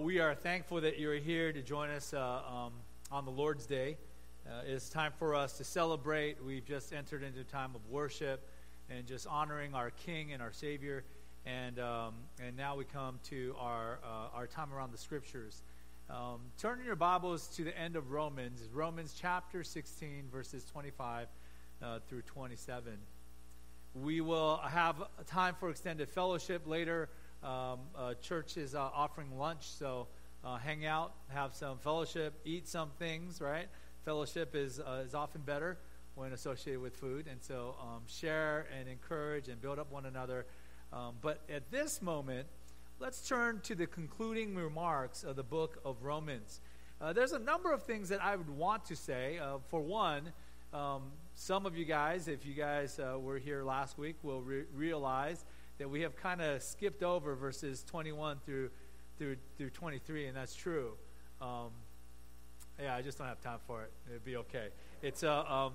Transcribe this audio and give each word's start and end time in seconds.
We 0.00 0.18
are 0.18 0.34
thankful 0.34 0.80
that 0.80 0.98
you're 0.98 1.16
here 1.16 1.52
to 1.52 1.60
join 1.60 1.90
us 1.90 2.14
uh, 2.14 2.40
um, 2.50 2.72
on 3.12 3.26
the 3.26 3.30
Lord's 3.30 3.66
Day. 3.66 3.98
Uh, 4.46 4.62
it's 4.66 4.88
time 4.88 5.12
for 5.18 5.34
us 5.34 5.58
to 5.58 5.64
celebrate. 5.64 6.42
We've 6.42 6.64
just 6.64 6.94
entered 6.94 7.22
into 7.22 7.40
a 7.40 7.44
time 7.44 7.74
of 7.74 7.86
worship 7.90 8.48
and 8.88 9.06
just 9.06 9.26
honoring 9.26 9.74
our 9.74 9.90
King 9.90 10.32
and 10.32 10.40
our 10.40 10.52
Savior. 10.52 11.04
And, 11.44 11.78
um, 11.78 12.14
and 12.42 12.56
now 12.56 12.76
we 12.76 12.84
come 12.84 13.20
to 13.24 13.54
our, 13.58 13.98
uh, 14.02 14.34
our 14.34 14.46
time 14.46 14.72
around 14.72 14.92
the 14.92 14.98
Scriptures. 14.98 15.62
Um, 16.08 16.40
turn 16.56 16.80
your 16.82 16.96
Bibles 16.96 17.48
to 17.56 17.64
the 17.64 17.78
end 17.78 17.94
of 17.94 18.10
Romans, 18.10 18.62
Romans 18.72 19.14
chapter 19.20 19.62
16, 19.62 20.28
verses 20.32 20.64
25 20.64 21.28
uh, 21.82 21.98
through 22.08 22.22
27. 22.22 22.94
We 23.94 24.22
will 24.22 24.56
have 24.66 24.96
time 25.26 25.56
for 25.60 25.68
extended 25.68 26.08
fellowship 26.08 26.66
later. 26.66 27.10
Um, 27.42 27.80
uh, 27.96 28.14
church 28.14 28.58
is 28.58 28.74
uh, 28.74 28.80
offering 28.80 29.38
lunch, 29.38 29.62
so 29.62 30.08
uh, 30.44 30.58
hang 30.58 30.84
out, 30.84 31.14
have 31.28 31.54
some 31.54 31.78
fellowship, 31.78 32.34
eat 32.44 32.68
some 32.68 32.90
things, 32.98 33.40
right? 33.40 33.66
Fellowship 34.04 34.54
is, 34.54 34.78
uh, 34.78 35.04
is 35.06 35.14
often 35.14 35.40
better 35.40 35.78
when 36.16 36.34
associated 36.34 36.82
with 36.82 36.94
food, 36.94 37.26
and 37.30 37.42
so 37.42 37.76
um, 37.80 38.02
share 38.06 38.66
and 38.78 38.90
encourage 38.90 39.48
and 39.48 39.58
build 39.62 39.78
up 39.78 39.90
one 39.90 40.04
another. 40.04 40.44
Um, 40.92 41.14
but 41.22 41.40
at 41.48 41.70
this 41.70 42.02
moment, 42.02 42.46
let's 42.98 43.26
turn 43.26 43.60
to 43.60 43.74
the 43.74 43.86
concluding 43.86 44.54
remarks 44.54 45.24
of 45.24 45.36
the 45.36 45.42
book 45.42 45.80
of 45.82 46.02
Romans. 46.02 46.60
Uh, 47.00 47.14
there's 47.14 47.32
a 47.32 47.38
number 47.38 47.72
of 47.72 47.84
things 47.84 48.10
that 48.10 48.22
I 48.22 48.36
would 48.36 48.50
want 48.50 48.84
to 48.86 48.96
say. 48.96 49.38
Uh, 49.38 49.58
for 49.68 49.80
one, 49.80 50.30
um, 50.74 51.04
some 51.34 51.64
of 51.64 51.74
you 51.74 51.86
guys, 51.86 52.28
if 52.28 52.44
you 52.44 52.52
guys 52.52 53.00
were 53.18 53.38
here 53.38 53.62
last 53.64 53.96
week, 53.96 54.16
will 54.22 54.42
re- 54.42 54.64
realize 54.74 55.42
that 55.80 55.88
we 55.88 56.02
have 56.02 56.14
kind 56.14 56.42
of 56.42 56.62
skipped 56.62 57.02
over 57.02 57.34
verses 57.34 57.82
21 57.84 58.38
through 58.44 58.68
through 59.18 59.36
through 59.56 59.70
23, 59.70 60.26
and 60.26 60.36
that's 60.36 60.54
true. 60.54 60.92
Um, 61.40 61.70
yeah, 62.78 62.94
I 62.94 63.02
just 63.02 63.16
don't 63.18 63.26
have 63.26 63.40
time 63.40 63.58
for 63.66 63.82
it. 63.82 63.92
It'd 64.08 64.24
be 64.24 64.36
okay. 64.36 64.68
It's 65.02 65.24
uh, 65.24 65.42
um, 65.42 65.72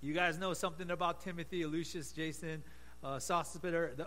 you 0.00 0.14
guys 0.14 0.38
know 0.38 0.54
something 0.54 0.90
about 0.90 1.20
Timothy, 1.20 1.66
Lucius, 1.66 2.12
Jason, 2.12 2.62
uh, 3.04 3.20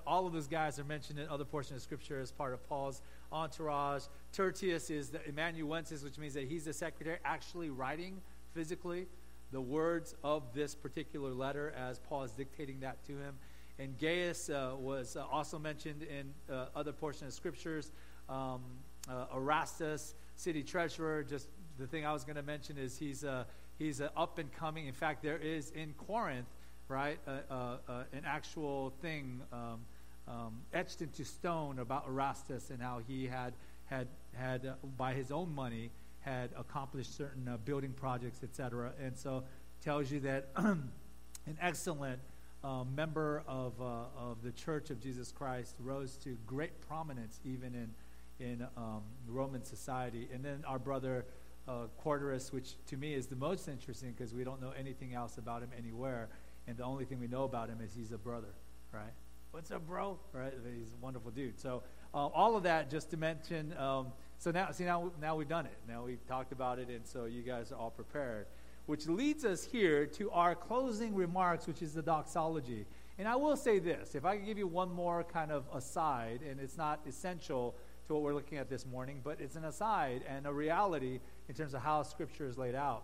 all 0.07 0.25
of 0.25 0.33
those 0.33 0.47
guys 0.47 0.79
are 0.79 0.83
mentioned 0.83 1.19
in 1.19 1.29
other 1.29 1.45
portions 1.45 1.77
of 1.77 1.83
Scripture 1.83 2.19
as 2.19 2.31
part 2.31 2.53
of 2.53 2.67
Paul's 2.67 3.01
entourage. 3.31 4.05
Tertius 4.33 4.89
is 4.89 5.09
the 5.09 5.19
amanuensis, 5.27 6.03
which 6.03 6.17
means 6.17 6.33
that 6.33 6.45
he's 6.45 6.65
the 6.65 6.73
secretary 6.73 7.19
actually 7.23 7.69
writing 7.69 8.19
physically 8.53 9.07
the 9.51 9.61
words 9.61 10.15
of 10.23 10.43
this 10.53 10.75
particular 10.75 11.33
letter 11.33 11.73
as 11.77 11.99
Paul 11.99 12.23
is 12.23 12.31
dictating 12.31 12.79
that 12.81 13.03
to 13.05 13.13
him. 13.13 13.35
And 13.79 13.97
Gaius 13.97 14.49
uh, 14.49 14.73
was 14.77 15.15
uh, 15.15 15.23
also 15.31 15.57
mentioned 15.57 16.03
in 16.03 16.33
uh, 16.53 16.65
other 16.75 16.91
portions 16.91 17.29
of 17.29 17.33
scriptures. 17.33 17.91
Um, 18.27 18.61
uh, 19.09 19.25
Erastus, 19.33 20.15
city 20.35 20.63
treasurer. 20.63 21.23
Just 21.23 21.47
the 21.77 21.87
thing 21.87 22.05
I 22.05 22.11
was 22.11 22.25
going 22.25 22.35
to 22.35 22.43
mention 22.43 22.77
is 22.77 22.97
he's 22.97 23.23
uh, 23.23 23.45
he's 23.77 24.01
up 24.01 24.37
and 24.37 24.51
coming. 24.51 24.87
In 24.87 24.93
fact, 24.93 25.23
there 25.23 25.37
is 25.37 25.71
in 25.71 25.93
Corinth, 25.93 26.49
right, 26.89 27.19
an 27.27 28.23
actual 28.25 28.93
thing 29.01 29.41
um, 29.53 29.79
um, 30.27 30.61
etched 30.73 31.01
into 31.01 31.23
stone 31.23 31.79
about 31.79 32.05
Erastus 32.05 32.71
and 32.71 32.81
how 32.81 32.99
he 33.07 33.27
had 33.27 33.53
had 33.85 34.09
had 34.33 34.73
by 34.97 35.13
his 35.13 35.31
own 35.31 35.55
money 35.55 35.89
had 36.19 36.49
accomplished 36.57 37.15
certain 37.15 37.49
building 37.63 37.93
projects, 37.93 38.43
etc. 38.43 38.91
And 39.01 39.17
so 39.17 39.45
tells 39.81 40.11
you 40.11 40.19
that 40.19 40.49
an 40.57 41.57
excellent 41.61 42.19
uh, 42.63 42.83
member 42.95 43.43
of, 43.47 43.73
uh, 43.81 44.05
of 44.17 44.41
the 44.43 44.51
Church 44.51 44.89
of 44.89 44.99
Jesus 44.99 45.31
Christ, 45.31 45.75
rose 45.79 46.17
to 46.17 46.37
great 46.45 46.79
prominence 46.81 47.39
even 47.45 47.73
in, 47.75 48.45
in 48.45 48.67
um, 48.75 49.01
Roman 49.27 49.63
society. 49.63 50.27
And 50.33 50.43
then 50.43 50.63
our 50.67 50.79
brother 50.79 51.25
uh, 51.67 51.87
Quartus, 51.97 52.51
which 52.51 52.75
to 52.87 52.97
me 52.97 53.13
is 53.13 53.27
the 53.27 53.35
most 53.35 53.67
interesting 53.67 54.11
because 54.11 54.33
we 54.33 54.43
don't 54.43 54.61
know 54.61 54.73
anything 54.77 55.13
else 55.13 55.37
about 55.37 55.61
him 55.61 55.69
anywhere. 55.77 56.29
And 56.67 56.77
the 56.77 56.83
only 56.83 57.05
thing 57.05 57.19
we 57.19 57.27
know 57.27 57.43
about 57.43 57.69
him 57.69 57.79
is 57.83 57.93
he's 57.93 58.11
a 58.11 58.17
brother, 58.17 58.53
right? 58.93 59.13
What's 59.51 59.71
up, 59.71 59.87
bro? 59.87 60.19
Right? 60.31 60.53
He's 60.77 60.91
a 60.91 61.03
wonderful 61.03 61.31
dude. 61.31 61.59
So 61.59 61.81
uh, 62.13 62.27
all 62.27 62.55
of 62.55 62.63
that 62.63 62.89
just 62.91 63.09
to 63.11 63.17
mention. 63.17 63.75
Um, 63.77 64.07
so 64.37 64.51
now, 64.51 64.71
see, 64.71 64.83
now, 64.83 65.11
now 65.19 65.35
we've 65.35 65.47
done 65.47 65.65
it. 65.65 65.77
Now 65.87 66.03
we've 66.03 66.25
talked 66.27 66.51
about 66.51 66.77
it, 66.77 66.89
and 66.89 67.05
so 67.05 67.25
you 67.25 67.41
guys 67.41 67.71
are 67.71 67.75
all 67.75 67.89
prepared 67.89 68.45
which 68.89 69.07
leads 69.07 69.45
us 69.45 69.63
here 69.63 70.07
to 70.07 70.31
our 70.31 70.55
closing 70.55 71.13
remarks, 71.13 71.67
which 71.67 71.83
is 71.83 71.93
the 71.93 72.01
doxology. 72.01 72.87
And 73.19 73.27
I 73.27 73.35
will 73.35 73.55
say 73.55 73.77
this 73.77 74.15
if 74.15 74.25
I 74.25 74.35
could 74.35 74.47
give 74.47 74.57
you 74.57 74.65
one 74.65 74.91
more 74.91 75.23
kind 75.23 75.51
of 75.51 75.65
aside, 75.71 76.39
and 76.41 76.59
it's 76.59 76.75
not 76.75 77.01
essential 77.07 77.75
to 78.07 78.15
what 78.15 78.23
we're 78.23 78.33
looking 78.33 78.57
at 78.57 78.67
this 78.67 78.87
morning, 78.87 79.21
but 79.23 79.39
it's 79.39 79.55
an 79.55 79.65
aside 79.65 80.23
and 80.27 80.47
a 80.47 80.51
reality 80.51 81.19
in 81.47 81.53
terms 81.53 81.75
of 81.75 81.83
how 81.83 82.01
Scripture 82.01 82.47
is 82.47 82.57
laid 82.57 82.73
out. 82.73 83.03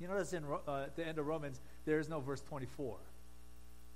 You 0.00 0.08
notice 0.08 0.32
in 0.32 0.44
uh, 0.66 0.86
the 0.96 1.06
end 1.06 1.18
of 1.18 1.26
Romans, 1.26 1.60
there 1.84 1.98
is 1.98 2.08
no 2.08 2.18
verse 2.20 2.40
24. 2.40 2.96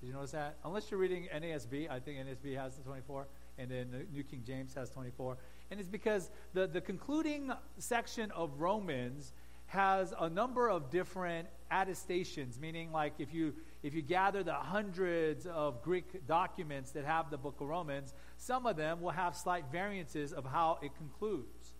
Did 0.02 0.08
you 0.08 0.12
notice 0.12 0.32
that? 0.32 0.58
Unless 0.66 0.90
you're 0.90 1.00
reading 1.00 1.28
NASB, 1.34 1.90
I 1.90 1.98
think 1.98 2.18
NASB 2.18 2.58
has 2.58 2.76
the 2.76 2.82
24, 2.82 3.26
and 3.56 3.70
then 3.70 3.86
the 3.90 4.04
New 4.12 4.22
King 4.22 4.42
James 4.46 4.74
has 4.74 4.90
24. 4.90 5.38
And 5.70 5.80
it's 5.80 5.88
because 5.88 6.30
the, 6.52 6.66
the 6.66 6.82
concluding 6.82 7.50
section 7.78 8.30
of 8.32 8.60
Romans 8.60 9.32
has 9.66 10.14
a 10.18 10.28
number 10.28 10.68
of 10.68 10.90
different 10.90 11.48
attestations, 11.70 12.58
meaning 12.58 12.92
like 12.92 13.14
if 13.18 13.34
you 13.34 13.54
if 13.82 13.94
you 13.94 14.02
gather 14.02 14.42
the 14.42 14.54
hundreds 14.54 15.46
of 15.46 15.82
Greek 15.82 16.26
documents 16.26 16.92
that 16.92 17.04
have 17.04 17.30
the 17.30 17.36
book 17.36 17.60
of 17.60 17.68
Romans, 17.68 18.14
some 18.36 18.66
of 18.66 18.76
them 18.76 19.00
will 19.00 19.10
have 19.10 19.36
slight 19.36 19.64
variances 19.70 20.32
of 20.32 20.44
how 20.44 20.78
it 20.82 20.94
concludes. 20.96 21.74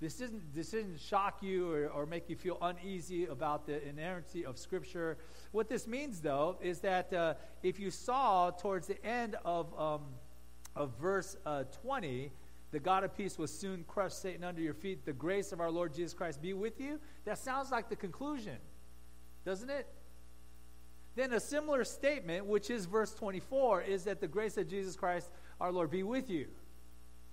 This 0.00 0.18
doesn't 0.18 0.54
this 0.54 0.70
doesn't 0.70 0.98
shock 0.98 1.42
you 1.42 1.70
or, 1.72 1.88
or 1.88 2.06
make 2.06 2.30
you 2.30 2.36
feel 2.36 2.56
uneasy 2.62 3.26
about 3.26 3.66
the 3.66 3.86
inerrancy 3.86 4.46
of 4.46 4.58
Scripture. 4.58 5.18
What 5.52 5.68
this 5.68 5.86
means, 5.86 6.20
though, 6.20 6.56
is 6.62 6.80
that 6.80 7.12
uh, 7.12 7.34
if 7.62 7.78
you 7.78 7.90
saw 7.90 8.50
towards 8.50 8.86
the 8.86 9.04
end 9.04 9.36
of 9.44 9.78
um, 9.78 10.02
of 10.74 10.96
verse 10.98 11.36
uh, 11.44 11.64
20 11.82 12.32
the 12.72 12.78
God 12.78 13.02
of 13.02 13.16
peace 13.16 13.36
will 13.36 13.48
soon 13.48 13.84
crush 13.88 14.12
Satan 14.12 14.44
under 14.44 14.60
your 14.60 14.74
feet. 14.74 15.04
The 15.04 15.12
grace 15.12 15.52
of 15.52 15.60
our 15.60 15.70
Lord 15.70 15.92
Jesus 15.92 16.14
Christ 16.14 16.40
be 16.40 16.52
with 16.52 16.80
you. 16.80 17.00
That 17.24 17.38
sounds 17.38 17.70
like 17.70 17.88
the 17.88 17.96
conclusion, 17.96 18.56
doesn't 19.44 19.70
it? 19.70 19.88
Then 21.16 21.32
a 21.32 21.40
similar 21.40 21.82
statement, 21.84 22.46
which 22.46 22.70
is 22.70 22.86
verse 22.86 23.12
24, 23.14 23.82
is 23.82 24.04
that 24.04 24.20
the 24.20 24.28
grace 24.28 24.56
of 24.56 24.68
Jesus 24.68 24.94
Christ 24.94 25.30
our 25.60 25.72
Lord 25.72 25.90
be 25.90 26.02
with 26.02 26.30
you, 26.30 26.46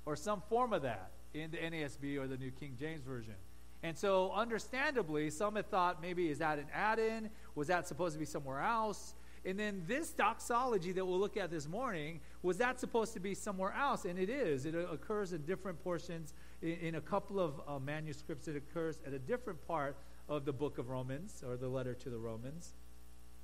or 0.06 0.16
some 0.16 0.42
form 0.50 0.74
of 0.74 0.82
that 0.82 1.12
in 1.34 1.52
the 1.52 1.58
NASB 1.58 2.18
or 2.18 2.28
the 2.28 2.38
New 2.38 2.52
King 2.52 2.76
James 2.80 3.02
Version. 3.04 3.36
And 3.84 3.96
so, 3.96 4.32
understandably, 4.34 5.30
some 5.30 5.56
have 5.56 5.68
thought 5.68 6.02
maybe 6.02 6.30
is 6.30 6.40
that 6.40 6.58
an 6.58 6.66
add 6.74 6.98
in? 6.98 7.30
Was 7.54 7.68
that 7.68 7.88
supposed 7.88 8.14
to 8.14 8.20
be 8.20 8.26
somewhere 8.26 8.60
else? 8.60 9.14
And 9.48 9.58
then 9.58 9.82
this 9.88 10.12
doxology 10.12 10.92
that 10.92 11.06
we'll 11.06 11.20
look 11.20 11.38
at 11.38 11.50
this 11.50 11.70
morning, 11.70 12.20
was 12.42 12.58
that 12.58 12.82
supposed 12.82 13.14
to 13.14 13.22
be 13.22 13.34
somewhere 13.34 13.74
else? 13.74 14.04
And 14.04 14.20
it 14.20 14.30
is. 14.30 14.66
It 14.66 14.76
occurs 14.76 15.32
in 15.32 15.44
different 15.44 15.82
portions. 15.82 16.34
In, 16.62 16.74
in 16.74 16.96
a 16.96 17.02
couple 17.02 17.40
of 17.40 17.62
uh, 17.66 17.80
manuscripts, 17.80 18.50
it 18.50 18.58
occurs 18.58 19.00
at 19.08 19.14
a 19.14 19.20
different 19.20 19.66
part 19.66 19.96
of 20.28 20.44
the 20.44 20.52
book 20.52 20.80
of 20.80 20.90
Romans 20.90 21.46
or 21.48 21.56
the 21.56 21.70
letter 21.70 21.94
to 21.94 22.10
the 22.10 22.18
Romans. 22.18 22.74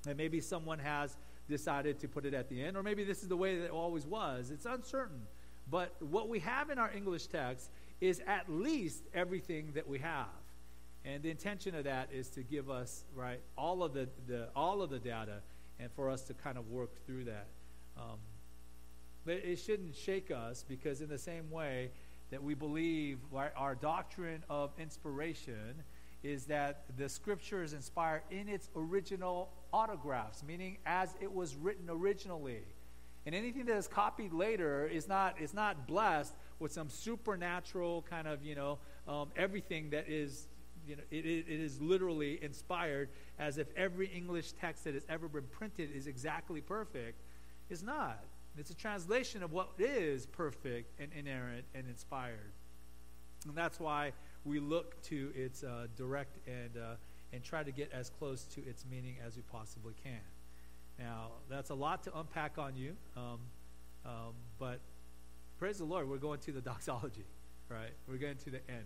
And 0.05 0.17
maybe 0.17 0.41
someone 0.41 0.77
has 0.79 1.15
decided 1.47 2.01
to 2.01 2.09
put 2.09 2.25
it 2.25 2.33
at 2.33 2.49
the 2.49 2.61
end, 2.61 2.75
or 2.75 2.83
maybe 2.83 3.05
this 3.05 3.23
is 3.23 3.29
the 3.29 3.37
way 3.37 3.57
that 3.59 3.65
it 3.65 3.71
always 3.71 4.05
was. 4.05 4.51
It's 4.51 4.65
uncertain. 4.65 5.21
But 5.71 5.95
what 6.01 6.27
we 6.27 6.39
have 6.39 6.69
in 6.69 6.79
our 6.79 6.91
English 6.91 7.27
text 7.27 7.69
is 8.01 8.21
at 8.27 8.51
least 8.51 9.05
everything 9.13 9.71
that 9.75 9.87
we 9.87 9.99
have. 9.99 10.27
And 11.05 11.23
the 11.23 11.29
intention 11.29 11.75
of 11.75 11.85
that 11.85 12.09
is 12.11 12.29
to 12.31 12.43
give 12.43 12.69
us, 12.69 13.05
right, 13.15 13.39
all 13.57 13.83
of 13.83 13.93
the, 13.93 14.09
the 14.27 14.49
all 14.53 14.81
of 14.81 14.89
the 14.89 14.99
data 14.99 15.41
and 15.79 15.91
for 15.91 16.09
us 16.09 16.23
to 16.23 16.33
kind 16.33 16.57
of 16.57 16.69
work 16.69 17.05
through 17.05 17.25
that. 17.25 17.47
Um, 17.97 18.17
but 19.25 19.35
it 19.35 19.57
shouldn't 19.57 19.95
shake 19.95 20.31
us 20.31 20.65
because, 20.67 21.01
in 21.01 21.09
the 21.09 21.17
same 21.17 21.49
way 21.49 21.91
that 22.31 22.43
we 22.43 22.53
believe 22.53 23.19
our 23.55 23.75
doctrine 23.75 24.43
of 24.49 24.71
inspiration 24.79 25.83
is 26.23 26.45
that 26.45 26.85
the 26.97 27.07
scripture 27.07 27.63
is 27.63 27.73
inspired 27.73 28.21
in 28.31 28.47
its 28.47 28.69
original 28.75 29.49
autographs, 29.71 30.43
meaning 30.43 30.77
as 30.85 31.13
it 31.21 31.31
was 31.31 31.55
written 31.55 31.89
originally. 31.89 32.63
And 33.25 33.35
anything 33.35 33.65
that 33.65 33.77
is 33.77 33.87
copied 33.87 34.33
later 34.33 34.87
is 34.87 35.07
not, 35.07 35.39
is 35.39 35.53
not 35.53 35.87
blessed 35.87 36.33
with 36.59 36.71
some 36.71 36.89
supernatural 36.89 38.03
kind 38.09 38.27
of, 38.27 38.43
you 38.43 38.55
know, 38.55 38.79
um, 39.07 39.29
everything 39.35 39.91
that 39.91 40.09
is 40.09 40.47
you 40.87 40.95
know, 40.95 41.03
it, 41.11 41.25
it 41.25 41.47
is 41.47 41.81
literally 41.81 42.39
inspired 42.43 43.09
as 43.39 43.57
if 43.57 43.67
every 43.75 44.07
English 44.07 44.53
text 44.53 44.83
that 44.83 44.93
has 44.93 45.05
ever 45.09 45.27
been 45.27 45.47
printed 45.51 45.91
is 45.91 46.07
exactly 46.07 46.61
perfect. 46.61 47.21
It's 47.69 47.83
not. 47.83 48.23
It's 48.57 48.69
a 48.69 48.75
translation 48.75 49.43
of 49.43 49.51
what 49.51 49.69
is 49.79 50.25
perfect 50.25 50.99
and 50.99 51.11
inerrant 51.13 51.65
and 51.73 51.87
inspired. 51.87 52.51
And 53.47 53.55
that's 53.55 53.79
why 53.79 54.13
we 54.45 54.59
look 54.59 55.01
to 55.03 55.31
its 55.35 55.63
uh, 55.63 55.87
direct 55.95 56.37
and, 56.47 56.77
uh, 56.77 56.95
and 57.31 57.43
try 57.43 57.63
to 57.63 57.71
get 57.71 57.91
as 57.91 58.09
close 58.09 58.43
to 58.55 58.65
its 58.65 58.85
meaning 58.89 59.15
as 59.25 59.35
we 59.35 59.41
possibly 59.51 59.93
can. 60.03 60.21
Now, 60.99 61.31
that's 61.49 61.71
a 61.71 61.75
lot 61.75 62.03
to 62.03 62.17
unpack 62.17 62.57
on 62.57 62.75
you, 62.75 62.95
um, 63.17 63.39
um, 64.05 64.33
but 64.59 64.79
praise 65.57 65.79
the 65.79 65.85
Lord, 65.85 66.07
we're 66.07 66.17
going 66.17 66.39
to 66.41 66.51
the 66.51 66.61
doxology 66.61 67.25
right? 67.73 67.91
We're 68.07 68.17
getting 68.17 68.37
to 68.37 68.49
the 68.51 68.61
end. 68.69 68.85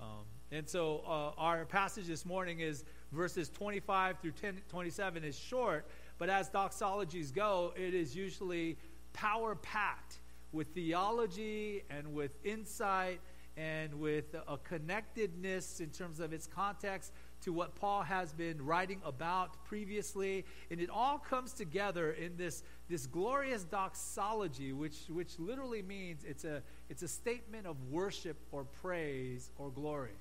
Um, 0.00 0.24
and 0.52 0.68
so 0.68 1.02
uh, 1.06 1.40
our 1.40 1.64
passage 1.64 2.06
this 2.06 2.26
morning 2.26 2.60
is 2.60 2.84
verses 3.12 3.48
25 3.48 4.18
through 4.18 4.32
10, 4.32 4.62
27 4.68 5.24
is 5.24 5.38
short, 5.38 5.86
but 6.18 6.28
as 6.28 6.50
doxologies 6.50 7.32
go, 7.32 7.72
it 7.76 7.94
is 7.94 8.16
usually 8.16 8.76
power 9.12 9.54
packed 9.54 10.20
with 10.52 10.68
theology 10.74 11.82
and 11.88 12.12
with 12.12 12.32
insight 12.44 13.20
and 13.56 13.94
with 13.94 14.34
a 14.48 14.56
connectedness 14.58 15.80
in 15.80 15.90
terms 15.90 16.18
of 16.18 16.32
its 16.32 16.46
context 16.46 17.12
to 17.42 17.52
what 17.52 17.74
Paul 17.74 18.02
has 18.02 18.32
been 18.32 18.64
writing 18.64 19.00
about 19.04 19.64
previously. 19.64 20.44
And 20.70 20.80
it 20.80 20.90
all 20.90 21.18
comes 21.18 21.52
together 21.52 22.12
in 22.12 22.36
this, 22.36 22.62
this 22.88 23.06
glorious 23.06 23.64
doxology, 23.64 24.72
which, 24.72 24.98
which 25.08 25.38
literally 25.38 25.82
means 25.82 26.24
it's 26.24 26.44
a, 26.44 26.62
it's 26.88 27.02
a 27.02 27.08
statement 27.08 27.66
of 27.66 27.76
worship 27.90 28.36
or 28.50 28.64
praise 28.64 29.50
or 29.58 29.70
glory. 29.70 30.16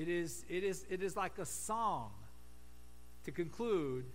It 0.00 0.08
is, 0.08 0.46
it 0.48 0.64
is, 0.64 0.86
it 0.88 1.02
is 1.02 1.14
like 1.14 1.36
a 1.36 1.44
song 1.44 2.12
to 3.24 3.30
conclude, 3.30 4.06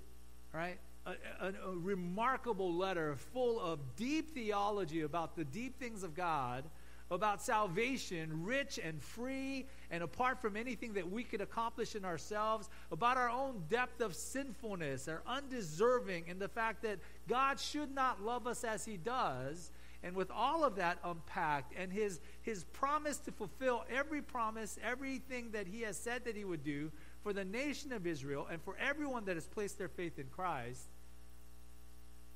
right? 0.52 0.80
A, 1.06 1.12
a, 1.40 1.54
a 1.70 1.76
remarkable 1.76 2.74
letter 2.74 3.16
full 3.16 3.60
of 3.60 3.80
deep 3.96 4.34
theology 4.34 5.02
about 5.02 5.36
the 5.36 5.44
deep 5.46 5.80
things 5.80 6.02
of 6.02 6.16
God 6.16 6.64
about 7.12 7.40
salvation, 7.40 8.44
rich 8.44 8.80
and 8.84 9.00
free 9.00 9.68
and 9.92 10.02
apart 10.02 10.42
from 10.42 10.58
anything 10.58 10.94
that 10.94 11.10
we 11.10 11.24
could 11.24 11.42
accomplish 11.42 11.96
in 11.96 12.04
ourselves, 12.04 12.68
about 12.92 13.16
our 13.16 13.30
own 13.30 13.64
depth 13.70 14.02
of 14.02 14.16
sinfulness, 14.16 15.08
our 15.08 15.22
undeserving, 15.28 16.26
and 16.28 16.40
the 16.40 16.48
fact 16.48 16.82
that 16.82 16.98
God 17.28 17.60
should 17.60 17.94
not 17.94 18.24
love 18.24 18.48
us 18.48 18.64
as 18.64 18.86
He 18.86 18.98
does. 18.98 19.72
And 20.06 20.16
with 20.16 20.30
all 20.30 20.64
of 20.64 20.76
that 20.76 21.00
unpacked 21.04 21.74
and 21.76 21.92
his, 21.92 22.20
his 22.44 22.64
promise 22.66 23.18
to 23.18 23.32
fulfill 23.32 23.84
every 23.92 24.22
promise, 24.22 24.78
everything 24.84 25.50
that 25.52 25.66
he 25.66 25.82
has 25.82 25.98
said 25.98 26.26
that 26.26 26.36
he 26.36 26.46
would 26.46 26.64
do 26.64 26.92
for 27.24 27.34
the 27.34 27.44
nation 27.44 27.92
of 27.92 28.06
Israel 28.06 28.48
and 28.52 28.62
for 28.62 28.78
everyone 28.78 29.26
that 29.26 29.36
has 29.36 29.48
placed 29.48 29.80
their 29.80 29.88
faith 29.90 30.20
in 30.20 30.28
Christ, 30.28 30.84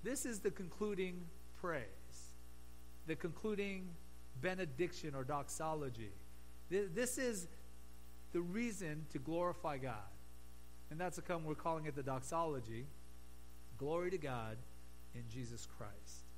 this 0.01 0.25
is 0.25 0.39
the 0.39 0.49
concluding 0.49 1.21
praise, 1.61 1.83
the 3.05 3.15
concluding 3.15 3.89
benediction 4.41 5.13
or 5.13 5.23
doxology. 5.23 6.09
This 6.71 7.19
is 7.19 7.47
the 8.33 8.41
reason 8.41 9.05
to 9.11 9.19
glorify 9.19 9.77
God. 9.77 9.93
And 10.89 10.99
that's 10.99 11.19
a 11.19 11.21
come 11.21 11.43
we're 11.43 11.53
calling 11.53 11.85
it 11.85 11.95
the 11.95 12.01
doxology. 12.01 12.87
Glory 13.77 14.09
to 14.09 14.17
God 14.17 14.57
in 15.13 15.21
Jesus 15.29 15.67
Christ. 15.77 16.28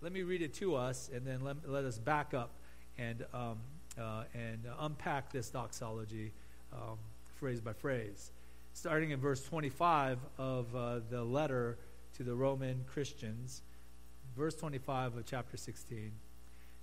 Let 0.00 0.12
me 0.12 0.22
read 0.22 0.42
it 0.42 0.54
to 0.54 0.76
us, 0.76 1.10
and 1.12 1.26
then 1.26 1.40
let, 1.40 1.68
let 1.68 1.84
us 1.84 1.98
back 1.98 2.32
up 2.32 2.50
and, 2.98 3.24
um, 3.34 3.58
uh, 4.00 4.24
and 4.32 4.64
unpack 4.78 5.32
this 5.32 5.50
doxology 5.50 6.32
um, 6.72 6.98
phrase 7.36 7.60
by 7.60 7.72
phrase. 7.72 8.30
Starting 8.74 9.10
in 9.10 9.18
verse 9.18 9.42
25 9.42 10.18
of 10.38 10.76
uh, 10.76 11.00
the 11.10 11.24
letter 11.24 11.78
to 12.16 12.22
the 12.22 12.34
Roman 12.34 12.84
Christians, 12.86 13.62
verse 14.36 14.54
25 14.54 15.16
of 15.16 15.26
chapter 15.26 15.56
16. 15.56 16.12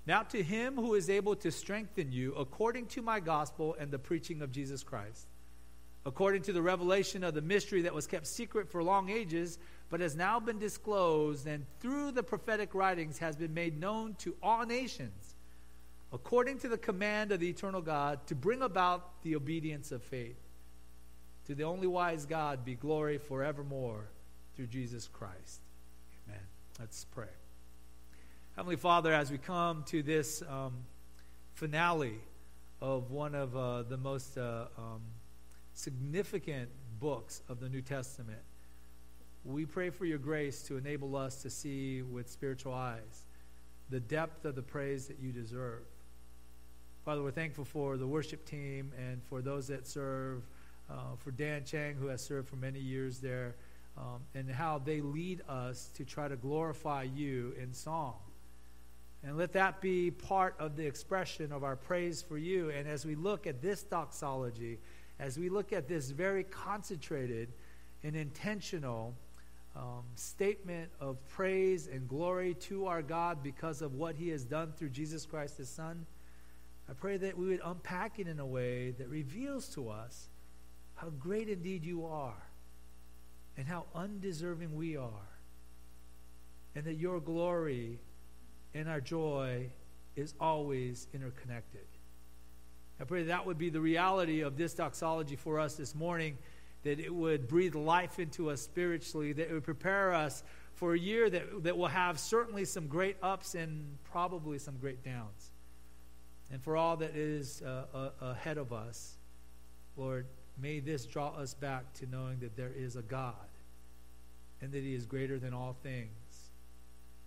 Now 0.06 0.24
to 0.24 0.44
him 0.44 0.76
who 0.76 0.94
is 0.94 1.10
able 1.10 1.38
to 1.38 1.52
strengthen 1.52 2.12
you 2.12 2.34
according 2.36 2.88
to 2.88 3.02
my 3.02 3.22
gospel 3.22 3.78
and 3.80 3.92
the 3.92 4.00
preaching 4.00 4.42
of 4.42 4.52
Jesus 4.52 4.84
Christ, 4.84 5.26
according 6.06 6.44
to 6.44 6.54
the 6.54 6.62
revelation 6.62 7.24
of 7.24 7.34
the 7.34 7.42
mystery 7.42 7.82
that 7.82 7.94
was 7.94 8.06
kept 8.06 8.28
secret 8.28 8.70
for 8.70 8.84
long 8.84 9.10
ages, 9.10 9.58
but 9.90 10.00
has 10.00 10.16
now 10.16 10.40
been 10.40 10.60
disclosed 10.60 11.48
and 11.48 11.66
through 11.80 12.12
the 12.12 12.24
prophetic 12.24 12.76
writings 12.76 13.18
has 13.18 13.36
been 13.36 13.54
made 13.54 13.80
known 13.80 14.14
to 14.16 14.36
all 14.42 14.66
nations, 14.66 15.36
according 16.14 16.60
to 16.60 16.68
the 16.68 16.78
command 16.78 17.32
of 17.32 17.40
the 17.40 17.50
eternal 17.50 17.82
God, 17.82 18.26
to 18.28 18.36
bring 18.36 18.62
about 18.62 19.22
the 19.24 19.36
obedience 19.36 19.92
of 19.92 20.04
faith. 20.04 20.38
To 21.48 21.56
the 21.56 21.64
only 21.64 21.88
wise 21.88 22.26
God 22.26 22.66
be 22.66 22.74
glory 22.76 23.20
forevermore 23.20 24.08
through 24.56 24.68
Jesus 24.68 25.08
Christ. 25.08 25.62
Amen. 26.28 26.42
Let's 26.80 27.06
pray. 27.06 27.28
Heavenly 28.56 28.78
Father, 28.78 29.14
as 29.14 29.32
we 29.32 29.38
come 29.38 29.84
to 29.88 30.02
this 30.02 30.42
um, 30.50 30.74
finale 31.54 32.20
of 32.82 33.12
one 33.12 33.36
of 33.36 33.56
uh, 33.56 33.84
the 33.84 33.98
most 33.98 34.38
uh, 34.38 34.66
um, 34.78 35.02
significant 35.76 36.70
books 37.00 37.42
of 37.48 37.60
the 37.60 37.70
New 37.70 37.82
Testament, 37.82 38.40
we 39.44 39.66
pray 39.66 39.92
for 39.92 40.06
your 40.06 40.18
grace 40.18 40.64
to 40.64 40.78
enable 40.78 41.16
us 41.16 41.44
to 41.44 41.50
see 41.50 42.02
with 42.02 42.30
spiritual 42.30 42.74
eyes 42.74 43.26
the 43.92 44.00
depth 44.00 44.46
of 44.46 44.56
the 44.56 44.62
praise 44.64 45.06
that 45.08 45.20
you 45.20 45.32
deserve. 45.32 45.84
Father, 47.04 47.22
we're 47.22 47.30
thankful 47.30 47.66
for 47.66 47.98
the 47.98 48.08
worship 48.08 48.44
team 48.46 48.92
and 48.98 49.22
for 49.24 49.44
those 49.44 49.68
that 49.68 49.86
serve, 49.86 50.42
uh, 50.90 51.16
for 51.18 51.30
Dan 51.30 51.64
Chang, 51.64 51.94
who 51.96 52.08
has 52.08 52.24
served 52.24 52.50
for 52.50 52.56
many 52.56 52.80
years 52.80 53.20
there, 53.20 53.54
um, 53.98 54.22
and 54.34 54.50
how 54.50 54.80
they 54.80 55.02
lead 55.02 55.42
us 55.48 55.92
to 55.96 56.04
try 56.04 56.28
to 56.28 56.36
glorify 56.36 57.04
you 57.04 57.54
in 57.62 57.72
song. 57.74 58.16
And 59.24 59.38
let 59.38 59.54
that 59.54 59.82
be 59.82 60.10
part 60.10 60.56
of 60.58 60.76
the 60.76 60.86
expression 60.86 61.52
of 61.52 61.64
our 61.64 61.76
praise 61.76 62.24
for 62.24 62.38
you. 62.38 62.72
And 62.72 62.88
as 62.88 63.06
we 63.06 63.16
look 63.16 63.46
at 63.46 63.62
this 63.62 63.84
doxology, 63.84 64.80
as 65.20 65.38
we 65.38 65.50
look 65.50 65.74
at 65.74 65.88
this 65.88 66.12
very 66.12 66.44
concentrated 66.44 67.54
and 68.04 68.16
intentional 68.16 69.16
um, 69.76 70.04
statement 70.16 70.90
of 71.00 71.18
praise 71.30 71.88
and 71.88 72.08
glory 72.08 72.54
to 72.54 72.86
our 72.86 73.02
God 73.02 73.44
because 73.44 73.82
of 73.82 73.96
what 73.96 74.16
He 74.16 74.30
has 74.30 74.46
done 74.46 74.72
through 74.78 74.90
Jesus 74.90 75.26
Christ, 75.26 75.58
His 75.58 75.70
Son, 75.70 76.06
I 76.90 76.94
pray 76.94 77.18
that 77.18 77.38
we 77.38 77.48
would 77.48 77.62
unpack 77.64 78.20
it 78.20 78.28
in 78.28 78.40
a 78.40 78.46
way 78.46 78.92
that 78.92 79.10
reveals 79.10 79.68
to 79.70 79.90
us 79.90 80.30
how 80.96 81.10
great 81.10 81.50
indeed 81.50 81.84
you 81.84 82.06
are 82.06 82.42
and 83.58 83.68
how 83.68 83.86
undeserving 83.96 84.76
we 84.76 84.98
are, 84.98 85.30
and 86.76 86.84
that 86.84 86.96
your 86.96 87.22
glory 87.22 88.00
and 88.74 88.90
our 88.90 89.00
joy 89.00 89.70
is 90.16 90.34
always 90.40 91.08
interconnected. 91.14 91.86
I 93.00 93.04
pray 93.04 93.24
that 93.24 93.46
would 93.46 93.58
be 93.58 93.70
the 93.70 93.82
reality 93.82 94.42
of 94.42 94.58
this 94.58 94.74
doxology 94.74 95.36
for 95.36 95.60
us 95.60 95.76
this 95.76 95.94
morning, 95.94 96.38
that 96.84 97.00
it 97.00 97.14
would 97.14 97.48
breathe 97.48 97.76
life 97.76 98.20
into 98.20 98.50
us 98.50 98.62
spiritually, 98.62 99.34
that 99.34 99.50
it 99.50 99.54
would 99.54 99.64
prepare 99.64 100.14
us 100.14 100.44
for 100.74 100.94
a 100.94 101.00
year 101.00 101.30
that, 101.30 101.64
that 101.64 101.78
will 101.78 101.88
have 101.88 102.20
certainly 102.20 102.66
some 102.66 102.88
great 102.88 103.18
ups 103.22 103.56
and 103.56 103.98
probably 104.04 104.60
some 104.60 104.78
great 104.78 105.04
downs. 105.04 105.52
And 106.52 106.62
for 106.62 106.78
all 106.78 106.98
that 106.98 107.16
is 107.16 107.62
uh, 107.62 107.86
uh, 107.94 108.10
ahead 108.22 108.58
of 108.58 108.72
us, 108.72 109.18
Lord, 109.98 110.28
may 110.62 110.80
this 110.80 111.06
draw 111.06 111.30
us 111.30 111.54
back 111.54 111.94
to 111.96 112.06
knowing 112.06 112.40
that 112.40 112.56
there 112.56 112.72
is 112.76 112.96
a 112.96 113.02
God 113.02 113.34
and 114.62 114.72
that 114.72 114.84
He 114.84 114.94
is 114.94 115.06
greater 115.06 115.40
than 115.40 115.54
all 115.54 115.76
things 115.84 116.10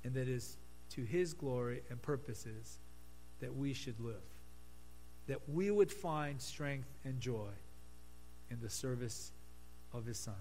and 0.05 0.15
that 0.15 0.23
it 0.23 0.29
is 0.29 0.57
to 0.91 1.05
his 1.05 1.35
glory 1.35 1.83
and 1.91 2.01
purposes 2.01 2.79
that 3.41 3.55
we 3.55 3.73
should 3.73 4.01
live. 4.01 4.15
That 5.29 5.49
we 5.49 5.71
would 5.71 5.93
find 5.93 6.41
strength 6.41 6.89
and 7.05 7.21
joy 7.21 7.51
in 8.51 8.61
the 8.61 8.69
service 8.69 9.33
of 9.93 10.05
his 10.05 10.19
Son. 10.19 10.35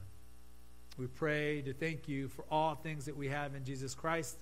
We 0.98 1.08
pray 1.08 1.62
to 1.62 1.74
thank 1.74 2.08
you 2.08 2.27
for 2.27 2.44
all 2.50 2.74
things 2.74 3.06
that 3.06 3.15
we 3.15 3.27
have 3.27 3.53
in 3.53 3.63
Jesus 3.63 3.94
Christ, 3.94 4.38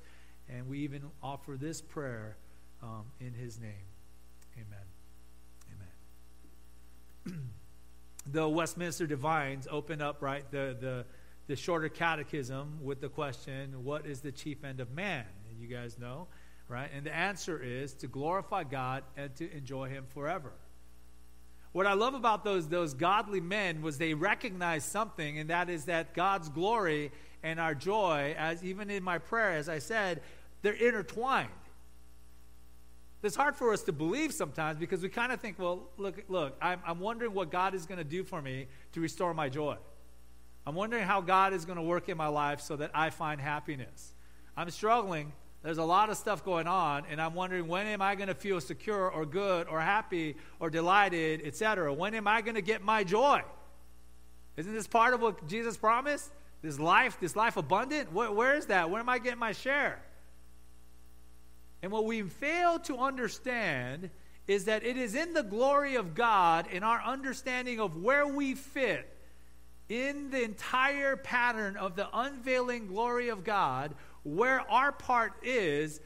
and 0.48 0.70
we 0.70 0.80
even 0.80 1.02
offer 1.22 1.58
this 1.60 1.82
prayer 1.82 2.38
um, 2.82 3.04
in 3.20 3.34
his 3.34 3.60
name. 3.60 3.74
Amen. 4.56 4.86
Amen. 7.28 7.50
the 8.32 8.48
Westminster 8.48 9.06
Divines 9.06 9.68
open 9.70 10.02
up, 10.02 10.22
right, 10.22 10.50
the, 10.52 10.78
the, 10.80 11.06
the 11.48 11.56
shorter 11.58 11.90
catechism 11.90 12.80
with 12.82 13.02
the 13.02 13.10
question, 13.10 13.84
What 13.84 14.06
is 14.06 14.22
the 14.22 14.32
chief 14.32 14.64
end 14.64 14.80
of 14.80 14.92
man? 14.92 15.26
you 15.60 15.68
guys 15.68 15.98
know, 15.98 16.28
right? 16.68 16.90
And 16.96 17.06
the 17.06 17.16
answer 17.16 17.62
is 17.62 17.94
to 17.96 18.08
glorify 18.08 18.64
God 18.64 19.04
and 19.16 19.36
to 19.36 19.52
enjoy 19.56 19.90
Him 19.90 20.06
forever. 20.08 20.52
What 21.72 21.86
I 21.86 21.94
love 21.94 22.14
about 22.14 22.44
those, 22.44 22.70
those 22.70 22.94
godly 22.94 23.42
men 23.42 23.82
was 23.82 23.98
they 23.98 24.14
recognized 24.14 24.90
something, 24.90 25.40
and 25.40 25.50
that 25.50 25.70
is 25.70 25.86
that 25.86 26.14
God's 26.14 26.48
glory 26.48 27.12
and 27.44 27.60
our 27.60 27.76
joy, 27.76 28.34
as 28.38 28.64
even 28.64 28.90
in 28.90 29.04
my 29.04 29.18
prayer, 29.18 29.52
as 29.52 29.68
I 29.68 29.80
said, 29.80 30.22
they're 30.62 30.74
intertwined. 30.74 31.50
It's 33.22 33.36
hard 33.36 33.56
for 33.56 33.74
us 33.74 33.82
to 33.84 33.92
believe 33.92 34.34
sometimes 34.34 34.80
because 34.80 35.02
we 35.02 35.10
kind 35.10 35.32
of 35.32 35.42
think, 35.42 35.60
well, 35.60 35.90
look, 35.98 36.24
look, 36.28 36.56
I'm, 36.62 36.80
I'm 36.86 37.00
wondering 37.00 37.34
what 37.34 37.52
God 37.52 37.74
is 37.74 37.86
going 37.86 37.98
to 37.98 38.04
do 38.04 38.24
for 38.24 38.42
me 38.42 38.68
to 38.94 39.02
restore 39.02 39.34
my 39.34 39.50
joy. 39.50 39.78
I'm 40.66 40.76
wondering 40.76 41.04
how 41.04 41.22
God 41.22 41.54
is 41.54 41.66
going 41.66 41.78
to 41.78 41.84
work 41.84 42.08
in 42.08 42.18
my 42.18 42.28
life 42.28 42.62
so 42.62 42.76
that 42.78 42.92
I 42.94 43.10
find 43.10 43.42
happiness. 43.42 44.14
I'm 44.56 44.70
struggling 44.70 45.34
there's 45.66 45.80
a 45.80 45.84
lot 45.84 46.12
of 46.12 46.18
stuff 46.18 46.46
going 46.46 46.68
on, 46.68 47.06
and 47.10 47.20
I'm 47.20 47.34
wondering 47.34 47.68
when 47.68 47.88
am 47.88 48.00
I 48.00 48.14
going 48.14 48.28
to 48.28 48.36
feel 48.36 48.62
secure 48.62 49.10
or 49.10 49.26
good 49.26 49.68
or 49.68 49.82
happy 49.82 50.36
or 50.60 50.70
delighted, 50.70 51.42
etc. 51.44 51.92
When 51.92 52.14
am 52.14 52.28
I 52.28 52.42
going 52.42 52.54
to 52.54 52.62
get 52.62 52.84
my 52.84 53.04
joy? 53.04 53.42
Isn't 54.58 54.76
this 54.76 54.86
part 54.86 55.16
of 55.16 55.22
what 55.22 55.48
Jesus 55.48 55.76
promised? 55.76 56.30
This 56.62 56.80
life, 56.80 57.20
this 57.20 57.36
life 57.36 57.58
abundant? 57.58 58.14
Where, 58.14 58.32
where 58.32 58.56
is 58.56 58.68
that? 58.68 58.92
Where 58.92 59.00
am 59.00 59.10
I 59.10 59.18
getting 59.18 59.40
my 59.40 59.54
share? 59.54 60.00
And 61.82 61.92
what 61.92 62.06
we 62.06 62.22
fail 62.22 62.78
to 62.82 63.00
understand 63.00 64.12
is 64.48 64.66
that 64.66 64.84
it 64.84 64.98
is 64.98 65.16
in 65.16 65.34
the 65.34 65.42
glory 65.42 65.96
of 65.96 66.14
God, 66.14 66.68
in 66.68 66.84
our 66.84 67.02
understanding 67.02 67.80
of 67.80 68.04
where 68.04 68.28
we 68.28 68.54
fit 68.54 69.12
in 69.90 70.30
the 70.30 70.44
entire 70.44 71.16
pattern 71.16 71.76
of 71.76 71.96
the 71.96 72.08
unveiling 72.14 72.86
glory 72.86 73.30
of 73.30 73.44
God, 73.44 73.96
where 74.26 74.60
our 74.70 74.92
part 74.92 75.34
is 75.44 76.02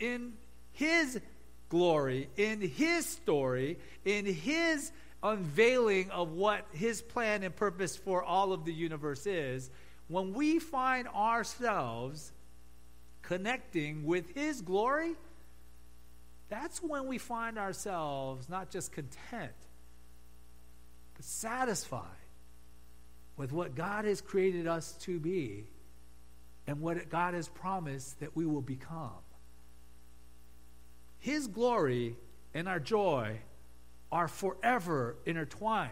in 0.00 0.32
His 0.72 1.20
glory, 1.68 2.28
in 2.36 2.60
His 2.60 3.06
story, 3.06 3.78
in 4.04 4.26
His 4.26 4.90
unveiling 5.22 6.10
of 6.10 6.32
what 6.32 6.66
His 6.72 7.02
plan 7.02 7.44
and 7.44 7.54
purpose 7.54 7.96
for 7.96 8.24
all 8.24 8.52
of 8.52 8.64
the 8.64 8.72
universe 8.72 9.26
is. 9.26 9.70
When 10.08 10.32
we 10.32 10.58
find 10.58 11.06
ourselves 11.08 12.32
connecting 13.22 14.04
with 14.04 14.34
His 14.34 14.62
glory, 14.62 15.14
that's 16.48 16.82
when 16.82 17.06
we 17.06 17.18
find 17.18 17.58
ourselves 17.58 18.48
not 18.48 18.70
just 18.70 18.92
content, 18.92 19.52
but 21.14 21.24
satisfied 21.24 22.02
with 23.36 23.52
what 23.52 23.74
God 23.74 24.06
has 24.06 24.22
created 24.22 24.66
us 24.66 24.92
to 25.02 25.20
be 25.20 25.66
and 26.68 26.82
what 26.82 27.08
God 27.08 27.32
has 27.32 27.48
promised 27.48 28.20
that 28.20 28.36
we 28.36 28.44
will 28.44 28.60
become. 28.60 29.10
His 31.18 31.48
glory 31.48 32.14
and 32.52 32.68
our 32.68 32.78
joy 32.78 33.38
are 34.12 34.28
forever 34.28 35.16
intertwined. 35.24 35.90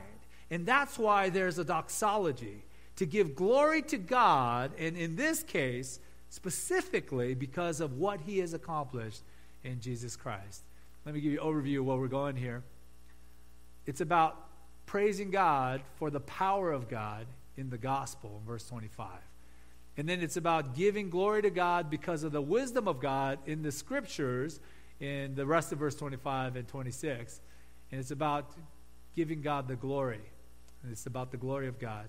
And 0.50 0.66
that's 0.66 0.98
why 0.98 1.30
there's 1.30 1.58
a 1.58 1.64
doxology 1.64 2.62
to 2.96 3.06
give 3.06 3.34
glory 3.34 3.82
to 3.82 3.96
God, 3.96 4.70
and 4.78 4.96
in 4.96 5.16
this 5.16 5.42
case, 5.42 5.98
specifically 6.28 7.34
because 7.34 7.80
of 7.80 7.94
what 7.94 8.20
He 8.20 8.38
has 8.38 8.52
accomplished 8.52 9.22
in 9.64 9.80
Jesus 9.80 10.14
Christ. 10.14 10.62
Let 11.06 11.14
me 11.14 11.20
give 11.22 11.32
you 11.32 11.40
an 11.40 11.46
overview 11.46 11.80
of 11.80 11.86
where 11.86 11.96
we're 11.96 12.08
going 12.08 12.36
here. 12.36 12.62
It's 13.86 14.02
about 14.02 14.46
praising 14.84 15.30
God 15.30 15.80
for 15.96 16.10
the 16.10 16.20
power 16.20 16.70
of 16.70 16.88
God 16.88 17.26
in 17.56 17.70
the 17.70 17.78
gospel, 17.78 18.40
in 18.40 18.46
verse 18.46 18.66
25. 18.68 19.08
And 19.96 20.08
then 20.08 20.20
it's 20.20 20.36
about 20.36 20.74
giving 20.74 21.08
glory 21.08 21.42
to 21.42 21.50
God 21.50 21.88
because 21.88 22.22
of 22.22 22.32
the 22.32 22.42
wisdom 22.42 22.86
of 22.86 23.00
God 23.00 23.38
in 23.46 23.62
the 23.62 23.72
scriptures 23.72 24.60
in 25.00 25.34
the 25.34 25.46
rest 25.46 25.72
of 25.72 25.78
verse 25.78 25.94
25 25.94 26.56
and 26.56 26.68
26. 26.68 27.40
And 27.90 28.00
it's 28.00 28.10
about 28.10 28.52
giving 29.14 29.40
God 29.40 29.68
the 29.68 29.76
glory. 29.76 30.20
And 30.82 30.92
it's 30.92 31.06
about 31.06 31.30
the 31.30 31.36
glory 31.36 31.68
of 31.68 31.78
God 31.78 32.08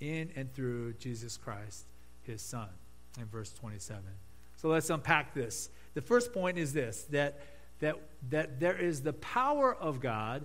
in 0.00 0.30
and 0.36 0.52
through 0.52 0.92
Jesus 0.94 1.36
Christ, 1.36 1.86
his 2.22 2.42
Son, 2.42 2.68
in 3.18 3.24
verse 3.26 3.52
27. 3.52 4.02
So 4.56 4.68
let's 4.68 4.90
unpack 4.90 5.34
this. 5.34 5.70
The 5.94 6.02
first 6.02 6.32
point 6.32 6.58
is 6.58 6.72
this 6.72 7.04
that, 7.10 7.40
that, 7.80 7.96
that 8.30 8.60
there 8.60 8.76
is 8.76 9.02
the 9.02 9.14
power 9.14 9.74
of 9.74 10.00
God 10.00 10.44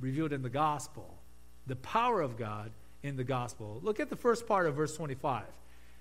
revealed 0.00 0.32
in 0.32 0.42
the 0.42 0.50
gospel. 0.50 1.18
The 1.66 1.76
power 1.76 2.22
of 2.22 2.38
God 2.38 2.72
in 3.02 3.16
the 3.16 3.24
gospel. 3.24 3.80
Look 3.82 4.00
at 4.00 4.10
the 4.10 4.16
first 4.16 4.46
part 4.46 4.66
of 4.66 4.74
verse 4.74 4.96
25. 4.96 5.44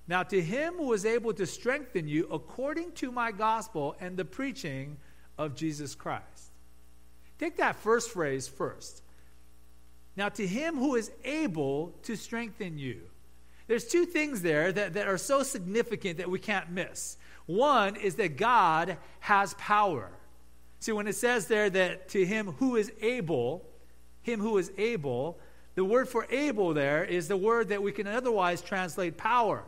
Now, 0.07 0.23
to 0.23 0.41
him 0.41 0.73
who 0.75 0.91
is 0.93 1.05
able 1.05 1.33
to 1.33 1.45
strengthen 1.45 2.07
you 2.07 2.27
according 2.31 2.93
to 2.93 3.11
my 3.11 3.31
gospel 3.31 3.95
and 3.99 4.17
the 4.17 4.25
preaching 4.25 4.97
of 5.37 5.55
Jesus 5.55 5.93
Christ. 5.93 6.51
Take 7.37 7.57
that 7.57 7.75
first 7.75 8.09
phrase 8.09 8.47
first. 8.47 9.03
Now, 10.15 10.29
to 10.29 10.45
him 10.45 10.75
who 10.75 10.95
is 10.95 11.11
able 11.23 11.93
to 12.03 12.15
strengthen 12.15 12.77
you. 12.77 13.01
There's 13.67 13.85
two 13.85 14.05
things 14.05 14.41
there 14.41 14.71
that, 14.71 14.93
that 14.93 15.07
are 15.07 15.17
so 15.17 15.43
significant 15.43 16.17
that 16.17 16.29
we 16.29 16.39
can't 16.39 16.71
miss. 16.71 17.17
One 17.45 17.95
is 17.95 18.15
that 18.15 18.35
God 18.35 18.97
has 19.19 19.53
power. 19.53 20.09
See, 20.79 20.91
when 20.91 21.07
it 21.07 21.15
says 21.15 21.45
there 21.45 21.69
that 21.69 22.09
to 22.09 22.25
him 22.25 22.47
who 22.53 22.75
is 22.77 22.91
able, 23.01 23.63
him 24.23 24.39
who 24.39 24.57
is 24.57 24.71
able, 24.77 25.39
the 25.79 25.85
word 25.85 26.09
for 26.09 26.27
able 26.29 26.73
there 26.73 27.05
is 27.05 27.29
the 27.29 27.37
word 27.37 27.69
that 27.69 27.81
we 27.81 27.93
can 27.93 28.05
otherwise 28.05 28.61
translate 28.61 29.15
power. 29.15 29.63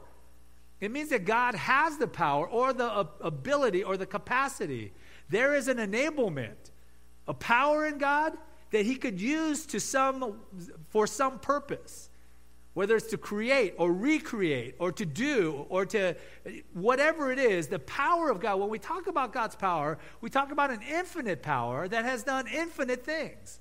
It 0.81 0.91
means 0.91 1.07
that 1.11 1.23
God 1.23 1.55
has 1.55 1.97
the 1.97 2.05
power 2.05 2.45
or 2.49 2.73
the 2.73 3.07
ability 3.21 3.81
or 3.81 3.95
the 3.95 4.05
capacity. 4.05 4.91
There 5.29 5.55
is 5.55 5.69
an 5.69 5.77
enablement, 5.77 6.71
a 7.29 7.33
power 7.33 7.87
in 7.87 7.97
God 7.97 8.33
that 8.71 8.85
he 8.85 8.95
could 8.95 9.21
use 9.21 9.65
to 9.67 9.79
some 9.79 10.41
for 10.89 11.07
some 11.07 11.39
purpose. 11.39 12.09
Whether 12.73 12.97
it's 12.97 13.07
to 13.11 13.17
create 13.17 13.75
or 13.77 13.93
recreate 13.93 14.75
or 14.79 14.91
to 14.91 15.05
do 15.05 15.65
or 15.69 15.85
to 15.85 16.17
whatever 16.73 17.31
it 17.31 17.39
is, 17.39 17.69
the 17.69 17.79
power 17.79 18.29
of 18.29 18.41
God, 18.41 18.59
when 18.59 18.67
we 18.67 18.79
talk 18.79 19.07
about 19.07 19.31
God's 19.31 19.55
power, 19.55 19.97
we 20.19 20.29
talk 20.29 20.51
about 20.51 20.71
an 20.71 20.81
infinite 20.91 21.41
power 21.41 21.87
that 21.87 22.03
has 22.03 22.23
done 22.23 22.47
infinite 22.53 23.05
things. 23.05 23.60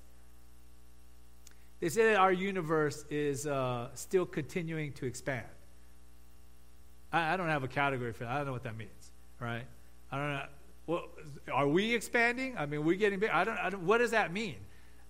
They 1.81 1.89
say 1.89 2.11
that 2.11 2.17
our 2.17 2.31
universe 2.31 3.03
is 3.09 3.47
uh, 3.47 3.89
still 3.95 4.25
continuing 4.25 4.93
to 4.93 5.07
expand. 5.07 5.45
I, 7.11 7.33
I, 7.33 7.37
don't 7.37 7.49
have 7.49 7.63
a 7.63 7.67
category 7.67 8.13
for 8.13 8.23
that. 8.23 8.31
I 8.31 8.37
don't 8.37 8.45
know 8.45 8.53
what 8.53 8.63
that 8.63 8.77
means, 8.77 9.11
right? 9.39 9.65
I 10.11 10.17
don't 10.17 10.29
know. 10.29 10.45
Well, 10.85 11.03
are 11.51 11.67
we 11.67 11.93
expanding? 11.93 12.55
I 12.57 12.67
mean, 12.67 12.85
we're 12.85 12.97
getting 12.97 13.19
big. 13.19 13.31
I 13.31 13.43
don't, 13.43 13.57
I 13.57 13.69
don't. 13.71 13.83
What 13.83 13.97
does 13.97 14.11
that 14.11 14.31
mean? 14.31 14.57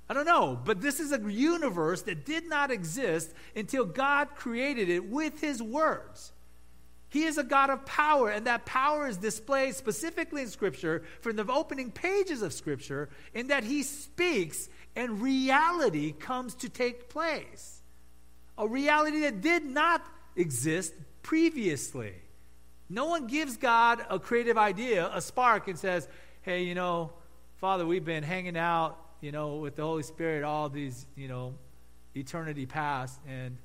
I 0.09 0.13
don't 0.13 0.25
know. 0.25 0.59
But 0.63 0.81
this 0.81 0.99
is 0.99 1.11
a 1.11 1.19
universe 1.19 2.03
that 2.03 2.25
did 2.25 2.47
not 2.47 2.71
exist 2.71 3.33
until 3.55 3.85
God 3.85 4.29
created 4.35 4.89
it 4.89 5.09
with 5.09 5.41
His 5.41 5.61
words. 5.61 6.31
He 7.09 7.25
is 7.25 7.37
a 7.37 7.43
God 7.43 7.69
of 7.69 7.85
power, 7.85 8.29
and 8.29 8.47
that 8.47 8.65
power 8.65 9.05
is 9.05 9.17
displayed 9.17 9.75
specifically 9.75 10.43
in 10.43 10.47
Scripture 10.47 11.03
from 11.19 11.35
the 11.35 11.45
opening 11.51 11.91
pages 11.91 12.41
of 12.41 12.53
Scripture, 12.53 13.09
in 13.33 13.47
that 13.47 13.65
He 13.65 13.83
speaks 13.83 14.69
and 14.95 15.21
reality 15.21 16.11
comes 16.11 16.55
to 16.55 16.69
take 16.69 17.09
place. 17.09 17.81
A 18.57 18.67
reality 18.67 19.21
that 19.21 19.41
did 19.41 19.63
not 19.65 20.05
exist 20.35 20.93
previously. 21.23 22.13
No 22.89 23.05
one 23.05 23.27
gives 23.27 23.57
God 23.57 24.05
a 24.09 24.19
creative 24.19 24.57
idea, 24.57 25.09
a 25.13 25.21
spark, 25.21 25.67
and 25.67 25.79
says, 25.79 26.07
hey, 26.41 26.63
you 26.63 26.75
know, 26.75 27.13
Father, 27.57 27.85
we've 27.85 28.03
been 28.03 28.23
hanging 28.23 28.57
out, 28.57 28.97
you 29.21 29.31
know, 29.31 29.55
with 29.55 29.75
the 29.75 29.83
Holy 29.83 30.03
Spirit 30.03 30.43
all 30.43 30.67
these, 30.67 31.05
you 31.15 31.27
know, 31.27 31.53
eternity 32.15 32.65
past, 32.65 33.19
and 33.27 33.57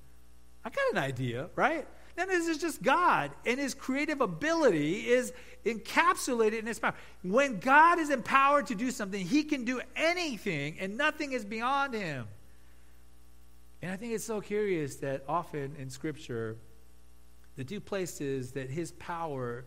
I 0.64 0.70
got 0.70 0.92
an 0.92 0.98
idea, 0.98 1.48
right? 1.56 1.86
Then 2.16 2.28
this 2.28 2.48
is 2.48 2.56
just 2.56 2.82
God, 2.82 3.30
and 3.44 3.60
His 3.60 3.74
creative 3.74 4.22
ability 4.22 5.06
is 5.06 5.34
encapsulated 5.66 6.60
in 6.60 6.66
His 6.66 6.78
power. 6.78 6.94
When 7.22 7.60
God 7.60 7.98
is 7.98 8.08
empowered 8.08 8.68
to 8.68 8.74
do 8.74 8.90
something, 8.90 9.24
He 9.24 9.44
can 9.44 9.66
do 9.66 9.82
anything, 9.94 10.78
and 10.80 10.96
nothing 10.96 11.32
is 11.32 11.44
beyond 11.44 11.92
Him. 11.92 12.26
And 13.82 13.92
I 13.92 13.96
think 13.96 14.14
it's 14.14 14.24
so 14.24 14.40
curious 14.40 14.96
that 14.96 15.24
often 15.28 15.76
in 15.78 15.90
Scripture, 15.90 16.56
the 17.56 17.64
two 17.64 17.80
places 17.80 18.52
that 18.52 18.70
His 18.70 18.92
power 18.92 19.66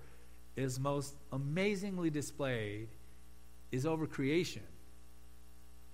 is 0.55 0.79
most 0.79 1.13
amazingly 1.31 2.09
displayed 2.09 2.87
is 3.71 3.85
over 3.85 4.07
creation. 4.07 4.63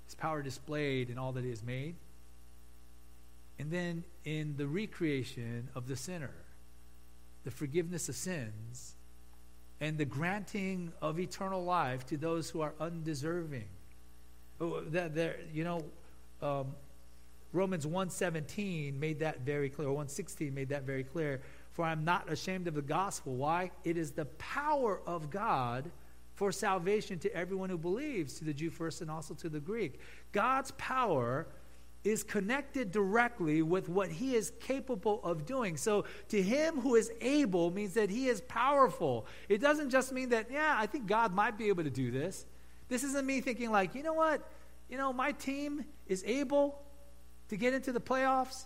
His 0.06 0.16
power 0.16 0.42
displayed 0.42 1.10
in 1.10 1.18
all 1.18 1.34
that 1.34 1.44
He 1.44 1.50
has 1.50 1.64
made, 1.64 1.96
and 3.60 3.70
then 3.70 4.06
in 4.24 4.56
the 4.56 4.68
recreation 4.68 5.68
of 5.76 5.90
the 5.90 5.98
sinner 5.98 6.32
the 7.46 7.52
forgiveness 7.52 8.10
of 8.10 8.16
sins, 8.16 8.96
and 9.80 9.98
the 9.98 10.06
granting 10.06 10.92
of 11.02 11.20
eternal 11.20 11.64
life 11.64 12.06
to 12.08 12.18
those 12.18 12.50
who 12.50 12.60
are 12.62 12.74
undeserving. 12.80 13.68
Oh, 14.60 14.82
that 14.82 15.16
there, 15.16 15.38
you 15.54 15.64
know, 15.64 15.86
um, 16.42 16.76
Romans 17.54 17.86
1.17 17.86 19.00
made 19.00 19.20
that 19.20 19.42
very 19.42 19.70
clear, 19.70 19.88
or 19.88 19.92
116 19.92 20.54
made 20.54 20.70
that 20.70 20.84
very 20.84 21.04
clear. 21.04 21.42
For 21.72 21.86
I'm 21.86 22.04
not 22.04 22.32
ashamed 22.32 22.68
of 22.68 22.74
the 22.74 22.82
gospel. 22.82 23.36
Why? 23.36 23.72
It 23.84 23.96
is 23.96 24.12
the 24.12 24.26
power 24.26 25.02
of 25.06 25.30
God 25.30 25.92
for 26.34 26.52
salvation 26.52 27.20
to 27.20 27.34
everyone 27.34 27.70
who 27.70 27.78
believes, 27.78 28.34
to 28.36 28.46
the 28.46 28.54
Jew 28.54 28.70
first 28.70 29.02
and 29.02 29.12
also 29.12 29.34
to 29.36 29.50
the 29.50 29.60
Greek. 29.60 30.00
God's 30.32 30.72
power 30.72 31.48
is 32.06 32.24
connected 32.24 32.92
directly 32.92 33.64
with 33.64 33.90
what 33.90 34.10
he 34.10 34.36
is 34.36 34.52
capable 34.60 35.20
of 35.24 35.46
doing. 35.46 35.76
So, 35.76 36.06
to 36.30 36.42
him 36.42 36.80
who 36.80 36.96
is 36.96 37.12
able 37.20 37.72
means 37.72 37.96
that 37.96 38.10
he 38.12 38.28
is 38.28 38.42
powerful. 38.42 39.26
It 39.50 39.60
doesn't 39.60 39.90
just 39.90 40.14
mean 40.14 40.30
that, 40.30 40.52
yeah, 40.52 40.76
I 40.78 40.86
think 40.86 41.08
God 41.08 41.34
might 41.34 41.58
be 41.58 41.68
able 41.68 41.84
to 41.84 41.90
do 41.90 42.12
this. 42.12 42.46
This 42.88 43.04
isn't 43.04 43.26
me 43.26 43.42
thinking, 43.42 43.72
like, 43.72 43.96
you 43.96 44.04
know 44.04 44.14
what? 44.14 44.48
You 44.88 44.98
know, 44.98 45.12
my 45.12 45.32
team 45.32 45.84
is 46.06 46.24
able 46.26 46.80
to 47.50 47.58
get 47.58 47.74
into 47.74 47.92
the 47.92 48.00
playoffs. 48.00 48.66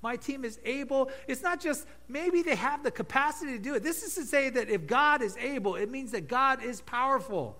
My 0.00 0.14
team 0.14 0.44
is 0.44 0.60
able. 0.64 1.10
It's 1.26 1.42
not 1.42 1.60
just 1.60 1.86
maybe 2.06 2.42
they 2.42 2.54
have 2.54 2.84
the 2.84 2.92
capacity 2.92 3.52
to 3.52 3.58
do 3.58 3.74
it. 3.74 3.82
This 3.82 4.04
is 4.04 4.14
to 4.14 4.24
say 4.24 4.50
that 4.50 4.68
if 4.68 4.86
God 4.86 5.22
is 5.22 5.36
able, 5.38 5.74
it 5.74 5.90
means 5.90 6.12
that 6.12 6.28
God 6.28 6.62
is 6.62 6.80
powerful. 6.80 7.58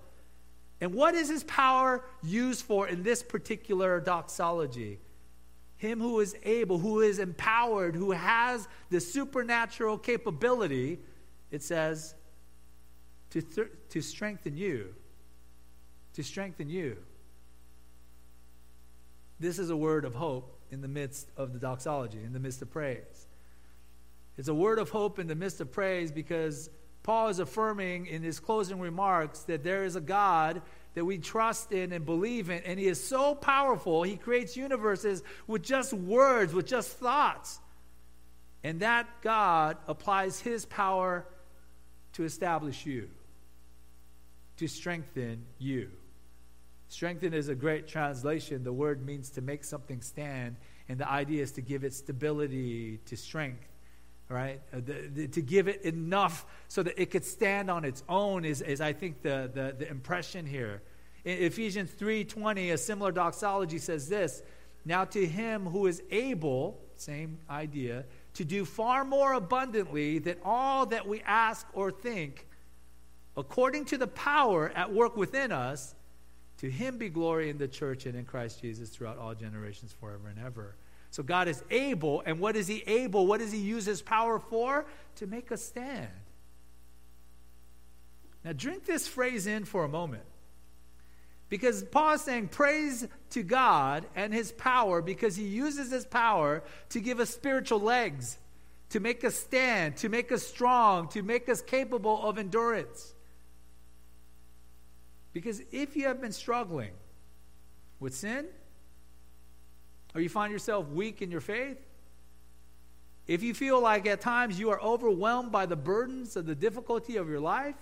And 0.80 0.94
what 0.94 1.14
is 1.14 1.28
his 1.28 1.42
power 1.44 2.04
used 2.22 2.64
for 2.64 2.86
in 2.86 3.02
this 3.02 3.22
particular 3.22 3.98
doxology? 3.98 5.00
Him 5.78 6.00
who 6.00 6.20
is 6.20 6.34
able, 6.42 6.78
who 6.78 7.00
is 7.00 7.18
empowered, 7.18 7.94
who 7.94 8.12
has 8.12 8.66
the 8.90 9.00
supernatural 9.00 9.98
capability, 9.98 10.98
it 11.50 11.62
says, 11.62 12.14
to, 13.30 13.42
th- 13.42 13.68
to 13.90 14.00
strengthen 14.00 14.56
you. 14.56 14.94
To 16.14 16.22
strengthen 16.22 16.70
you. 16.70 16.96
This 19.38 19.58
is 19.58 19.68
a 19.68 19.76
word 19.76 20.04
of 20.04 20.14
hope 20.14 20.58
in 20.70 20.80
the 20.80 20.88
midst 20.88 21.30
of 21.36 21.52
the 21.52 21.58
doxology, 21.58 22.22
in 22.24 22.32
the 22.32 22.40
midst 22.40 22.62
of 22.62 22.70
praise. 22.70 23.26
It's 24.38 24.48
a 24.48 24.54
word 24.54 24.78
of 24.78 24.90
hope 24.90 25.18
in 25.18 25.26
the 25.26 25.34
midst 25.34 25.60
of 25.60 25.70
praise 25.72 26.10
because 26.10 26.70
Paul 27.02 27.28
is 27.28 27.38
affirming 27.38 28.06
in 28.06 28.22
his 28.22 28.40
closing 28.40 28.80
remarks 28.80 29.40
that 29.40 29.62
there 29.62 29.84
is 29.84 29.96
a 29.96 30.00
God 30.00 30.62
that 30.96 31.04
we 31.04 31.18
trust 31.18 31.72
in 31.72 31.92
and 31.92 32.06
believe 32.06 32.48
in, 32.48 32.62
and 32.64 32.80
he 32.80 32.86
is 32.86 33.06
so 33.06 33.34
powerful, 33.34 34.02
he 34.02 34.16
creates 34.16 34.56
universes 34.56 35.22
with 35.46 35.62
just 35.62 35.92
words, 35.92 36.54
with 36.54 36.66
just 36.66 36.88
thoughts. 36.96 37.60
And 38.64 38.80
that 38.80 39.06
God 39.20 39.76
applies 39.86 40.40
his 40.40 40.64
power 40.64 41.26
to 42.14 42.24
establish 42.24 42.86
you, 42.86 43.10
to 44.56 44.66
strengthen 44.68 45.44
you. 45.58 45.90
Strengthen 46.88 47.34
is 47.34 47.48
a 47.50 47.54
great 47.54 47.88
translation. 47.88 48.64
The 48.64 48.72
word 48.72 49.04
means 49.04 49.28
to 49.30 49.42
make 49.42 49.64
something 49.64 50.00
stand, 50.00 50.56
and 50.88 50.98
the 50.98 51.10
idea 51.10 51.42
is 51.42 51.52
to 51.52 51.60
give 51.60 51.84
it 51.84 51.92
stability, 51.92 53.00
to 53.04 53.18
strength, 53.18 53.68
right? 54.28 54.60
Uh, 54.72 54.80
the, 54.84 55.08
the, 55.12 55.28
to 55.28 55.42
give 55.42 55.68
it 55.68 55.82
enough 55.82 56.46
so 56.68 56.82
that 56.82 57.00
it 57.00 57.10
could 57.10 57.24
stand 57.24 57.70
on 57.70 57.84
its 57.84 58.02
own 58.08 58.44
is, 58.44 58.60
is 58.60 58.80
I 58.80 58.92
think, 58.92 59.22
the, 59.22 59.50
the, 59.52 59.74
the 59.78 59.88
impression 59.88 60.46
here. 60.46 60.82
In 61.24 61.42
Ephesians 61.42 61.90
3.20, 61.90 62.72
a 62.72 62.78
similar 62.78 63.12
doxology 63.12 63.78
says 63.78 64.08
this, 64.08 64.42
Now 64.84 65.04
to 65.06 65.26
him 65.26 65.66
who 65.66 65.86
is 65.86 66.02
able, 66.10 66.80
same 66.96 67.38
idea, 67.50 68.04
to 68.34 68.44
do 68.44 68.64
far 68.64 69.04
more 69.04 69.32
abundantly 69.32 70.18
than 70.18 70.36
all 70.44 70.86
that 70.86 71.06
we 71.06 71.22
ask 71.22 71.66
or 71.72 71.90
think, 71.90 72.46
according 73.36 73.84
to 73.86 73.98
the 73.98 74.06
power 74.06 74.70
at 74.74 74.92
work 74.92 75.16
within 75.16 75.52
us, 75.52 75.94
to 76.58 76.70
him 76.70 76.96
be 76.96 77.08
glory 77.08 77.50
in 77.50 77.58
the 77.58 77.68
church 77.68 78.06
and 78.06 78.16
in 78.16 78.24
Christ 78.24 78.60
Jesus 78.60 78.88
throughout 78.88 79.18
all 79.18 79.34
generations, 79.34 79.92
forever 79.92 80.28
and 80.28 80.38
ever. 80.44 80.74
So 81.16 81.22
God 81.22 81.48
is 81.48 81.64
able, 81.70 82.22
and 82.26 82.40
what 82.40 82.56
is 82.56 82.66
he 82.66 82.82
able? 82.86 83.26
What 83.26 83.40
does 83.40 83.50
he 83.50 83.56
use 83.56 83.86
his 83.86 84.02
power 84.02 84.38
for? 84.38 84.84
To 85.14 85.26
make 85.26 85.50
us 85.50 85.64
stand. 85.64 86.10
Now, 88.44 88.52
drink 88.52 88.84
this 88.84 89.08
phrase 89.08 89.46
in 89.46 89.64
for 89.64 89.84
a 89.84 89.88
moment. 89.88 90.24
Because 91.48 91.82
Paul 91.84 92.16
is 92.16 92.20
saying, 92.20 92.48
praise 92.48 93.08
to 93.30 93.42
God 93.42 94.04
and 94.14 94.34
his 94.34 94.52
power 94.52 95.00
because 95.00 95.36
he 95.36 95.44
uses 95.44 95.90
his 95.90 96.04
power 96.04 96.62
to 96.90 97.00
give 97.00 97.18
us 97.18 97.30
spiritual 97.30 97.80
legs, 97.80 98.36
to 98.90 99.00
make 99.00 99.24
us 99.24 99.36
stand, 99.36 99.96
to 99.96 100.10
make 100.10 100.30
us 100.30 100.46
strong, 100.46 101.08
to 101.08 101.22
make 101.22 101.48
us 101.48 101.62
capable 101.62 102.28
of 102.28 102.36
endurance. 102.36 103.14
Because 105.32 105.62
if 105.72 105.96
you 105.96 106.08
have 106.08 106.20
been 106.20 106.32
struggling 106.32 106.92
with 108.00 108.14
sin, 108.14 108.48
or 110.16 110.20
you 110.20 110.30
find 110.30 110.50
yourself 110.50 110.88
weak 110.88 111.20
in 111.20 111.30
your 111.30 111.42
faith, 111.42 111.76
if 113.26 113.42
you 113.42 113.52
feel 113.52 113.82
like 113.82 114.06
at 114.06 114.22
times 114.22 114.58
you 114.58 114.70
are 114.70 114.80
overwhelmed 114.80 115.52
by 115.52 115.66
the 115.66 115.76
burdens 115.76 116.36
of 116.36 116.46
the 116.46 116.54
difficulty 116.54 117.16
of 117.16 117.28
your 117.28 117.40
life, 117.40 117.74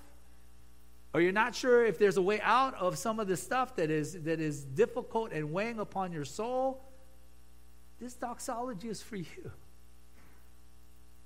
or 1.12 1.20
you're 1.20 1.30
not 1.30 1.54
sure 1.54 1.86
if 1.86 1.96
there's 1.96 2.16
a 2.16 2.22
way 2.22 2.40
out 2.40 2.74
of 2.74 2.98
some 2.98 3.20
of 3.20 3.28
the 3.28 3.36
stuff 3.36 3.76
that 3.76 3.88
is, 3.88 4.20
that 4.24 4.40
is 4.40 4.64
difficult 4.64 5.30
and 5.30 5.52
weighing 5.52 5.78
upon 5.78 6.10
your 6.10 6.24
soul, 6.24 6.82
this 8.00 8.14
doxology 8.14 8.88
is 8.88 9.00
for 9.00 9.14
you. 9.14 9.52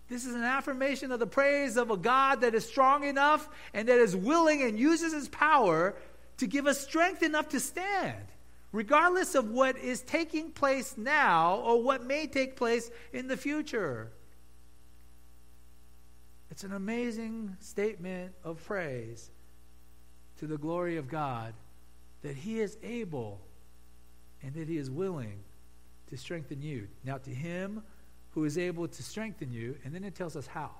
This 0.08 0.26
is 0.26 0.34
an 0.34 0.44
affirmation 0.44 1.10
of 1.10 1.20
the 1.20 1.26
praise 1.26 1.78
of 1.78 1.90
a 1.90 1.96
God 1.96 2.42
that 2.42 2.54
is 2.54 2.66
strong 2.66 3.04
enough 3.04 3.48
and 3.72 3.88
that 3.88 3.98
is 3.98 4.14
willing 4.14 4.60
and 4.62 4.78
uses 4.78 5.14
his 5.14 5.28
power 5.28 5.94
to 6.36 6.46
give 6.46 6.66
us 6.66 6.78
strength 6.78 7.22
enough 7.22 7.48
to 7.50 7.60
stand, 7.60 8.26
regardless 8.72 9.34
of 9.34 9.50
what 9.50 9.76
is 9.78 10.02
taking 10.02 10.50
place 10.50 10.96
now 10.96 11.56
or 11.56 11.82
what 11.82 12.04
may 12.04 12.26
take 12.26 12.56
place 12.56 12.90
in 13.12 13.28
the 13.28 13.36
future. 13.36 14.10
It's 16.50 16.64
an 16.64 16.72
amazing 16.72 17.56
statement 17.60 18.32
of 18.44 18.62
praise 18.64 19.30
to 20.38 20.46
the 20.46 20.58
glory 20.58 20.96
of 20.96 21.08
God 21.08 21.54
that 22.22 22.36
He 22.36 22.60
is 22.60 22.76
able 22.82 23.40
and 24.42 24.54
that 24.54 24.68
He 24.68 24.76
is 24.76 24.90
willing 24.90 25.40
to 26.10 26.16
strengthen 26.16 26.62
you. 26.62 26.88
Now, 27.04 27.18
to 27.18 27.30
Him 27.30 27.82
who 28.32 28.44
is 28.44 28.58
able 28.58 28.88
to 28.88 29.02
strengthen 29.02 29.52
you, 29.52 29.76
and 29.84 29.94
then 29.94 30.04
it 30.04 30.14
tells 30.14 30.36
us 30.36 30.46
how 30.46 30.70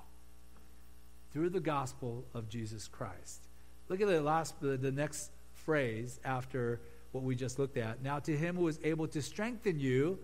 through 1.33 1.51
the 1.51 1.61
gospel 1.61 2.25
of 2.35 2.49
Jesus 2.49 2.89
Christ. 2.89 3.43
Look 3.89 4.01
at 4.01 4.09
the 4.09 4.21
last, 4.21 4.61
the, 4.61 4.77
the 4.77 4.93
next 4.93 5.31
phrase 5.55 6.21
after 6.25 6.81
what 7.13 7.25
we 7.25 7.35
just 7.35 7.59
looked 7.59 7.77
at. 7.77 8.03
Now, 8.03 8.19
to 8.21 8.37
him 8.37 8.57
who 8.57 8.69
is 8.69 8.79
able 8.85 9.09
to 9.09 9.23
strengthen 9.23 9.79
you 9.79 10.19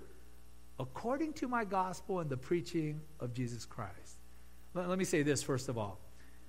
according 0.79 1.33
to 1.35 1.49
my 1.49 1.65
gospel 1.65 2.21
and 2.21 2.29
the 2.29 2.37
preaching 2.37 3.01
of 3.21 3.33
Jesus 3.33 3.65
Christ. 3.65 4.19
Let, 4.75 4.89
let 4.89 4.99
me 4.99 5.05
say 5.05 5.23
this 5.23 5.43
first 5.43 5.69
of 5.69 5.79
all. 5.79 6.01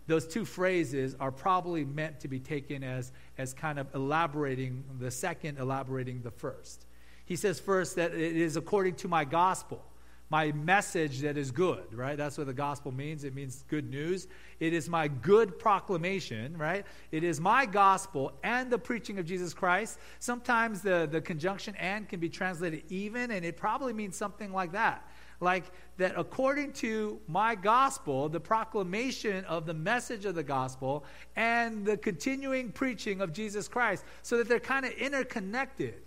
Those 0.07 0.27
two 0.27 0.45
phrases 0.45 1.15
are 1.19 1.31
probably 1.31 1.83
meant 1.83 2.19
to 2.19 2.27
be 2.27 2.39
taken 2.39 2.83
as, 2.83 3.11
as 3.37 3.53
kind 3.53 3.79
of 3.79 3.87
elaborating 3.95 4.83
the 4.99 5.09
second, 5.09 5.57
elaborating 5.57 6.21
the 6.21 6.31
first. 6.31 6.85
He 7.25 7.35
says 7.35 7.59
first 7.59 7.95
that 7.95 8.13
it 8.13 8.35
is 8.35 8.55
according 8.55 8.95
to 8.95 9.07
my 9.07 9.25
gospel 9.25 9.83
my 10.29 10.51
message 10.53 11.19
that 11.21 11.37
is 11.37 11.51
good, 11.51 11.93
right? 11.93 12.17
That's 12.17 12.37
what 12.37 12.47
the 12.47 12.53
gospel 12.53 12.91
means. 12.91 13.23
It 13.23 13.35
means 13.35 13.63
good 13.67 13.89
news. 13.89 14.27
It 14.59 14.73
is 14.73 14.89
my 14.89 15.07
good 15.07 15.59
proclamation, 15.59 16.57
right? 16.57 16.83
It 17.11 17.23
is 17.23 17.39
my 17.39 17.67
gospel 17.67 18.33
and 18.43 18.71
the 18.71 18.79
preaching 18.79 19.19
of 19.19 19.25
Jesus 19.25 19.53
Christ. 19.53 19.99
Sometimes 20.19 20.81
the, 20.81 21.07
the 21.11 21.21
conjunction 21.21 21.75
and 21.75 22.09
can 22.09 22.19
be 22.19 22.29
translated 22.29 22.83
even, 22.89 23.29
and 23.31 23.45
it 23.45 23.55
probably 23.55 23.93
means 23.93 24.15
something 24.15 24.51
like 24.51 24.71
that. 24.71 25.07
Like 25.41 25.65
that, 25.97 26.13
according 26.17 26.73
to 26.73 27.19
my 27.27 27.55
gospel, 27.55 28.27
the 28.29 28.39
proclamation 28.39 29.45
of 29.45 29.65
the 29.65 29.73
message 29.73 30.25
of 30.25 30.33
the 30.33 30.43
gospel 30.43 31.05
and 31.35 31.85
the 31.85 31.97
continuing 31.97 32.71
preaching 32.71 33.21
of 33.21 33.31
Jesus 33.31 33.67
Christ, 33.67 34.05
so 34.23 34.37
that 34.37 34.47
they're 34.47 34.59
kind 34.59 34.85
of 34.85 34.93
interconnected. 34.93 36.01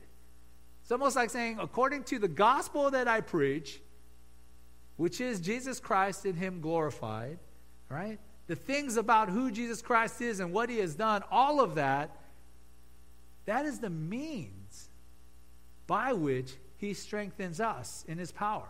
It's 0.83 0.91
almost 0.91 1.15
like 1.15 1.31
saying, 1.31 1.59
according 1.61 2.05
to 2.05 2.19
the 2.19 2.29
gospel 2.29 2.91
that 2.91 3.07
I 3.07 3.21
preach, 3.21 3.81
which 4.99 5.21
is 5.21 5.41
Jesus 5.41 5.81
Christ 5.81 6.27
in 6.27 6.35
Him 6.35 6.61
glorified, 6.61 7.39
right? 7.89 8.19
The 8.49 8.57
things 8.57 8.97
about 8.97 9.31
who 9.31 9.51
Jesus 9.51 9.81
Christ 9.81 10.21
is 10.21 10.41
and 10.41 10.53
what 10.53 10.69
He 10.69 10.79
has 10.79 10.95
done, 10.95 11.23
all 11.31 11.61
of 11.61 11.77
that, 11.77 12.11
that 13.47 13.65
is 13.65 13.79
the 13.79 13.91
means 13.91 14.91
by 15.87 16.13
which 16.13 16.53
He 16.77 16.93
strengthens 16.93 17.61
us 17.61 18.05
in 18.09 18.19
His 18.19 18.33
power. 18.33 18.69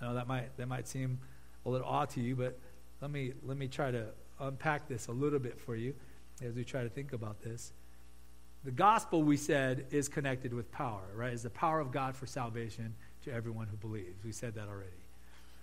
I 0.00 0.06
know 0.06 0.14
that 0.14 0.28
might, 0.28 0.56
that 0.56 0.68
might 0.68 0.86
seem 0.86 1.18
a 1.66 1.68
little 1.68 1.86
odd 1.86 2.08
to 2.10 2.20
you, 2.20 2.36
but 2.36 2.58
let 3.02 3.10
me, 3.10 3.32
let 3.44 3.58
me 3.58 3.66
try 3.66 3.90
to 3.90 4.06
unpack 4.38 4.88
this 4.88 5.08
a 5.08 5.12
little 5.12 5.40
bit 5.40 5.60
for 5.60 5.74
you 5.74 5.94
as 6.42 6.54
we 6.54 6.62
try 6.62 6.84
to 6.84 6.88
think 6.88 7.12
about 7.12 7.42
this. 7.42 7.72
The 8.64 8.70
gospel, 8.70 9.22
we 9.24 9.36
said, 9.36 9.86
is 9.90 10.08
connected 10.08 10.54
with 10.54 10.70
power, 10.70 11.02
right? 11.16 11.32
Is 11.32 11.42
the 11.42 11.50
power 11.50 11.80
of 11.80 11.90
God 11.90 12.14
for 12.14 12.26
salvation 12.26 12.94
to 13.24 13.32
everyone 13.32 13.66
who 13.66 13.76
believes. 13.76 14.24
We 14.24 14.32
said 14.32 14.54
that 14.54 14.68
already. 14.68 14.90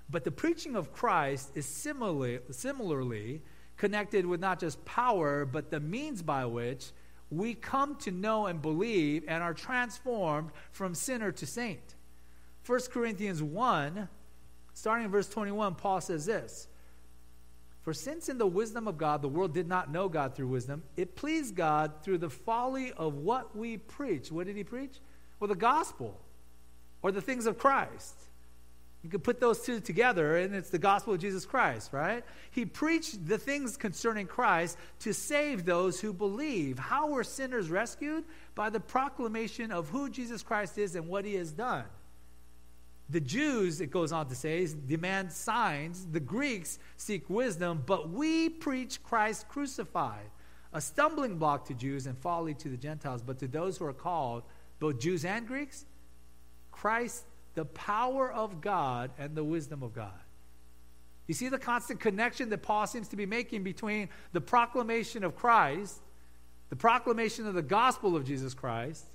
But 0.09 0.23
the 0.23 0.31
preaching 0.31 0.75
of 0.75 0.93
Christ 0.93 1.51
is 1.55 1.65
similarly, 1.65 2.39
similarly 2.51 3.41
connected 3.75 4.25
with 4.25 4.39
not 4.39 4.59
just 4.59 4.83
power, 4.85 5.45
but 5.45 5.69
the 5.69 5.79
means 5.79 6.21
by 6.21 6.45
which 6.45 6.91
we 7.29 7.53
come 7.53 7.95
to 7.95 8.11
know 8.11 8.45
and 8.45 8.61
believe 8.61 9.23
and 9.27 9.43
are 9.43 9.53
transformed 9.53 10.51
from 10.71 10.95
sinner 10.95 11.31
to 11.33 11.45
saint. 11.45 11.95
1 12.65 12.79
Corinthians 12.91 13.43
1, 13.43 14.07
starting 14.73 15.05
in 15.05 15.11
verse 15.11 15.27
21, 15.27 15.75
Paul 15.75 16.01
says 16.01 16.25
this 16.25 16.67
For 17.81 17.93
since 17.93 18.29
in 18.29 18.37
the 18.37 18.47
wisdom 18.47 18.87
of 18.87 18.97
God 18.97 19.21
the 19.21 19.29
world 19.29 19.53
did 19.53 19.67
not 19.67 19.91
know 19.91 20.07
God 20.07 20.35
through 20.35 20.47
wisdom, 20.47 20.83
it 20.95 21.15
pleased 21.15 21.55
God 21.55 21.91
through 22.01 22.19
the 22.19 22.29
folly 22.29 22.93
of 22.93 23.15
what 23.15 23.55
we 23.55 23.77
preach. 23.77 24.31
What 24.31 24.47
did 24.47 24.55
he 24.55 24.63
preach? 24.63 24.99
Well, 25.39 25.49
the 25.49 25.55
gospel 25.55 26.19
or 27.01 27.11
the 27.11 27.21
things 27.21 27.45
of 27.45 27.57
Christ. 27.57 28.15
You 29.03 29.09
can 29.09 29.21
put 29.21 29.39
those 29.39 29.61
two 29.61 29.79
together, 29.79 30.37
and 30.37 30.55
it's 30.55 30.69
the 30.69 30.79
gospel 30.79 31.13
of 31.13 31.19
Jesus 31.19 31.45
Christ, 31.45 31.93
right? 31.93 32.25
He 32.51 32.65
preached 32.65 33.27
the 33.27 33.37
things 33.37 33.77
concerning 33.77 34.27
Christ 34.27 34.77
to 34.99 35.13
save 35.13 35.65
those 35.65 36.01
who 36.01 36.11
believe. 36.11 36.79
How 36.79 37.07
were 37.07 37.23
sinners 37.23 37.69
rescued? 37.69 38.25
By 38.55 38.69
the 38.69 38.79
proclamation 38.79 39.71
of 39.71 39.87
who 39.89 40.09
Jesus 40.09 40.43
Christ 40.43 40.77
is 40.77 40.95
and 40.95 41.07
what 41.07 41.25
he 41.25 41.35
has 41.35 41.51
done. 41.51 41.85
The 43.09 43.21
Jews, 43.21 43.79
it 43.79 43.91
goes 43.91 44.11
on 44.11 44.27
to 44.27 44.35
say, 44.35 44.67
demand 44.87 45.31
signs. 45.31 46.05
The 46.11 46.19
Greeks 46.19 46.77
seek 46.97 47.29
wisdom, 47.29 47.83
but 47.85 48.09
we 48.09 48.49
preach 48.49 49.01
Christ 49.03 49.47
crucified, 49.47 50.29
a 50.73 50.81
stumbling 50.81 51.37
block 51.37 51.65
to 51.67 51.73
Jews 51.73 52.07
and 52.07 52.17
folly 52.17 52.55
to 52.55 52.67
the 52.67 52.75
Gentiles. 52.75 53.21
But 53.21 53.39
to 53.39 53.47
those 53.47 53.77
who 53.77 53.85
are 53.85 53.93
called, 53.93 54.43
both 54.79 54.99
Jews 54.99 55.23
and 55.23 55.47
Greeks, 55.47 55.85
Christ, 56.77 57.25
the 57.55 57.65
power 57.65 58.31
of 58.31 58.61
God 58.61 59.11
and 59.17 59.35
the 59.35 59.43
wisdom 59.43 59.83
of 59.83 59.93
God. 59.93 60.11
You 61.27 61.33
see 61.33 61.49
the 61.49 61.59
constant 61.59 61.99
connection 61.99 62.49
that 62.49 62.59
Paul 62.59 62.87
seems 62.87 63.09
to 63.09 63.15
be 63.15 63.25
making 63.25 63.63
between 63.63 64.09
the 64.31 64.39
proclamation 64.39 65.23
of 65.23 65.35
Christ, 65.35 65.99
the 66.69 66.75
proclamation 66.75 67.47
of 67.47 67.53
the 67.53 67.61
gospel 67.61 68.15
of 68.15 68.25
Jesus 68.25 68.53
Christ, 68.53 69.05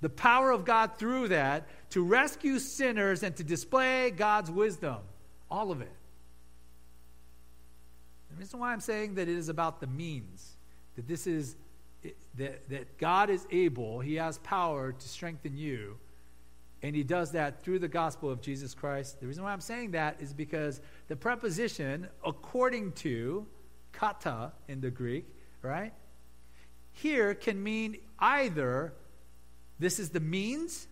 the 0.00 0.08
power 0.08 0.50
of 0.50 0.64
God 0.64 0.92
through 0.96 1.28
that 1.28 1.66
to 1.90 2.02
rescue 2.02 2.58
sinners 2.58 3.22
and 3.22 3.36
to 3.36 3.44
display 3.44 4.10
God's 4.10 4.50
wisdom. 4.50 4.98
All 5.50 5.70
of 5.70 5.80
it. 5.80 5.92
The 8.30 8.36
reason 8.36 8.60
why 8.60 8.72
I'm 8.72 8.80
saying 8.80 9.16
that 9.16 9.28
it 9.28 9.36
is 9.36 9.48
about 9.48 9.80
the 9.80 9.86
means, 9.86 10.56
that 10.96 11.08
this 11.08 11.26
is 11.26 11.56
that, 12.36 12.68
that 12.68 12.98
God 12.98 13.30
is 13.30 13.46
able, 13.50 14.00
He 14.00 14.14
has 14.14 14.38
power 14.38 14.92
to 14.92 15.08
strengthen 15.08 15.56
you, 15.56 15.96
and 16.82 16.94
He 16.94 17.02
does 17.02 17.32
that 17.32 17.62
through 17.62 17.80
the 17.80 17.88
gospel 17.88 18.30
of 18.30 18.40
Jesus 18.40 18.74
Christ. 18.74 19.20
The 19.20 19.26
reason 19.26 19.42
why 19.42 19.52
I'm 19.52 19.60
saying 19.60 19.92
that 19.92 20.20
is 20.20 20.32
because 20.32 20.80
the 21.08 21.16
preposition, 21.16 22.08
according 22.24 22.92
to, 22.92 23.46
kata 23.92 24.52
in 24.68 24.80
the 24.80 24.90
Greek, 24.90 25.26
right, 25.62 25.92
here 26.92 27.34
can 27.34 27.62
mean 27.62 27.98
either 28.18 28.92
this 29.78 29.98
is 29.98 30.10
the 30.10 30.20
means, 30.20 30.88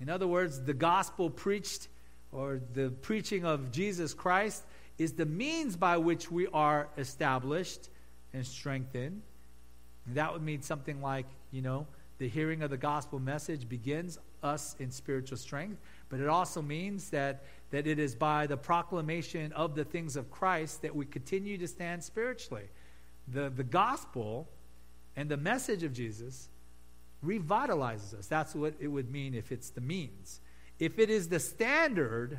in 0.00 0.08
other 0.08 0.26
words, 0.26 0.62
the 0.62 0.74
gospel 0.74 1.30
preached 1.30 1.88
or 2.32 2.60
the 2.72 2.90
preaching 2.90 3.44
of 3.44 3.70
Jesus 3.70 4.14
Christ 4.14 4.64
is 4.98 5.12
the 5.12 5.26
means 5.26 5.76
by 5.76 5.98
which 5.98 6.30
we 6.30 6.46
are 6.48 6.88
established 6.96 7.90
and 8.32 8.46
strengthened. 8.46 9.22
And 10.06 10.16
that 10.16 10.32
would 10.32 10.42
mean 10.42 10.62
something 10.62 11.02
like, 11.02 11.26
you 11.50 11.62
know, 11.62 11.86
the 12.18 12.28
hearing 12.28 12.62
of 12.62 12.70
the 12.70 12.76
gospel 12.76 13.18
message 13.18 13.68
begins 13.68 14.18
us 14.42 14.76
in 14.78 14.90
spiritual 14.90 15.36
strength, 15.36 15.80
but 16.08 16.20
it 16.20 16.28
also 16.28 16.60
means 16.60 17.10
that, 17.10 17.44
that 17.70 17.86
it 17.86 17.98
is 17.98 18.14
by 18.14 18.46
the 18.46 18.56
proclamation 18.56 19.52
of 19.52 19.74
the 19.74 19.84
things 19.84 20.16
of 20.16 20.30
Christ 20.30 20.82
that 20.82 20.94
we 20.94 21.06
continue 21.06 21.58
to 21.58 21.68
stand 21.68 22.02
spiritually. 22.02 22.68
The, 23.28 23.50
the 23.50 23.64
gospel 23.64 24.48
and 25.16 25.28
the 25.28 25.36
message 25.36 25.82
of 25.82 25.92
Jesus 25.92 26.48
revitalizes 27.24 28.18
us. 28.18 28.26
That's 28.26 28.54
what 28.54 28.74
it 28.80 28.88
would 28.88 29.10
mean 29.10 29.34
if 29.34 29.52
it's 29.52 29.70
the 29.70 29.80
means. 29.80 30.40
If 30.78 30.98
it 30.98 31.10
is 31.10 31.28
the 31.28 31.38
standard 31.38 32.38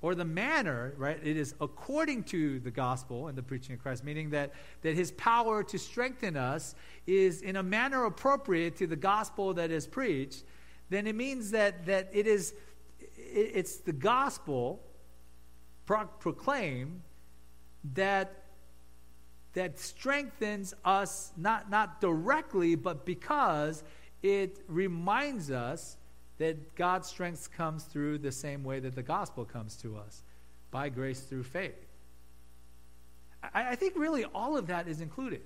or 0.00 0.14
the 0.14 0.24
manner, 0.24 0.92
right, 0.98 1.18
it 1.24 1.36
is 1.36 1.54
according 1.60 2.24
to 2.24 2.60
the 2.60 2.70
gospel 2.70 3.28
and 3.28 3.38
the 3.38 3.42
preaching 3.42 3.74
of 3.74 3.82
Christ, 3.82 4.04
meaning 4.04 4.30
that, 4.30 4.52
that 4.82 4.94
his 4.94 5.10
power 5.12 5.62
to 5.64 5.78
strengthen 5.78 6.36
us 6.36 6.74
is 7.06 7.40
in 7.40 7.56
a 7.56 7.62
manner 7.62 8.04
appropriate 8.04 8.76
to 8.76 8.86
the 8.86 8.96
gospel 8.96 9.54
that 9.54 9.70
is 9.70 9.86
preached, 9.86 10.44
then 10.90 11.06
it 11.06 11.14
means 11.14 11.50
that, 11.50 11.86
that 11.86 12.10
it 12.12 12.26
is 12.26 12.54
it, 13.16 13.50
it's 13.54 13.78
the 13.78 13.92
gospel 13.92 14.80
pro- 15.86 16.06
proclaimed 16.06 17.02
that 17.94 18.44
that 19.54 19.78
strengthens 19.78 20.74
us 20.84 21.32
not, 21.36 21.70
not 21.70 22.00
directly, 22.00 22.74
but 22.74 23.06
because 23.06 23.84
it 24.22 24.58
reminds 24.68 25.50
us 25.50 25.96
that 26.38 26.74
God's 26.74 27.08
strength 27.08 27.52
comes 27.52 27.84
through 27.84 28.18
the 28.18 28.32
same 28.32 28.64
way 28.64 28.80
that 28.80 28.96
the 28.96 29.02
gospel 29.02 29.44
comes 29.44 29.76
to 29.76 29.96
us 29.96 30.22
by 30.72 30.88
grace 30.88 31.20
through 31.20 31.44
faith. 31.44 31.86
I, 33.42 33.70
I 33.70 33.74
think 33.76 33.94
really 33.96 34.24
all 34.24 34.56
of 34.56 34.66
that 34.66 34.88
is 34.88 35.00
included. 35.00 35.42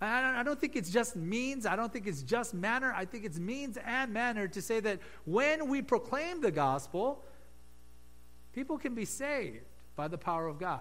I, 0.00 0.40
I 0.40 0.42
don't 0.42 0.60
think 0.60 0.76
it's 0.76 0.90
just 0.90 1.16
means. 1.16 1.66
I 1.66 1.76
don't 1.76 1.92
think 1.92 2.06
it's 2.06 2.22
just 2.22 2.54
manner. 2.54 2.92
I 2.96 3.04
think 3.04 3.24
it's 3.24 3.38
means 3.38 3.78
and 3.84 4.12
manner 4.12 4.48
to 4.48 4.62
say 4.62 4.80
that 4.80 5.00
when 5.24 5.68
we 5.68 5.82
proclaim 5.82 6.40
the 6.40 6.50
gospel, 6.50 7.24
people 8.52 8.78
can 8.78 8.94
be 8.94 9.04
saved 9.04 9.64
by 9.96 10.08
the 10.08 10.18
power 10.18 10.46
of 10.46 10.58
God. 10.58 10.80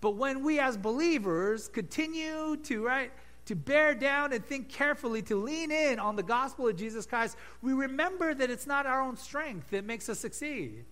But 0.00 0.16
when 0.16 0.42
we 0.42 0.58
as 0.58 0.76
believers 0.76 1.68
continue 1.68 2.56
to, 2.56 2.84
right, 2.84 3.12
to 3.44 3.54
bear 3.54 3.94
down 3.94 4.32
and 4.32 4.44
think 4.44 4.68
carefully, 4.68 5.22
to 5.22 5.36
lean 5.36 5.70
in 5.70 5.98
on 5.98 6.16
the 6.16 6.22
gospel 6.22 6.68
of 6.68 6.76
Jesus 6.76 7.06
Christ, 7.06 7.36
we 7.60 7.72
remember 7.72 8.34
that 8.34 8.50
it's 8.50 8.66
not 8.66 8.86
our 8.86 9.00
own 9.00 9.16
strength 9.16 9.70
that 9.70 9.84
makes 9.84 10.08
us 10.08 10.18
succeed, 10.18 10.84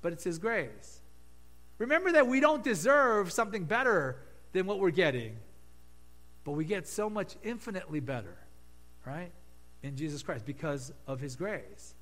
but 0.00 0.12
it's 0.12 0.24
His 0.24 0.38
grace. 0.38 1.00
Remember 1.78 2.12
that 2.12 2.26
we 2.26 2.40
don't 2.40 2.64
deserve 2.64 3.32
something 3.32 3.64
better 3.64 4.16
than 4.52 4.66
what 4.66 4.78
we're 4.78 4.90
getting, 4.90 5.36
but 6.44 6.52
we 6.52 6.64
get 6.64 6.88
so 6.88 7.08
much 7.08 7.36
infinitely 7.42 8.00
better, 8.00 8.36
right, 9.06 9.30
in 9.82 9.96
Jesus 9.96 10.22
Christ 10.22 10.44
because 10.44 10.92
of 11.06 11.20
His 11.20 11.36
grace. 11.36 11.94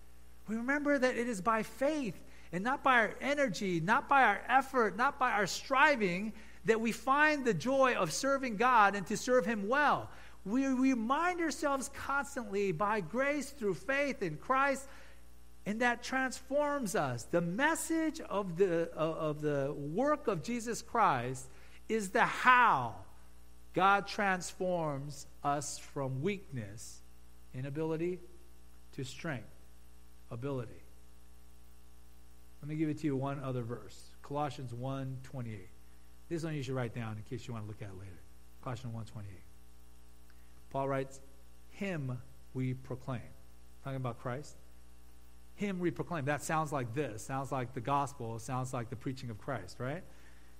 We 0.49 0.57
remember 0.57 0.99
that 0.99 1.17
it 1.17 1.29
is 1.29 1.41
by 1.41 1.63
faith 1.63 2.19
and 2.53 2.65
not 2.65 2.83
by 2.83 2.99
our 3.01 3.15
energy, 3.21 3.81
not 3.81 4.09
by 4.09 4.25
our 4.25 4.41
effort, 4.49 4.97
not 4.97 5.19
by 5.19 5.33
our 5.33 5.47
striving, 5.47 6.33
that 6.65 6.81
we 6.81 6.93
find 6.93 7.45
the 7.45 7.55
joy 7.55 7.95
of 7.95 8.13
serving 8.13 8.57
God 8.57 8.95
and 8.95 9.07
to 9.07 9.17
serve 9.17 9.47
Him 9.47 9.69
well. 9.69 10.11
We 10.45 10.67
remind 10.67 11.41
ourselves 11.41 11.91
constantly 11.95 12.73
by 12.73 13.01
grace 13.01 13.51
through 13.51 13.75
faith 13.75 14.23
in 14.23 14.37
Christ, 14.37 14.89
and 15.67 15.81
that 15.81 16.03
transforms 16.03 16.97
us. 16.97 17.25
The 17.25 17.43
message 17.43 18.21
of 18.21 18.57
the, 18.57 18.91
of 18.95 19.43
the 19.43 19.75
work 19.77 20.27
of 20.27 20.43
Jesus 20.43 20.83
Christ 20.83 21.47
is 21.89 22.09
the 22.09 22.25
how 22.25 22.95
God 23.75 24.07
transforms 24.07 25.27
us 25.45 25.79
from 25.79 26.23
weakness, 26.23 27.01
inability, 27.55 28.19
to 28.93 29.05
strength, 29.05 29.47
ability. 30.31 30.83
Let 32.61 32.69
me 32.69 32.77
give 32.77 32.89
it 32.89 32.99
to 32.99 33.07
you 33.07 33.17
one 33.17 33.41
other 33.41 33.63
verse. 33.63 34.11
Colossians 34.23 34.75
1 34.75 35.19
28. 35.23 35.69
This 36.29 36.45
one 36.45 36.55
you 36.55 36.63
should 36.63 36.75
write 36.75 36.95
down 36.95 37.17
in 37.17 37.23
case 37.25 37.47
you 37.47 37.55
want 37.55 37.65
to 37.65 37.69
look 37.69 37.83
at 37.83 37.89
it 37.89 37.99
later. 37.99 38.21
Colossians 38.63 38.95
1 38.95 39.05
28. 39.05 39.35
Paul 40.71 40.89
writes, 40.89 41.21
Him 41.71 42.19
we 42.55 42.75
proclaim. 42.75 43.21
Talking 43.83 43.97
about 43.97 44.21
Christ. 44.21 44.57
Him 45.55 45.79
we 45.79 45.91
proclaim. 45.91 46.25
That 46.25 46.43
sounds 46.43 46.73
like 46.73 46.95
this. 46.95 47.23
Sounds 47.23 47.51
like 47.51 47.75
the 47.75 47.81
gospel. 47.81 48.39
Sounds 48.39 48.73
like 48.73 48.91
the 48.91 48.97
preaching 48.97 49.31
of 49.31 49.39
Christ, 49.39 49.77
right? 49.79 50.03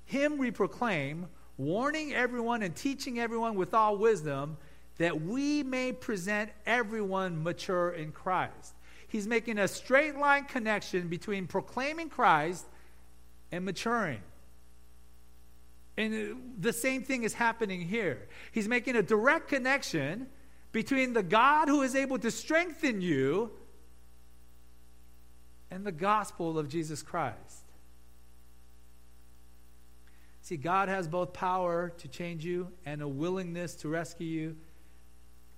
Him 0.05 0.39
we 0.39 0.51
proclaim, 0.51 1.27
warning 1.61 2.13
everyone 2.15 2.63
and 2.63 2.75
teaching 2.75 3.21
everyone 3.21 3.55
with 3.55 3.75
all 3.75 3.97
wisdom, 3.97 4.57
that 4.99 5.23
we 5.23 5.63
may 5.63 5.93
present 5.93 6.51
everyone 6.67 7.43
mature 7.43 7.91
in 7.91 8.13
Christ 8.13 8.75
he's 9.11 9.27
making 9.27 9.59
a 9.59 9.69
straight 9.69 10.17
line 10.17 10.45
connection 10.45 11.09
between 11.09 11.47
proclaiming 11.47 12.09
Christ 12.09 12.65
and 13.53 13.65
maturing. 13.65 14.21
And 15.97 16.15
uh, 16.15 16.37
the 16.59 16.73
same 16.73 17.03
thing 17.03 17.25
is 17.25 17.35
happening 17.35 17.81
here. 17.81 18.29
He's 18.53 18.69
making 18.69 18.97
a 18.97 19.03
direct 19.03 19.49
connection 19.49 20.29
between 20.73 21.13
the 21.13 21.25
God 21.25 21.69
who 21.69 21.83
is 21.83 21.97
able 21.97 22.19
to 22.21 22.31
strengthen 22.31 23.01
you 23.01 23.51
and 25.71 25.85
the 25.85 25.93
gospel 25.93 26.57
of 26.59 26.69
Jesus 26.69 27.03
Christ. 27.03 27.60
See, 30.51 30.57
God 30.57 30.89
has 30.89 31.07
both 31.07 31.33
power 31.33 31.93
to 31.99 32.09
change 32.09 32.45
you 32.45 32.73
and 32.85 33.03
a 33.03 33.07
willingness 33.07 33.77
to 33.77 33.89
rescue 33.89 34.27
you. 34.27 34.57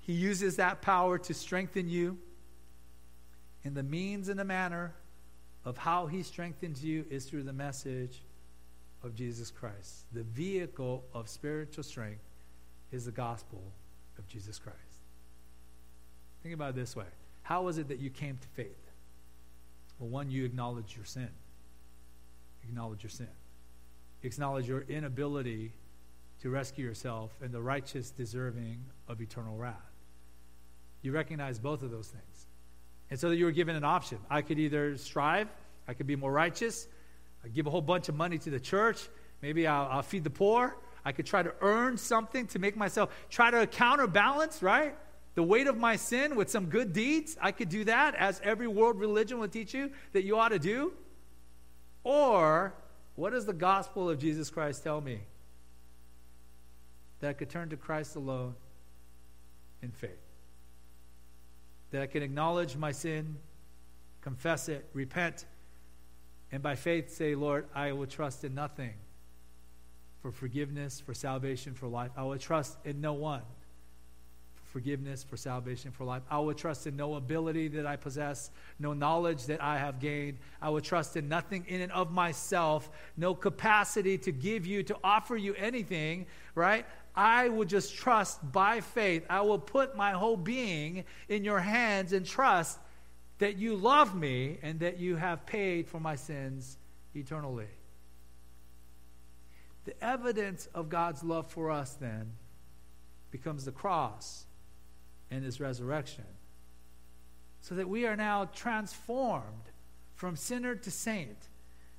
He 0.01 0.13
uses 0.13 0.57
that 0.57 0.83
power 0.83 1.17
to 1.17 1.33
strengthen 1.33 1.89
you 1.89 2.19
and 3.65 3.75
the 3.75 3.83
means 3.83 4.29
and 4.29 4.39
the 4.39 4.45
manner 4.45 4.93
of 5.65 5.79
how 5.79 6.09
he 6.09 6.23
strengthens 6.23 6.85
you 6.85 7.07
is 7.09 7.25
through 7.25 7.45
the 7.45 7.55
message 7.55 8.21
of 9.03 9.15
Jesus 9.15 9.51
Christ. 9.51 10.05
The 10.13 10.25
vehicle 10.25 11.05
of 11.15 11.27
spiritual 11.27 11.85
strength 11.85 12.29
is 12.91 13.07
the 13.07 13.13
gospel 13.13 13.63
of 14.19 14.29
Jesus 14.29 14.59
Christ. 14.59 14.77
Think 16.43 16.55
about 16.55 16.69
it 16.69 16.77
this 16.77 16.95
way 16.95 17.07
How 17.45 17.63
was 17.63 17.79
it 17.79 17.89
that 17.89 17.99
you 17.99 18.11
came 18.11 18.37
to 18.37 18.49
faith? 18.49 18.91
Well, 19.99 20.11
one, 20.11 20.31
you 20.31 20.45
acknowledge 20.45 20.95
your 20.97 21.07
sin. 21.07 21.31
Acknowledge 22.63 23.03
your 23.03 23.09
sin. 23.09 23.29
Acknowledge 24.23 24.69
your 24.69 24.83
inability 24.83 25.73
to 26.41 26.51
rescue 26.51 26.85
yourself 26.85 27.31
and 27.41 27.53
the 27.53 27.63
righteous 27.63 28.11
deserving 28.11 28.85
of 29.09 29.21
eternal 29.21 29.57
wrath. 29.57 29.77
You 31.03 31.13
recognize 31.13 31.59
both 31.59 31.83
of 31.83 31.91
those 31.91 32.09
things. 32.09 32.47
And 33.11 33.19
so 33.19 33.29
that 33.29 33.37
you 33.37 33.45
were 33.45 33.53
given 33.53 33.77
an 33.77 33.85
option. 33.85 34.19
I 34.31 34.43
could 34.43 34.59
either 34.59 34.97
strive, 34.97 35.49
I 35.87 35.95
could 35.95 36.07
be 36.07 36.17
more 36.17 36.33
righteous, 36.33 36.89
I 37.45 37.49
give 37.49 37.67
a 37.67 37.71
whole 37.71 37.83
bunch 37.83 38.09
of 38.09 38.15
money 38.15 38.39
to 38.39 38.51
the 38.51 38.61
church, 38.61 39.09
maybe 39.43 39.67
I'll, 39.67 39.89
I'll 39.91 40.03
feed 40.03 40.25
the 40.25 40.31
poor. 40.31 40.77
I 41.05 41.13
could 41.13 41.27
try 41.27 41.43
to 41.43 41.53
earn 41.61 41.97
something 41.97 42.47
to 42.49 42.59
make 42.61 42.77
myself, 42.77 43.11
try 43.29 43.51
to 43.51 43.67
counterbalance, 43.67 44.63
right? 44.63 44.95
The 45.35 45.43
weight 45.43 45.67
of 45.67 45.77
my 45.77 45.97
sin 45.97 46.37
with 46.37 46.51
some 46.51 46.67
good 46.67 46.93
deeds. 46.93 47.37
I 47.41 47.53
could 47.53 47.69
do 47.69 47.85
that, 47.85 48.15
as 48.15 48.41
every 48.45 48.69
world 48.69 49.01
religion 49.01 49.39
will 49.39 49.49
teach 49.49 49.75
you 49.75 49.91
that 50.13 50.25
you 50.25 50.39
ought 50.39 50.51
to 50.51 50.59
do. 50.59 50.93
Or, 52.05 52.75
what 53.15 53.33
does 53.33 53.47
the 53.47 53.53
gospel 53.53 54.09
of 54.09 54.19
Jesus 54.19 54.51
Christ 54.51 54.83
tell 54.83 55.01
me? 55.01 55.21
That 57.21 57.31
I 57.31 57.33
could 57.33 57.51
turn 57.51 57.71
to 57.71 57.77
Christ 57.77 58.17
alone 58.17 58.55
in 59.83 59.91
faith 59.91 60.19
that 61.93 62.03
I 62.03 62.07
can 62.07 62.23
acknowledge 62.23 62.77
my 62.77 62.91
sin, 62.91 63.37
confess 64.23 64.69
it, 64.69 64.89
repent, 64.93 65.45
And 66.51 66.63
by 66.63 66.75
faith 66.75 67.11
say, 67.11 67.35
Lord, 67.35 67.67
I 67.75 67.93
will 67.93 68.07
trust 68.07 68.45
in 68.45 68.55
nothing 68.55 68.93
for 70.21 70.31
forgiveness, 70.31 71.01
for 71.01 71.15
salvation, 71.15 71.73
for 71.73 71.87
life. 71.87 72.11
I 72.15 72.25
will 72.25 72.37
trust 72.37 72.77
in 72.85 73.01
no 73.01 73.15
one 73.15 73.41
forgiveness, 74.73 75.23
for 75.23 75.37
salvation, 75.37 75.91
for 75.91 76.05
life. 76.05 76.23
I 76.31 76.39
will 76.39 76.55
trust 76.55 76.87
in 76.87 76.97
no 76.97 77.15
ability 77.15 77.69
that 77.69 77.87
I 77.87 77.97
possess, 77.97 78.51
no 78.79 78.95
knowledge 78.95 79.45
that 79.47 79.63
I 79.63 79.79
have 79.79 80.01
gained. 80.01 80.39
I 80.61 80.71
will 80.71 80.81
trust 80.81 81.17
in 81.17 81.29
nothing 81.29 81.67
in 81.69 81.83
and 81.83 81.93
of 81.93 82.11
myself, 82.11 82.91
no 83.17 83.35
capacity 83.35 84.17
to 84.19 84.33
give 84.33 84.67
you, 84.67 84.83
to 84.85 84.97
offer 85.05 85.37
you 85.37 85.55
anything, 85.55 86.27
right? 86.55 86.87
I 87.15 87.51
will 87.51 87.67
just 87.67 87.95
trust 87.95 88.51
by 88.51 88.81
faith. 88.81 89.27
I 89.29 89.43
will 89.43 89.59
put 89.59 89.95
my 89.95 90.13
whole 90.13 90.39
being 90.39 91.05
in 91.29 91.45
your 91.45 91.61
hands 91.61 92.15
and 92.15 92.25
trust 92.25 92.79
that 93.39 93.59
you 93.59 93.77
love 93.77 94.17
me 94.17 94.59
and 94.63 94.81
that 94.81 94.99
you 94.99 95.17
have 95.17 95.45
paid 95.45 95.87
for 95.87 96.01
my 96.01 96.17
sins 96.17 96.79
eternally. 97.15 97.69
The 99.85 100.03
evidence 100.03 100.69
of 100.75 100.89
God's 100.89 101.23
love 101.23 101.51
for 101.51 101.71
us 101.71 101.95
then 101.95 102.33
becomes 103.31 103.65
the 103.65 103.73
cross 103.73 104.47
and 105.33 105.45
his 105.45 105.61
resurrection. 105.61 106.25
So 107.63 107.75
that 107.77 107.89
we 107.89 108.07
are 108.07 108.17
now 108.17 108.51
transformed 108.55 109.71
from 110.15 110.37
sinner 110.37 110.75
to 110.75 110.91
saint, 110.91 111.49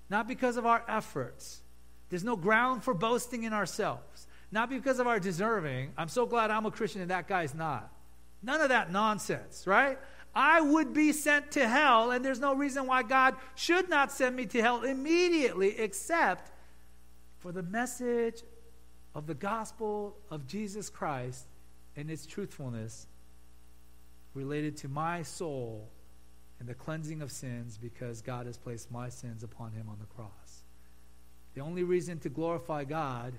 not 0.10 0.28
because 0.28 0.58
of 0.58 0.66
our 0.66 0.84
efforts. 0.88 1.62
There's 2.10 2.24
no 2.24 2.36
ground 2.36 2.84
for 2.84 2.94
boasting 2.94 3.44
in 3.44 3.54
ourselves, 3.54 4.28
not 4.52 4.70
because 4.70 5.00
of 5.00 5.08
our 5.08 5.20
deserving. 5.20 5.94
I'm 5.98 6.10
so 6.10 6.26
glad 6.26 6.52
I'm 6.52 6.66
a 6.66 6.72
Christian 6.72 7.02
and 7.02 7.12
that 7.12 7.28
guy's 7.28 7.56
not. 7.56 7.92
None 8.44 8.62
of 8.62 8.70
that 8.70 8.92
nonsense, 8.92 9.66
right? 9.66 9.98
I 10.36 10.62
would 10.62 10.94
be 10.94 11.12
sent 11.12 11.52
to 11.52 11.68
hell, 11.68 12.12
and 12.12 12.26
there's 12.26 12.40
no 12.40 12.56
reason 12.56 12.88
why 12.88 13.04
God 13.04 13.36
should 13.56 13.90
not 13.90 14.12
send 14.12 14.36
me 14.36 14.46
to 14.48 14.62
hell 14.62 14.84
immediately, 14.84 15.80
except 15.80 16.52
for 17.40 17.52
the 17.52 17.64
message 17.64 18.42
of 19.16 19.28
the 19.28 19.36
gospel 19.36 20.18
of 20.32 20.48
Jesus 20.48 20.90
Christ 20.90 21.46
and 21.96 22.10
its 22.10 22.26
truthfulness 22.26 23.08
related 24.34 24.78
to 24.78 24.88
my 24.88 25.22
soul 25.22 25.90
and 26.60 26.68
the 26.68 26.74
cleansing 26.74 27.22
of 27.22 27.32
sins 27.32 27.78
because 27.78 28.22
God 28.22 28.46
has 28.46 28.58
placed 28.58 28.92
my 28.92 29.10
sins 29.10 29.44
upon 29.44 29.72
him 29.74 29.90
on 29.90 29.98
the 30.00 30.06
cross. 30.06 30.64
The 31.56 31.62
only 31.62 31.84
reason 31.84 32.20
to 32.20 32.30
glorify 32.30 32.84
God 32.84 33.34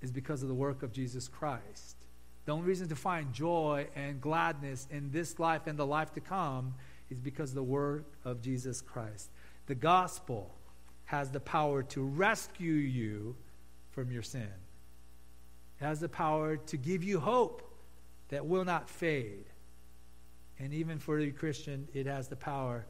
is 0.00 0.10
because 0.10 0.42
of 0.42 0.48
the 0.48 0.54
work 0.54 0.82
of 0.82 0.92
Jesus 0.92 1.28
Christ. 1.28 1.96
The 2.44 2.52
only 2.52 2.66
reason 2.66 2.88
to 2.88 2.96
find 2.96 3.32
joy 3.32 3.88
and 3.94 4.20
gladness 4.20 4.86
in 4.90 5.10
this 5.10 5.38
life 5.38 5.66
and 5.66 5.78
the 5.78 5.86
life 5.86 6.12
to 6.14 6.20
come 6.20 6.74
is 7.10 7.20
because 7.20 7.50
of 7.50 7.56
the 7.56 7.62
work 7.62 8.06
of 8.24 8.40
Jesus 8.40 8.80
Christ. 8.80 9.30
The 9.66 9.74
gospel 9.74 10.54
has 11.06 11.30
the 11.30 11.40
power 11.40 11.82
to 11.82 12.02
rescue 12.02 12.72
you 12.72 13.36
from 13.90 14.10
your 14.10 14.22
sin. 14.22 14.48
It 15.80 15.84
has 15.84 16.00
the 16.00 16.08
power 16.08 16.56
to 16.56 16.76
give 16.76 17.04
you 17.04 17.20
hope 17.20 17.62
that 18.28 18.46
will 18.46 18.64
not 18.64 18.88
fade. 18.88 19.44
And 20.58 20.72
even 20.72 20.98
for 20.98 21.20
the 21.20 21.30
Christian, 21.30 21.86
it 21.92 22.06
has 22.06 22.28
the 22.28 22.36
power 22.36 22.86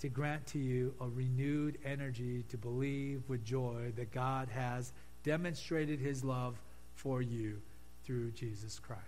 to 0.00 0.08
grant 0.08 0.46
to 0.48 0.58
you 0.58 0.94
a 1.00 1.08
renewed 1.08 1.78
energy 1.84 2.44
to 2.48 2.56
believe 2.56 3.22
with 3.28 3.44
joy 3.44 3.92
that 3.96 4.12
God 4.12 4.48
has 4.48 4.92
demonstrated 5.24 5.98
his 5.98 6.22
love 6.22 6.60
for 6.94 7.20
you 7.20 7.60
through 8.04 8.30
Jesus 8.32 8.78
Christ. 8.78 9.02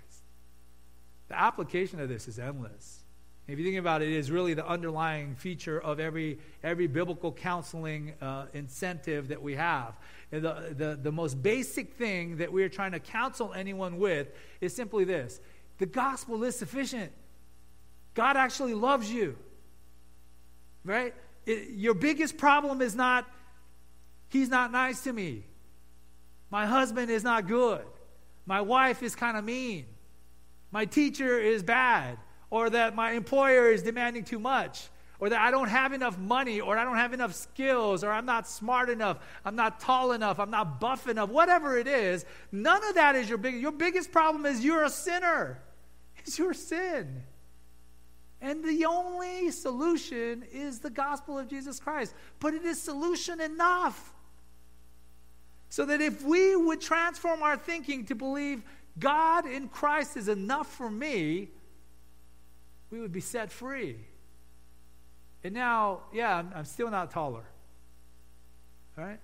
The 1.29 1.39
application 1.39 2.01
of 2.01 2.09
this 2.09 2.27
is 2.27 2.39
endless. 2.39 3.05
If 3.47 3.59
you 3.59 3.65
think 3.65 3.79
about 3.79 4.03
it, 4.03 4.09
it 4.09 4.15
is 4.15 4.31
really 4.31 4.55
the 4.55 4.67
underlying 4.67 5.35
feature 5.35 5.81
of 5.81 5.99
every, 5.99 6.39
every 6.63 6.87
biblical 6.87 7.33
counseling 7.33 8.15
uh, 8.21 8.47
incentive 8.53 9.29
that 9.29 9.43
we 9.43 9.57
have. 9.57 9.99
And 10.31 10.45
the, 10.45 10.75
the, 10.77 10.99
the 11.03 11.13
most 11.13 11.43
basic 11.43 11.95
thing 11.95 12.37
that 12.37 12.53
we 12.53 12.63
are 12.63 12.69
trying 12.69 12.93
to 12.93 13.01
counsel 13.01 13.53
anyone 13.53 13.99
with 13.99 14.29
is 14.61 14.75
simply 14.75 15.05
this 15.05 15.41
the 15.79 15.87
gospel 15.87 16.45
is 16.45 16.57
sufficient. 16.57 17.11
God 18.21 18.37
actually 18.37 18.75
loves 18.75 19.11
you. 19.11 19.35
Right? 20.85 21.15
It, 21.47 21.71
your 21.71 21.95
biggest 21.95 22.37
problem 22.37 22.83
is 22.83 22.95
not, 22.95 23.27
he's 24.29 24.51
not 24.51 24.71
nice 24.71 25.05
to 25.05 25.13
me. 25.15 25.47
My 26.51 26.67
husband 26.67 27.11
is 27.11 27.25
not 27.25 27.49
good. 27.49 27.81
My 28.45 28.61
wife 28.61 29.03
is 29.03 29.15
kind 29.15 29.39
of 29.39 29.45
mean. 29.45 29.87
My 30.71 30.85
teacher 30.85 31.39
is 31.39 31.63
bad 31.63 32.19
or 32.51 32.69
that 32.69 32.95
my 32.95 33.13
employer 33.13 33.71
is 33.71 33.83
demanding 33.83 34.25
too 34.25 34.39
much, 34.39 34.91
or 35.19 35.31
that 35.31 35.41
I 35.41 35.51
don't 35.51 35.69
have 35.69 35.95
enough 35.95 36.19
money, 36.19 36.61
or 36.61 36.77
I 36.77 36.85
don't 36.85 36.97
have 36.97 37.15
enough 37.15 37.33
skills, 37.33 38.05
or 38.05 38.13
I'm 38.13 38.27
not 38.27 38.47
smart 38.47 38.91
enough, 38.91 39.17
I'm 39.47 39.57
not 39.57 39.81
tall 39.81 40.13
enough, 40.13 40.39
I'm 40.39 40.51
not 40.51 40.79
buff 40.79 41.09
enough, 41.09 41.31
whatever 41.31 41.79
it 41.79 41.87
is, 41.87 42.27
none 42.53 42.85
of 42.87 42.97
that 42.97 43.17
is 43.17 43.31
your 43.31 43.39
biggest. 43.39 43.63
Your 43.63 43.73
biggest 43.73 44.13
problem 44.13 44.45
is 44.45 44.63
you're 44.63 44.85
a 44.85 44.91
sinner. 44.91 45.63
It's 46.19 46.39
your 46.39 46.53
sin. 46.53 47.23
And 48.43 48.65
the 48.65 48.87
only 48.87 49.51
solution 49.51 50.45
is 50.51 50.79
the 50.79 50.91
gospel 50.91 51.39
of 51.39 51.49
Jesus 51.49 51.79
Christ. 51.79 52.15
But 52.39 52.55
it 52.55 52.65
is 52.65 52.81
solution 52.81 53.41
enough. 53.41 54.15
So 55.69 55.85
that 55.85 56.01
if 56.01 56.23
we 56.23 56.57
would 56.57 56.81
transform 56.81 57.43
our 57.43 57.57
thinking 57.57 58.07
to 58.07 58.15
believe 58.15 58.63
God 58.99 59.47
in 59.47 59.69
Christ 59.69 60.17
is 60.17 60.29
enough 60.29 60.67
for 60.67 60.91
me, 60.91 61.49
we 62.91 63.01
would 63.01 63.13
be 63.13 63.21
set 63.21 63.53
free. 63.53 63.97
And 65.45 65.55
now, 65.55 66.01
yeah, 66.13 66.37
I'm, 66.37 66.51
I'm 66.55 66.65
still 66.65 66.91
not 66.91 67.11
taller. 67.11 67.45
All 68.99 69.05
right? 69.05 69.21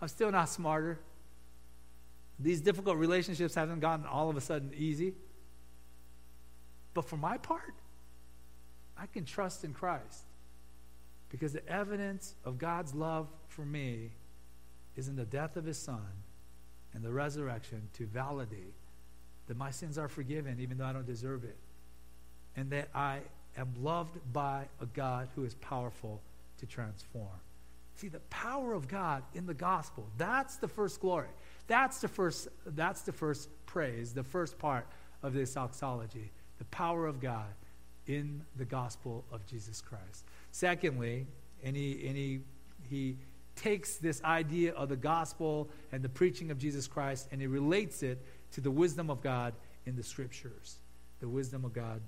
I'm 0.00 0.08
still 0.08 0.30
not 0.30 0.48
smarter. 0.48 0.98
These 2.38 2.60
difficult 2.60 2.96
relationships 2.96 3.54
haven't 3.54 3.80
gotten 3.80 4.06
all 4.06 4.30
of 4.30 4.36
a 4.36 4.40
sudden 4.40 4.72
easy. 4.74 5.14
But 6.94 7.04
for 7.04 7.16
my 7.16 7.36
part, 7.36 7.74
I 9.00 9.06
can 9.06 9.24
trust 9.24 9.64
in 9.64 9.72
Christ 9.72 10.24
because 11.30 11.52
the 11.52 11.66
evidence 11.68 12.34
of 12.44 12.58
God's 12.58 12.94
love 12.94 13.28
for 13.48 13.64
me 13.64 14.10
is 14.96 15.08
in 15.08 15.16
the 15.16 15.24
death 15.24 15.56
of 15.56 15.64
his 15.64 15.78
son 15.78 16.06
and 16.92 17.02
the 17.02 17.12
resurrection 17.12 17.88
to 17.94 18.06
validate 18.06 18.74
that 19.46 19.56
my 19.56 19.70
sins 19.70 19.96
are 19.96 20.08
forgiven 20.08 20.58
even 20.60 20.76
though 20.76 20.84
I 20.84 20.92
don't 20.92 21.06
deserve 21.06 21.44
it 21.44 21.56
and 22.56 22.70
that 22.70 22.88
I 22.94 23.20
am 23.56 23.72
loved 23.80 24.18
by 24.32 24.66
a 24.80 24.86
God 24.86 25.28
who 25.34 25.44
is 25.44 25.54
powerful 25.54 26.20
to 26.58 26.66
transform. 26.66 27.28
See, 27.94 28.08
the 28.08 28.20
power 28.30 28.72
of 28.72 28.88
God 28.88 29.22
in 29.34 29.46
the 29.46 29.54
gospel, 29.54 30.06
that's 30.18 30.56
the 30.56 30.68
first 30.68 31.00
glory. 31.00 31.28
That's 31.66 32.00
the 32.00 32.08
first, 32.08 32.48
that's 32.66 33.02
the 33.02 33.12
first 33.12 33.48
praise, 33.66 34.12
the 34.12 34.24
first 34.24 34.58
part 34.58 34.86
of 35.22 35.32
this 35.32 35.54
doxology. 35.54 36.32
The 36.58 36.64
power 36.66 37.06
of 37.06 37.20
God 37.20 37.46
in 38.06 38.42
the 38.56 38.64
gospel 38.64 39.24
of 39.32 39.46
Jesus 39.46 39.80
Christ. 39.80 40.24
Secondly, 40.50 41.26
and 41.62 41.76
he, 41.76 42.06
and 42.06 42.16
he, 42.16 42.40
he 42.88 43.16
takes 43.56 43.96
this 43.96 44.22
idea 44.24 44.72
of 44.72 44.88
the 44.88 44.96
gospel 44.96 45.68
and 45.92 46.02
the 46.02 46.08
preaching 46.08 46.50
of 46.50 46.58
Jesus 46.58 46.86
Christ 46.86 47.28
and 47.30 47.40
he 47.40 47.46
relates 47.46 48.02
it 48.02 48.24
to 48.52 48.60
the 48.60 48.70
wisdom 48.70 49.10
of 49.10 49.22
God 49.22 49.54
in 49.86 49.96
the 49.96 50.02
scriptures. 50.02 50.76
The 51.20 51.28
wisdom 51.28 51.64
of 51.64 51.72
God 51.72 52.00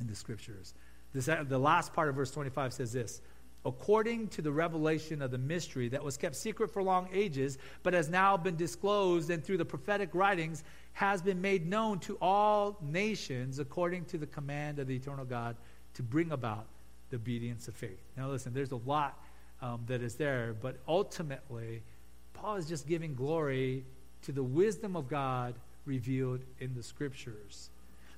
in 0.00 0.06
the 0.06 0.14
scriptures. 0.14 0.74
This, 1.12 1.26
the 1.26 1.58
last 1.58 1.92
part 1.92 2.08
of 2.08 2.14
verse 2.14 2.30
25 2.30 2.72
says 2.72 2.92
this 2.92 3.20
according 3.64 4.28
to 4.28 4.42
the 4.42 4.50
revelation 4.50 5.22
of 5.22 5.30
the 5.30 5.38
mystery 5.38 5.88
that 5.88 6.02
was 6.02 6.16
kept 6.16 6.34
secret 6.34 6.70
for 6.70 6.82
long 6.82 7.08
ages, 7.12 7.58
but 7.82 7.94
has 7.94 8.08
now 8.08 8.36
been 8.36 8.56
disclosed 8.56 9.30
and 9.30 9.44
through 9.44 9.58
the 9.58 9.64
prophetic 9.64 10.10
writings 10.14 10.64
has 10.94 11.22
been 11.22 11.40
made 11.40 11.66
known 11.66 11.98
to 12.00 12.18
all 12.20 12.76
nations 12.82 13.58
according 13.58 14.04
to 14.06 14.18
the 14.18 14.26
command 14.26 14.78
of 14.78 14.86
the 14.86 14.96
eternal 14.96 15.24
God 15.24 15.56
to 15.94 16.02
bring 16.02 16.32
about 16.32 16.66
the 17.10 17.16
obedience 17.16 17.68
of 17.68 17.74
faith. 17.74 18.00
Now, 18.16 18.28
listen, 18.28 18.52
there's 18.52 18.72
a 18.72 18.76
lot 18.76 19.18
um, 19.60 19.82
that 19.86 20.02
is 20.02 20.16
there, 20.16 20.54
but 20.60 20.76
ultimately, 20.88 21.82
Paul 22.34 22.56
is 22.56 22.66
just 22.66 22.88
giving 22.88 23.14
glory 23.14 23.84
to 24.22 24.32
the 24.32 24.42
wisdom 24.42 24.96
of 24.96 25.08
God 25.08 25.54
revealed 25.84 26.40
in 26.58 26.74
the 26.74 26.82
scriptures. 26.82 27.70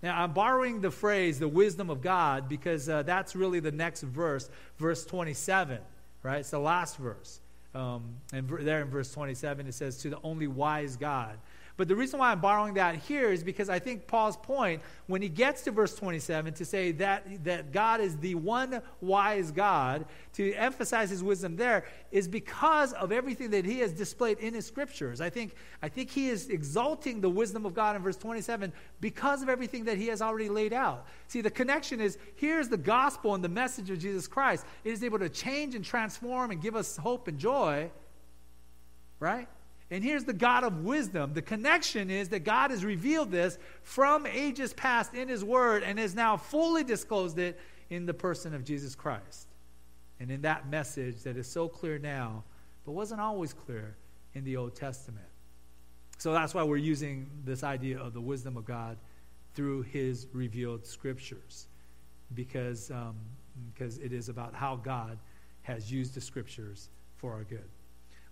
Now, 0.05 0.23
I'm 0.23 0.35
borrowing 0.35 0.83
the 0.83 0.91
phrase, 0.91 1.39
the 1.39 1.49
wisdom 1.49 1.89
of 1.89 2.03
God, 2.03 2.47
because 2.47 2.91
uh, 2.91 3.05
that's 3.05 3.35
really 3.35 3.59
the 3.59 3.73
next 3.73 4.03
verse, 4.03 4.51
verse 4.77 5.03
27, 5.07 5.79
right? 6.23 6.41
It's 6.41 6.51
the 6.51 6.59
last 6.59 6.99
verse. 6.99 7.41
Um, 7.75 8.17
and 8.31 8.47
there 8.47 8.83
in 8.83 8.91
verse 8.91 9.11
27, 9.15 9.67
it 9.67 9.73
says, 9.73 9.97
To 10.03 10.11
the 10.11 10.19
only 10.23 10.47
wise 10.47 10.97
God. 10.97 11.39
But 11.77 11.89
the 11.89 11.97
reason 11.97 12.21
why 12.21 12.31
I'm 12.31 12.41
borrowing 12.41 12.75
that 12.75 12.95
here 12.95 13.33
is 13.33 13.43
because 13.43 13.69
I 13.69 13.81
think 13.81 14.07
Paul's 14.07 14.37
point, 14.37 14.81
when 15.09 15.21
he 15.23 15.29
gets 15.29 15.63
to 15.63 15.73
verse 15.73 15.97
27, 15.97 16.55
to 16.55 16.65
say 16.65 16.93
that, 16.93 17.45
that 17.45 17.73
God 17.73 18.01
is 18.01 18.17
the 18.19 18.37
one 18.37 18.81
wise 19.01 19.51
God, 19.51 20.07
to 20.35 20.53
emphasize 20.55 21.11
his 21.11 21.25
wisdom 21.25 21.57
there, 21.57 21.85
is 22.13 22.29
because 22.29 22.93
of 22.93 23.11
everything 23.11 23.51
that 23.51 23.65
he 23.65 23.81
has 23.81 23.93
displayed 23.93 24.39
in 24.39 24.55
his 24.55 24.65
scriptures. 24.67 25.21
I 25.21 25.31
think, 25.31 25.57
I 25.83 25.89
think 25.89 26.11
he 26.11 26.29
is 26.29 26.49
exalting 26.49 27.21
the 27.21 27.31
wisdom 27.31 27.67
of 27.67 27.75
God 27.75 27.97
in 27.97 28.03
verse 28.03 28.17
27 28.17 28.73
because 29.01 29.43
of 29.43 29.49
everything 29.49 29.85
that 29.87 29.99
he 29.99 30.07
has 30.07 30.23
already 30.23 30.49
laid 30.49 30.73
out. 30.73 31.07
See, 31.27 31.41
the 31.41 31.51
connection 31.51 32.01
is 32.01 32.19
here's 32.37 32.69
the 32.69 32.77
gospel 32.77 33.35
and 33.35 33.43
the 33.43 33.49
message 33.49 33.91
of 33.91 33.99
Jesus 33.99 34.29
Christ. 34.29 34.65
It 34.85 34.93
is 34.93 35.03
able 35.03 35.19
to 35.19 35.29
change 35.29 35.75
and 35.75 35.85
transform 35.85 36.53
and 36.53 36.63
give 36.63 36.77
us 36.77 36.97
hope 36.97 37.27
and 37.27 37.37
joy, 37.37 37.91
right? 39.19 39.49
And 39.91 40.03
here's 40.03 40.25
the 40.25 40.33
God 40.33 40.65
of 40.65 40.85
wisdom. 40.85 41.35
The 41.35 41.43
connection 41.43 42.11
is 42.11 42.31
that 42.31 42.41
God 42.41 42.71
has 42.71 42.85
revealed 42.85 43.31
this 43.31 43.59
from 43.83 44.27
ages 44.27 44.73
past 44.73 45.15
in 45.15 45.29
His 45.29 45.45
Word 45.45 45.83
and 45.83 45.99
has 45.99 46.15
now 46.15 46.37
fully 46.37 46.85
disclosed 46.85 47.39
it 47.39 47.61
in 47.91 48.07
the 48.07 48.15
person 48.15 48.55
of 48.55 48.65
Jesus 48.65 48.95
Christ. 48.95 49.49
And 50.21 50.31
in 50.31 50.43
that 50.43 50.69
message 50.69 51.23
that 51.25 51.37
is 51.37 51.47
so 51.47 51.69
clear 51.69 51.99
now, 51.99 52.45
but 52.85 52.93
wasn't 52.93 53.21
always 53.21 53.53
clear 53.53 53.97
in 54.35 54.45
the 54.45 54.57
Old 54.57 54.75
Testament. 54.75 55.27
So 56.19 56.33
that's 56.33 56.55
why 56.55 56.63
we're 56.63 56.77
using 56.77 57.29
this 57.45 57.63
idea 57.63 57.99
of 57.99 58.15
the 58.15 58.21
wisdom 58.21 58.57
of 58.57 58.65
God 58.65 58.97
through 59.55 59.83
His 59.83 60.29
revealed 60.33 60.87
scriptures, 60.87 61.69
because, 62.35 62.91
um, 62.91 63.17
because 63.73 63.99
it 63.99 64.13
is 64.13 64.29
about 64.29 64.55
how 64.55 64.77
God 64.77 65.19
has 65.63 65.93
used 65.93 66.15
the 66.15 66.21
scriptures 66.21 66.89
for 67.17 67.33
our 67.33 67.45
good. 67.45 67.69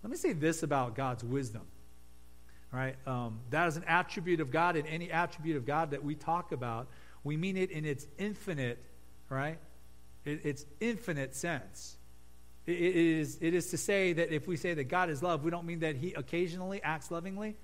Let 0.03 0.11
me 0.11 0.17
say 0.17 0.33
this 0.33 0.63
about 0.63 0.95
God's 0.95 1.23
wisdom. 1.23 1.63
Right? 2.71 2.95
Um, 3.07 3.39
that 3.51 3.67
is 3.67 3.77
an 3.77 3.85
attribute 3.87 4.41
of 4.41 4.51
God, 4.51 4.75
and 4.75 4.87
any 4.87 5.11
attribute 5.11 5.57
of 5.57 5.65
God 5.65 5.91
that 5.91 6.03
we 6.03 6.15
talk 6.15 6.51
about, 6.51 6.87
we 7.23 7.37
mean 7.37 7.55
it 7.55 7.71
in 7.71 7.85
its 7.85 8.05
infinite, 8.17 8.83
right? 9.29 9.59
It, 10.25 10.45
its 10.45 10.65
infinite 10.79 11.35
sense. 11.35 11.95
It, 12.65 12.71
it, 12.73 12.95
is, 12.95 13.37
it 13.41 13.53
is 13.53 13.69
to 13.71 13.77
say 13.77 14.13
that 14.13 14.33
if 14.33 14.47
we 14.47 14.57
say 14.57 14.73
that 14.73 14.85
God 14.85 15.09
is 15.09 15.21
love, 15.21 15.43
we 15.43 15.51
don't 15.51 15.65
mean 15.65 15.79
that 15.79 15.95
He 15.95 16.13
occasionally 16.13 16.81
acts 16.83 17.11
lovingly. 17.11 17.55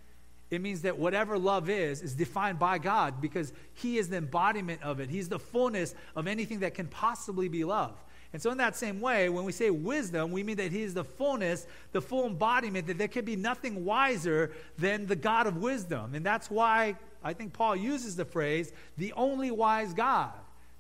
It 0.52 0.62
means 0.62 0.84
that 0.84 0.98
whatever 0.98 1.38
love 1.38 1.70
is, 1.70 2.02
is 2.02 2.16
defined 2.16 2.60
by 2.60 2.78
God 2.78 3.20
because 3.20 3.52
He 3.74 3.98
is 3.98 4.10
the 4.10 4.18
embodiment 4.18 4.84
of 4.84 5.00
it. 5.00 5.10
He's 5.10 5.30
the 5.30 5.40
fullness 5.40 5.96
of 6.16 6.28
anything 6.28 6.60
that 6.60 6.76
can 6.76 6.88
possibly 6.88 7.50
be 7.50 7.64
love. 7.64 7.96
And 8.32 8.42
so, 8.42 8.52
in 8.52 8.58
that 8.60 8.76
same 8.76 9.02
way, 9.02 9.28
when 9.30 9.44
we 9.44 9.52
say 9.52 9.72
wisdom, 9.72 10.32
we 10.32 10.44
mean 10.44 10.58
that 10.58 10.72
He 10.72 10.84
is 10.84 10.94
the 10.94 11.04
fullness, 11.04 11.66
the 11.94 12.02
full 12.02 12.28
embodiment, 12.28 12.86
that 12.88 12.98
there 12.98 13.08
can 13.08 13.26
be 13.26 13.36
nothing 13.36 13.86
wiser 13.86 14.52
than 14.78 15.08
the 15.08 15.16
God 15.16 15.48
of 15.48 15.58
wisdom. 15.58 16.14
And 16.14 16.24
that's 16.24 16.50
why 16.50 16.96
I 17.24 17.34
think 17.34 17.54
Paul 17.54 17.76
uses 17.76 18.16
the 18.16 18.26
phrase, 18.26 18.72
the 18.98 19.14
only 19.14 19.50
wise 19.50 19.94
God. 19.94 20.32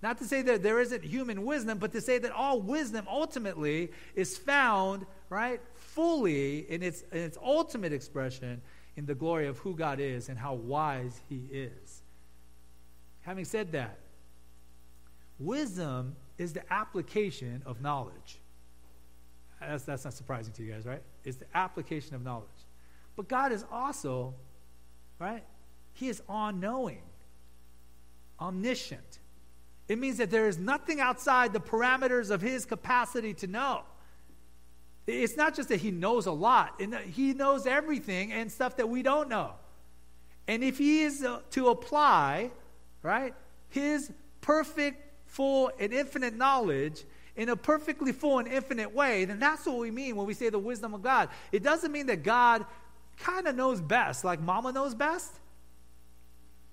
Not 0.02 0.20
to 0.20 0.26
say 0.26 0.42
that 0.44 0.64
there 0.64 0.80
isn't 0.80 1.04
human 1.04 1.44
wisdom, 1.44 1.78
but 1.78 1.92
to 1.92 2.02
say 2.02 2.20
that 2.20 2.32
all 2.32 2.62
wisdom 2.62 3.06
ultimately 3.10 3.92
is 4.16 4.38
found, 4.38 5.06
right, 5.30 5.60
fully 5.74 6.60
in 6.72 6.84
its, 6.84 7.02
in 7.12 7.18
its 7.18 7.38
ultimate 7.44 7.92
expression 7.92 8.62
in 8.96 9.06
the 9.06 9.16
glory 9.16 9.48
of 9.48 9.58
who 9.58 9.76
God 9.76 10.00
is 10.00 10.30
and 10.30 10.38
how 10.38 10.54
wise 10.54 11.20
He 11.28 11.48
is. 11.52 12.04
Having 13.22 13.46
said 13.46 13.72
that, 13.74 13.98
wisdom 15.40 16.16
is 16.40 16.54
the 16.54 16.74
application 16.74 17.62
of 17.66 17.82
knowledge. 17.82 18.40
That's, 19.60 19.84
that's 19.84 20.06
not 20.06 20.14
surprising 20.14 20.54
to 20.54 20.64
you 20.64 20.72
guys, 20.72 20.86
right? 20.86 21.04
It's 21.26 21.38
the 21.38 21.46
application 21.54 22.16
of 22.16 22.24
knowledge. 22.24 22.48
But 23.16 23.28
God 23.28 23.52
is 23.52 23.66
also, 23.70 24.34
right? 25.20 25.44
He 25.94 26.08
is 26.08 26.24
all 26.30 26.54
knowing, 26.54 27.02
omniscient. 28.40 29.20
It 29.90 30.00
means 30.00 30.18
that 30.18 30.32
there 30.32 30.48
is 30.48 30.58
nothing 30.58 31.02
outside 31.02 31.52
the 31.52 31.60
parameters 31.60 32.32
of 32.32 32.42
His 32.42 32.66
capacity 32.66 33.34
to 33.36 33.48
know. 33.48 33.82
It's 35.08 35.36
not 35.36 35.56
just 35.56 35.68
that 35.70 35.82
He 35.82 35.92
knows 35.92 36.26
a 36.26 36.32
lot, 36.32 36.82
He 37.12 37.34
knows 37.34 37.68
everything 37.68 38.32
and 38.32 38.50
stuff 38.50 38.78
that 38.78 38.88
we 38.88 39.04
don't 39.04 39.28
know. 39.28 39.52
And 40.48 40.64
if 40.64 40.78
He 40.78 41.02
is 41.02 41.22
uh, 41.22 41.42
to 41.52 41.68
apply, 41.68 42.52
right, 43.04 43.34
His 43.68 44.10
perfect 44.40 45.09
full, 45.30 45.72
and 45.80 45.94
infinite 45.94 46.36
knowledge 46.36 47.04
in 47.36 47.50
a 47.50 47.56
perfectly 47.56 48.12
full 48.12 48.40
and 48.40 48.48
infinite 48.48 48.94
way, 48.94 49.26
then 49.26 49.40
that's 49.40 49.66
what 49.66 49.78
we 49.78 49.92
mean 49.92 50.16
when 50.16 50.28
we 50.28 50.34
say 50.34 50.50
the 50.50 50.60
wisdom 50.60 50.94
of 50.94 51.02
God. 51.02 51.30
It 51.52 51.64
doesn't 51.64 51.92
mean 51.92 52.08
that 52.08 52.24
God 52.24 52.66
kind 53.20 53.48
of 53.48 53.56
knows 53.56 53.80
best, 53.80 54.24
like 54.24 54.42
mama 54.42 54.72
knows 54.72 54.94
best. 54.94 55.34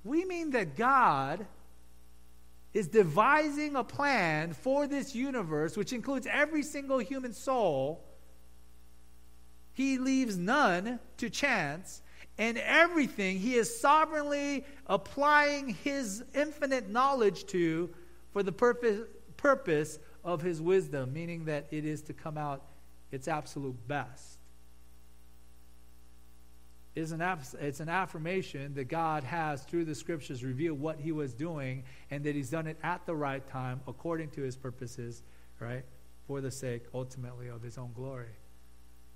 We 0.05 0.25
mean 0.25 0.51
that 0.53 0.77
God 0.77 1.47
is 2.73 2.89
devising 2.89 3.77
a 3.77 3.85
plan 3.85 4.53
for 4.53 4.87
this 4.87 5.15
universe, 5.15 5.77
which 5.77 5.93
includes 5.93 6.27
every 6.31 6.63
single 6.63 6.99
human 6.99 7.33
soul. 7.33 8.05
He 9.73 9.99
leaves 9.99 10.37
none 10.37 10.99
to 11.19 11.31
chance, 11.31 12.03
and 12.39 12.59
everything 12.59 13.39
he 13.39 13.55
is 13.55 13.79
sovereignly 13.79 14.65
applying 14.87 15.69
his 15.69 16.25
infinite 16.35 16.89
knowledge 16.89 17.47
to 17.47 17.91
for 18.37 18.43
the 18.43 18.53
purpose, 18.53 19.01
purpose 19.39 19.99
of 20.23 20.43
his 20.43 20.61
wisdom, 20.61 21.11
meaning 21.11 21.47
that 21.47 21.67
it 21.71 21.87
is 21.87 22.03
to 22.03 22.13
come 22.13 22.37
out 22.37 22.67
its 23.11 23.29
absolute 23.29 23.89
best. 23.89 24.37
It's 26.95 27.13
an, 27.13 27.23
it's 27.59 27.81
an 27.81 27.89
affirmation 27.89 28.75
that 28.75 28.89
God 28.89 29.25
has, 29.25 29.63
through 29.63 29.87
the 29.87 29.95
scriptures, 29.95 30.45
revealed 30.45 30.79
what 30.79 31.01
he 31.01 31.13
was 31.13 31.33
doing 31.33 31.85
and 32.11 32.25
that 32.25 32.35
he's 32.35 32.51
done 32.51 32.67
it 32.67 32.77
at 32.83 33.07
the 33.07 33.17
right 33.17 33.49
time 33.49 33.81
according 33.89 34.29
to 34.33 34.43
his 34.43 34.55
purposes, 34.55 35.23
right? 35.59 35.87
For 36.27 36.43
the 36.43 36.51
sake, 36.51 36.83
ultimately, 36.93 37.49
of 37.49 37.63
his 37.63 37.79
own 37.79 37.93
glory. 37.95 38.37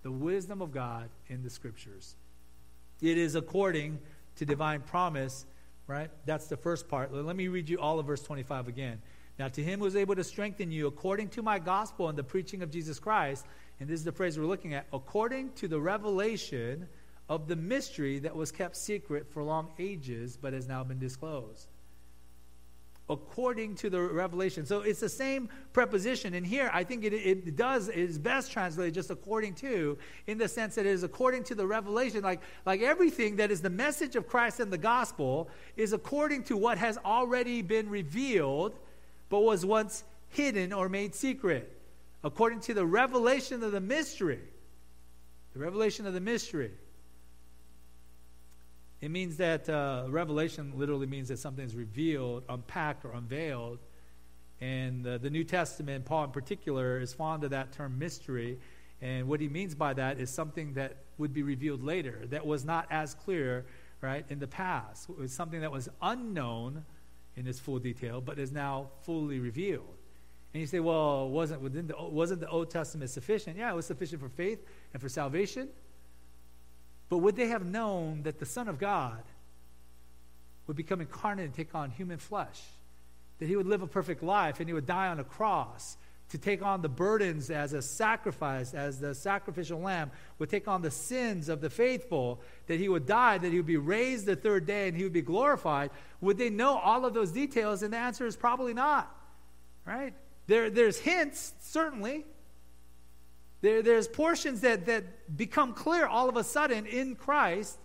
The 0.00 0.12
wisdom 0.12 0.62
of 0.62 0.72
God 0.72 1.10
in 1.28 1.42
the 1.42 1.50
scriptures. 1.50 2.16
It 3.02 3.18
is 3.18 3.34
according 3.34 3.98
to 4.36 4.46
divine 4.46 4.80
promise 4.80 5.44
right? 5.90 6.10
That's 6.24 6.46
the 6.46 6.56
first 6.56 6.88
part. 6.88 7.12
Let 7.12 7.36
me 7.36 7.48
read 7.48 7.68
you 7.68 7.78
all 7.78 7.98
of 7.98 8.06
verse 8.06 8.22
25 8.22 8.68
again. 8.68 9.02
Now, 9.38 9.48
to 9.48 9.62
him 9.62 9.80
who 9.80 9.86
is 9.86 9.96
able 9.96 10.14
to 10.14 10.24
strengthen 10.24 10.70
you 10.70 10.86
according 10.86 11.30
to 11.30 11.42
my 11.42 11.58
gospel 11.58 12.08
and 12.08 12.16
the 12.16 12.22
preaching 12.22 12.62
of 12.62 12.70
Jesus 12.70 12.98
Christ, 12.98 13.46
and 13.80 13.88
this 13.88 13.98
is 13.98 14.04
the 14.04 14.12
phrase 14.12 14.38
we're 14.38 14.44
looking 14.44 14.74
at, 14.74 14.86
according 14.92 15.52
to 15.54 15.66
the 15.66 15.80
revelation 15.80 16.86
of 17.28 17.48
the 17.48 17.56
mystery 17.56 18.18
that 18.20 18.36
was 18.36 18.52
kept 18.52 18.76
secret 18.76 19.26
for 19.32 19.42
long 19.42 19.70
ages, 19.78 20.36
but 20.36 20.52
has 20.52 20.68
now 20.68 20.84
been 20.84 20.98
disclosed 20.98 21.66
according 23.10 23.74
to 23.74 23.90
the 23.90 24.00
revelation. 24.00 24.64
So 24.64 24.80
it's 24.80 25.00
the 25.00 25.08
same 25.08 25.48
preposition. 25.72 26.34
And 26.34 26.46
here, 26.46 26.70
I 26.72 26.84
think 26.84 27.04
it, 27.04 27.12
it 27.12 27.56
does, 27.56 27.88
it 27.88 27.98
is 27.98 28.18
best 28.18 28.52
translated 28.52 28.94
just 28.94 29.10
according 29.10 29.54
to, 29.56 29.98
in 30.28 30.38
the 30.38 30.48
sense 30.48 30.76
that 30.76 30.86
it 30.86 30.90
is 30.90 31.02
according 31.02 31.42
to 31.44 31.56
the 31.56 31.66
revelation. 31.66 32.22
Like, 32.22 32.40
like 32.64 32.80
everything 32.80 33.36
that 33.36 33.50
is 33.50 33.60
the 33.60 33.70
message 33.70 34.14
of 34.14 34.28
Christ 34.28 34.60
and 34.60 34.72
the 34.72 34.78
gospel 34.78 35.50
is 35.76 35.92
according 35.92 36.44
to 36.44 36.56
what 36.56 36.78
has 36.78 36.96
already 36.98 37.62
been 37.62 37.90
revealed, 37.90 38.78
but 39.28 39.40
was 39.40 39.66
once 39.66 40.04
hidden 40.28 40.72
or 40.72 40.88
made 40.88 41.14
secret. 41.14 41.76
According 42.22 42.60
to 42.60 42.74
the 42.74 42.86
revelation 42.86 43.64
of 43.64 43.72
the 43.72 43.80
mystery. 43.80 44.40
The 45.52 45.58
revelation 45.58 46.06
of 46.06 46.14
the 46.14 46.20
mystery. 46.20 46.70
It 49.00 49.10
means 49.10 49.36
that 49.38 49.68
uh, 49.68 50.04
revelation 50.08 50.72
literally 50.76 51.06
means 51.06 51.28
that 51.28 51.38
something 51.38 51.64
is 51.64 51.74
revealed, 51.74 52.44
unpacked, 52.48 53.04
or 53.04 53.12
unveiled. 53.12 53.78
And 54.60 55.06
uh, 55.06 55.18
the 55.18 55.30
New 55.30 55.44
Testament, 55.44 56.04
Paul 56.04 56.24
in 56.24 56.30
particular, 56.30 57.00
is 57.00 57.14
fond 57.14 57.44
of 57.44 57.50
that 57.50 57.72
term 57.72 57.98
mystery. 57.98 58.58
And 59.00 59.26
what 59.26 59.40
he 59.40 59.48
means 59.48 59.74
by 59.74 59.94
that 59.94 60.20
is 60.20 60.28
something 60.28 60.74
that 60.74 60.96
would 61.16 61.32
be 61.32 61.42
revealed 61.42 61.82
later, 61.82 62.26
that 62.28 62.44
was 62.46 62.64
not 62.64 62.86
as 62.90 63.14
clear, 63.14 63.64
right, 64.02 64.24
in 64.28 64.38
the 64.38 64.46
past. 64.46 65.08
It 65.08 65.18
was 65.18 65.32
something 65.32 65.62
that 65.62 65.72
was 65.72 65.88
unknown 66.02 66.84
in 67.36 67.46
its 67.46 67.58
full 67.58 67.78
detail, 67.78 68.20
but 68.20 68.38
is 68.38 68.52
now 68.52 68.88
fully 69.02 69.38
revealed. 69.38 69.96
And 70.52 70.60
you 70.60 70.66
say, 70.66 70.80
well, 70.80 71.28
wasn't, 71.28 71.62
within 71.62 71.86
the, 71.86 71.94
wasn't 71.98 72.40
the 72.40 72.48
Old 72.48 72.70
Testament 72.70 73.10
sufficient? 73.10 73.56
Yeah, 73.56 73.70
it 73.70 73.76
was 73.76 73.86
sufficient 73.86 74.20
for 74.20 74.28
faith 74.28 74.58
and 74.92 75.00
for 75.00 75.08
salvation. 75.08 75.68
But 77.10 77.18
would 77.18 77.36
they 77.36 77.48
have 77.48 77.66
known 77.66 78.22
that 78.22 78.38
the 78.38 78.46
Son 78.46 78.68
of 78.68 78.78
God 78.78 79.22
would 80.66 80.76
become 80.76 81.00
incarnate 81.00 81.44
and 81.44 81.54
take 81.54 81.74
on 81.74 81.90
human 81.90 82.18
flesh? 82.18 82.62
That 83.40 83.46
he 83.46 83.56
would 83.56 83.66
live 83.66 83.82
a 83.82 83.86
perfect 83.86 84.22
life 84.22 84.60
and 84.60 84.68
he 84.68 84.72
would 84.72 84.86
die 84.86 85.08
on 85.08 85.18
a 85.18 85.24
cross 85.24 85.98
to 86.30 86.38
take 86.38 86.62
on 86.62 86.80
the 86.80 86.88
burdens 86.88 87.50
as 87.50 87.72
a 87.72 87.82
sacrifice, 87.82 88.72
as 88.72 89.00
the 89.00 89.12
sacrificial 89.14 89.80
lamb 89.80 90.12
would 90.38 90.48
take 90.48 90.68
on 90.68 90.80
the 90.80 90.90
sins 90.90 91.48
of 91.48 91.60
the 91.60 91.68
faithful, 91.68 92.40
that 92.68 92.78
he 92.78 92.88
would 92.88 93.04
die, 93.04 93.36
that 93.36 93.50
he 93.50 93.56
would 93.56 93.66
be 93.66 93.76
raised 93.76 94.26
the 94.26 94.36
third 94.36 94.64
day, 94.64 94.86
and 94.86 94.96
he 94.96 95.02
would 95.02 95.12
be 95.12 95.22
glorified. 95.22 95.90
Would 96.20 96.38
they 96.38 96.48
know 96.48 96.78
all 96.78 97.04
of 97.04 97.14
those 97.14 97.32
details? 97.32 97.82
And 97.82 97.92
the 97.92 97.96
answer 97.98 98.26
is 98.26 98.36
probably 98.36 98.74
not. 98.74 99.12
Right? 99.84 100.14
There, 100.46 100.70
there's 100.70 100.98
hints, 100.98 101.52
certainly, 101.62 102.24
there, 103.60 103.82
there's 103.82 104.08
portions 104.08 104.60
that, 104.62 104.86
that 104.86 105.36
become 105.36 105.74
clear 105.74 106.06
all 106.06 106.28
of 106.28 106.36
a 106.36 106.44
sudden 106.44 106.86
in 106.86 107.14
Christ, 107.14 107.78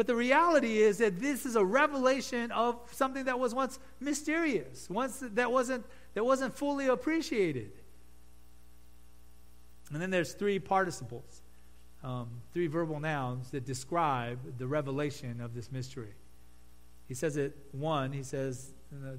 But 0.00 0.06
the 0.06 0.14
reality 0.14 0.78
is 0.78 0.96
that 0.96 1.20
this 1.20 1.44
is 1.44 1.56
a 1.56 1.64
revelation 1.64 2.50
of 2.52 2.80
something 2.90 3.24
that 3.26 3.38
was 3.38 3.54
once 3.54 3.78
mysterious, 4.00 4.88
once 4.88 5.22
that 5.34 5.52
wasn't, 5.52 5.84
that 6.14 6.24
wasn't 6.24 6.54
fully 6.54 6.86
appreciated. 6.86 7.72
And 9.92 10.00
then 10.00 10.10
there's 10.10 10.32
three 10.32 10.58
participles, 10.58 11.42
um, 12.04 12.28
three 12.54 12.68
verbal 12.68 12.98
nouns 12.98 13.50
that 13.50 13.66
describe 13.66 14.38
the 14.58 14.66
revelation 14.66 15.40
of 15.40 15.54
this 15.54 15.70
mystery. 15.70 16.14
He 17.08 17.14
says 17.14 17.36
it, 17.36 17.54
one, 17.72 18.10
he 18.12 18.22
says, 18.22 18.72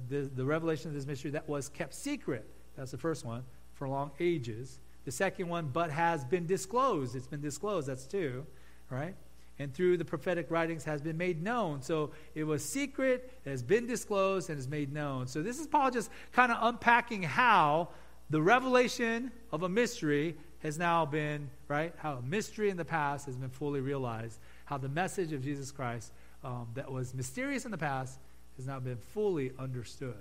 the, 0.08 0.30
the 0.34 0.44
revelation 0.44 0.88
of 0.88 0.94
this 0.94 1.06
mystery 1.06 1.30
that 1.30 1.48
was 1.48 1.68
kept 1.68 1.94
secret. 1.94 2.44
That's 2.76 2.90
the 2.90 2.98
first 2.98 3.24
one, 3.24 3.44
for 3.74 3.86
long 3.86 4.10
ages. 4.18 4.80
The 5.04 5.12
second 5.12 5.48
one, 5.48 5.68
but 5.72 5.90
has 5.90 6.24
been 6.24 6.46
disclosed. 6.46 7.16
It's 7.16 7.26
been 7.26 7.40
disclosed. 7.40 7.88
That's 7.88 8.06
two, 8.06 8.46
right? 8.90 9.14
And 9.58 9.74
through 9.74 9.96
the 9.96 10.04
prophetic 10.04 10.50
writings 10.50 10.84
has 10.84 11.02
been 11.02 11.16
made 11.16 11.42
known. 11.42 11.82
So 11.82 12.12
it 12.34 12.44
was 12.44 12.64
secret, 12.64 13.32
it 13.44 13.50
has 13.50 13.62
been 13.62 13.86
disclosed, 13.86 14.50
and 14.50 14.58
is 14.58 14.68
made 14.68 14.92
known. 14.92 15.26
So 15.26 15.42
this 15.42 15.58
is 15.58 15.66
Paul 15.66 15.90
just 15.90 16.10
kind 16.32 16.52
of 16.52 16.58
unpacking 16.60 17.22
how 17.22 17.88
the 18.30 18.40
revelation 18.40 19.30
of 19.50 19.62
a 19.62 19.68
mystery 19.68 20.36
has 20.60 20.78
now 20.78 21.04
been, 21.04 21.50
right? 21.68 21.92
How 21.98 22.14
a 22.14 22.22
mystery 22.22 22.70
in 22.70 22.76
the 22.76 22.84
past 22.84 23.26
has 23.26 23.36
been 23.36 23.50
fully 23.50 23.80
realized. 23.80 24.38
How 24.64 24.78
the 24.78 24.88
message 24.88 25.32
of 25.32 25.42
Jesus 25.42 25.70
Christ 25.70 26.12
um, 26.44 26.68
that 26.74 26.90
was 26.90 27.14
mysterious 27.14 27.64
in 27.64 27.70
the 27.70 27.78
past 27.78 28.18
has 28.56 28.66
now 28.66 28.80
been 28.80 28.96
fully 28.96 29.52
understood. 29.58 30.14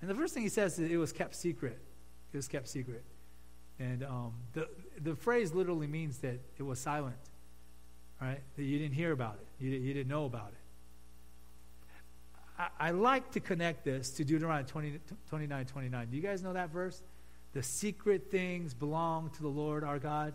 And 0.00 0.10
the 0.10 0.14
first 0.14 0.34
thing 0.34 0.42
he 0.42 0.48
says 0.48 0.78
is 0.78 0.90
it 0.90 0.96
was 0.96 1.12
kept 1.12 1.34
secret. 1.34 1.78
It 2.32 2.36
was 2.36 2.48
kept 2.48 2.68
secret. 2.68 3.04
And 3.78 4.04
um, 4.04 4.32
the, 4.52 4.68
the 5.02 5.16
phrase 5.16 5.52
literally 5.52 5.86
means 5.86 6.18
that 6.18 6.38
it 6.58 6.62
was 6.62 6.78
silent, 6.78 7.16
right? 8.20 8.40
That 8.56 8.62
you 8.62 8.78
didn't 8.78 8.94
hear 8.94 9.12
about 9.12 9.38
it, 9.40 9.64
you, 9.64 9.70
you 9.70 9.94
didn't 9.94 10.08
know 10.08 10.26
about 10.26 10.52
it. 10.52 10.58
I, 12.58 12.88
I 12.88 12.90
like 12.90 13.32
to 13.32 13.40
connect 13.40 13.84
this 13.84 14.10
to 14.10 14.24
Deuteronomy 14.24 14.68
20, 14.68 15.00
29 15.28 15.66
29. 15.66 16.08
Do 16.10 16.16
you 16.16 16.22
guys 16.22 16.42
know 16.42 16.52
that 16.52 16.70
verse? 16.70 17.02
The 17.52 17.62
secret 17.62 18.30
things 18.30 18.74
belong 18.74 19.30
to 19.30 19.42
the 19.42 19.48
Lord 19.48 19.84
our 19.84 19.98
God. 19.98 20.34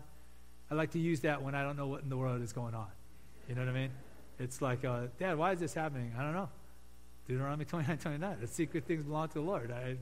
I 0.70 0.74
like 0.74 0.92
to 0.92 0.98
use 0.98 1.20
that 1.20 1.42
when 1.42 1.54
I 1.54 1.62
don't 1.62 1.76
know 1.76 1.88
what 1.88 2.02
in 2.02 2.08
the 2.08 2.16
world 2.16 2.42
is 2.42 2.52
going 2.52 2.74
on. 2.74 2.86
You 3.48 3.54
know 3.54 3.62
what 3.62 3.70
I 3.70 3.74
mean? 3.74 3.90
It's 4.38 4.62
like, 4.62 4.84
uh, 4.84 5.02
Dad, 5.18 5.36
why 5.36 5.52
is 5.52 5.60
this 5.60 5.74
happening? 5.74 6.12
I 6.18 6.22
don't 6.22 6.32
know. 6.32 6.48
Deuteronomy 7.26 7.64
29 7.64 7.98
29. 7.98 8.36
The 8.40 8.46
secret 8.46 8.84
things 8.86 9.04
belong 9.04 9.28
to 9.28 9.34
the 9.34 9.40
Lord. 9.40 9.70
I, 9.70 9.96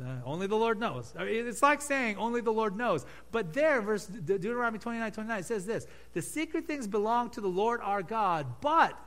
uh, 0.00 0.20
only 0.24 0.46
the 0.46 0.56
Lord 0.56 0.78
knows. 0.78 1.12
It's 1.18 1.62
like 1.62 1.80
saying 1.80 2.16
only 2.16 2.40
the 2.40 2.52
Lord 2.52 2.76
knows. 2.76 3.04
But 3.30 3.52
there, 3.52 3.80
verse 3.80 4.06
De- 4.06 4.38
Deuteronomy 4.38 4.78
29 4.78 5.12
29 5.12 5.42
says 5.42 5.66
this 5.66 5.86
The 6.12 6.22
secret 6.22 6.66
things 6.66 6.86
belong 6.86 7.30
to 7.30 7.40
the 7.40 7.48
Lord 7.48 7.80
our 7.82 8.02
God, 8.02 8.46
but, 8.60 8.98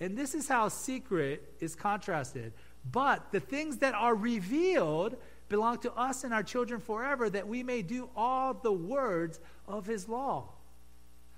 and 0.00 0.16
this 0.16 0.34
is 0.34 0.48
how 0.48 0.68
secret 0.68 1.54
is 1.60 1.74
contrasted, 1.74 2.52
but 2.90 3.32
the 3.32 3.40
things 3.40 3.78
that 3.78 3.94
are 3.94 4.14
revealed 4.14 5.16
belong 5.48 5.78
to 5.78 5.92
us 5.92 6.24
and 6.24 6.32
our 6.32 6.42
children 6.42 6.80
forever, 6.80 7.28
that 7.30 7.46
we 7.46 7.62
may 7.62 7.82
do 7.82 8.08
all 8.16 8.54
the 8.54 8.72
words 8.72 9.40
of 9.68 9.86
his 9.86 10.08
law. 10.08 10.48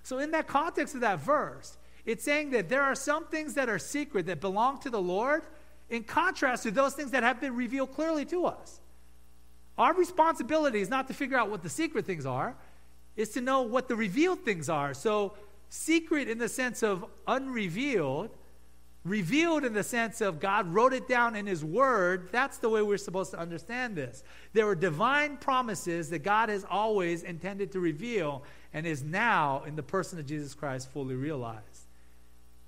So, 0.02 0.18
in 0.18 0.30
that 0.30 0.46
context 0.46 0.94
of 0.94 1.00
that 1.00 1.20
verse, 1.20 1.76
it's 2.04 2.24
saying 2.24 2.50
that 2.50 2.68
there 2.68 2.82
are 2.82 2.94
some 2.94 3.26
things 3.26 3.54
that 3.54 3.68
are 3.68 3.78
secret 3.78 4.26
that 4.26 4.40
belong 4.40 4.78
to 4.80 4.90
the 4.90 5.00
Lord 5.02 5.42
in 5.90 6.04
contrast 6.04 6.62
to 6.64 6.70
those 6.70 6.94
things 6.94 7.10
that 7.10 7.22
have 7.22 7.40
been 7.40 7.54
revealed 7.56 7.92
clearly 7.92 8.24
to 8.26 8.46
us. 8.46 8.80
Our 9.78 9.94
responsibility 9.94 10.80
is 10.80 10.88
not 10.88 11.08
to 11.08 11.14
figure 11.14 11.36
out 11.36 11.50
what 11.50 11.62
the 11.62 11.68
secret 11.68 12.06
things 12.06 12.26
are, 12.26 12.54
is 13.16 13.30
to 13.30 13.40
know 13.40 13.62
what 13.62 13.88
the 13.88 13.96
revealed 13.96 14.44
things 14.44 14.68
are. 14.68 14.94
So, 14.94 15.34
secret 15.68 16.28
in 16.28 16.38
the 16.38 16.48
sense 16.48 16.82
of 16.82 17.04
unrevealed, 17.26 18.30
revealed 19.04 19.64
in 19.64 19.72
the 19.72 19.82
sense 19.82 20.20
of 20.20 20.40
God 20.40 20.72
wrote 20.72 20.92
it 20.92 21.08
down 21.08 21.36
in 21.36 21.46
His 21.46 21.64
Word, 21.64 22.28
that's 22.32 22.58
the 22.58 22.68
way 22.68 22.82
we're 22.82 22.98
supposed 22.98 23.30
to 23.32 23.38
understand 23.38 23.96
this. 23.96 24.22
There 24.52 24.66
are 24.68 24.74
divine 24.74 25.36
promises 25.36 26.10
that 26.10 26.20
God 26.20 26.48
has 26.48 26.64
always 26.68 27.22
intended 27.22 27.72
to 27.72 27.80
reveal 27.80 28.44
and 28.72 28.86
is 28.86 29.02
now 29.02 29.62
in 29.66 29.76
the 29.76 29.82
person 29.82 30.18
of 30.18 30.26
Jesus 30.26 30.54
Christ 30.54 30.90
fully 30.90 31.14
realized 31.14 31.86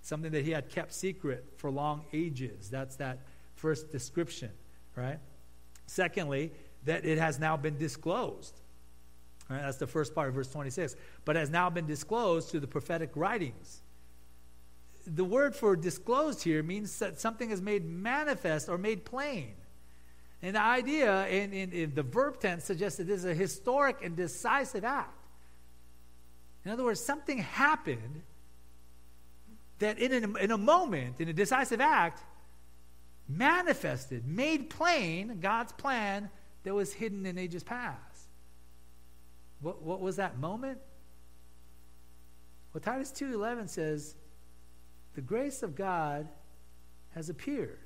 something 0.08 0.32
that 0.32 0.44
he 0.44 0.50
had 0.52 0.70
kept 0.70 0.92
secret 0.94 1.44
for 1.56 1.70
long 1.70 2.02
ages. 2.14 2.70
That's 2.70 2.96
that 2.96 3.18
first 3.56 3.92
description, 3.92 4.50
right? 4.96 5.18
Secondly, 5.86 6.50
that 6.88 7.04
it 7.04 7.18
has 7.18 7.38
now 7.38 7.54
been 7.54 7.76
disclosed. 7.76 8.58
Right? 9.50 9.60
That's 9.60 9.76
the 9.76 9.86
first 9.86 10.14
part 10.14 10.28
of 10.28 10.34
verse 10.34 10.48
26. 10.48 10.96
But 11.26 11.36
has 11.36 11.50
now 11.50 11.68
been 11.68 11.86
disclosed 11.86 12.50
to 12.52 12.60
the 12.60 12.66
prophetic 12.66 13.10
writings. 13.14 13.82
The 15.06 15.24
word 15.24 15.54
for 15.54 15.76
disclosed 15.76 16.42
here 16.42 16.62
means 16.62 16.98
that 16.98 17.20
something 17.20 17.50
is 17.50 17.60
made 17.60 17.84
manifest 17.84 18.70
or 18.70 18.78
made 18.78 19.04
plain. 19.04 19.52
And 20.40 20.56
the 20.56 20.62
idea 20.62 21.26
in, 21.28 21.52
in, 21.52 21.72
in 21.72 21.94
the 21.94 22.02
verb 22.02 22.40
tense 22.40 22.64
suggests 22.64 22.96
that 22.96 23.06
this 23.06 23.18
is 23.18 23.26
a 23.26 23.34
historic 23.34 24.02
and 24.02 24.16
decisive 24.16 24.84
act. 24.84 25.14
In 26.64 26.70
other 26.70 26.84
words, 26.84 27.00
something 27.00 27.38
happened 27.38 28.22
that 29.78 29.98
in 29.98 30.36
in 30.38 30.50
a 30.50 30.58
moment, 30.58 31.16
in 31.18 31.28
a 31.28 31.32
decisive 31.34 31.80
act, 31.82 32.22
manifested, 33.28 34.26
made 34.26 34.70
plain 34.70 35.38
God's 35.40 35.72
plan 35.72 36.30
that 36.68 36.74
was 36.74 36.92
hidden 36.92 37.24
in 37.24 37.38
ages 37.38 37.64
past. 37.64 38.28
What, 39.62 39.80
what 39.80 40.02
was 40.02 40.16
that 40.16 40.38
moment? 40.38 40.76
Well, 42.74 42.82
Titus 42.82 43.10
2.11 43.10 43.70
says, 43.70 44.16
the 45.14 45.22
grace 45.22 45.62
of 45.62 45.74
God 45.74 46.28
has 47.14 47.30
appeared, 47.30 47.78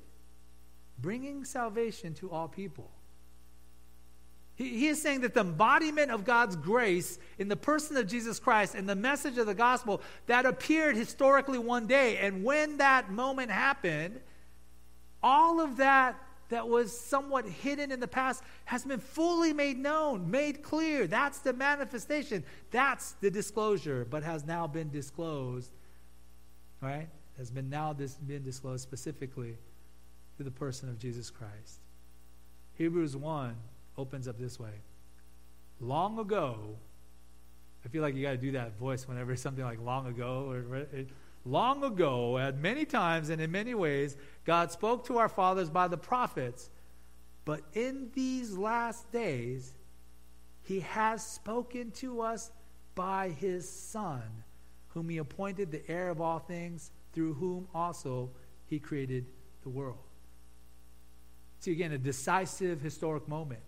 bringing 0.99 1.45
salvation 1.45 2.13
to 2.15 2.29
all 2.29 2.49
people. 2.49 2.91
He, 4.55 4.77
he 4.77 4.87
is 4.87 5.01
saying 5.01 5.21
that 5.21 5.33
the 5.33 5.39
embodiment 5.39 6.11
of 6.11 6.25
God's 6.25 6.57
grace 6.57 7.19
in 7.39 7.47
the 7.47 7.55
person 7.55 7.95
of 7.95 8.05
Jesus 8.05 8.37
Christ 8.37 8.75
and 8.75 8.89
the 8.89 8.97
message 8.97 9.37
of 9.37 9.45
the 9.45 9.55
gospel 9.55 10.01
that 10.25 10.45
appeared 10.45 10.97
historically 10.97 11.57
one 11.57 11.87
day. 11.87 12.17
And 12.17 12.43
when 12.43 12.79
that 12.79 13.09
moment 13.09 13.49
happened, 13.49 14.19
all 15.23 15.61
of 15.61 15.77
that 15.77 16.19
that 16.53 16.67
was 16.67 16.97
somewhat 16.97 17.45
hidden 17.45 17.91
in 17.91 17.99
the 17.99 18.07
past 18.07 18.43
has 18.65 18.85
been 18.85 18.99
fully 18.99 19.53
made 19.53 19.77
known, 19.77 20.29
made 20.29 20.61
clear. 20.63 21.07
That's 21.07 21.39
the 21.39 21.53
manifestation. 21.53 22.43
That's 22.71 23.13
the 23.13 23.31
disclosure, 23.31 24.05
but 24.09 24.23
has 24.23 24.45
now 24.45 24.67
been 24.67 24.89
disclosed, 24.89 25.71
right? 26.81 27.07
Has 27.37 27.49
been 27.49 27.69
now 27.69 27.93
this, 27.93 28.13
been 28.15 28.43
disclosed 28.43 28.83
specifically 28.83 29.57
to 30.37 30.43
the 30.43 30.51
person 30.51 30.89
of 30.89 30.99
Jesus 30.99 31.29
Christ. 31.29 31.79
Hebrews 32.75 33.15
1 33.15 33.55
opens 33.97 34.27
up 34.27 34.39
this 34.39 34.59
way. 34.59 34.81
Long 35.79 36.19
ago, 36.19 36.77
I 37.85 37.89
feel 37.89 38.01
like 38.01 38.15
you 38.15 38.23
got 38.23 38.31
to 38.31 38.37
do 38.37 38.51
that 38.53 38.77
voice 38.77 39.07
whenever 39.07 39.35
something 39.35 39.63
like 39.63 39.79
long 39.81 40.07
ago 40.07 40.49
or 40.49 40.85
long 41.45 41.83
ago, 41.83 42.37
at 42.37 42.57
many 42.57 42.85
times 42.85 43.29
and 43.29 43.41
in 43.41 43.51
many 43.51 43.73
ways, 43.73 44.15
God 44.45 44.71
spoke 44.71 45.05
to 45.07 45.17
our 45.17 45.29
fathers 45.29 45.69
by 45.69 45.87
the 45.87 45.97
prophets, 45.97 46.69
but 47.45 47.61
in 47.73 48.09
these 48.13 48.57
last 48.57 49.11
days, 49.11 49.73
he 50.61 50.79
has 50.81 51.25
spoken 51.25 51.91
to 51.91 52.21
us 52.21 52.51
by 52.95 53.29
his 53.29 53.69
Son, 53.69 54.21
whom 54.89 55.09
he 55.09 55.17
appointed 55.17 55.71
the 55.71 55.81
heir 55.89 56.09
of 56.09 56.21
all 56.21 56.39
things, 56.39 56.91
through 57.11 57.33
whom 57.33 57.67
also 57.73 58.29
he 58.65 58.79
created 58.79 59.25
the 59.63 59.69
world. 59.69 59.97
See, 61.59 61.71
again, 61.71 61.91
a 61.91 61.97
decisive 61.97 62.81
historic 62.81 63.27
moment. 63.27 63.61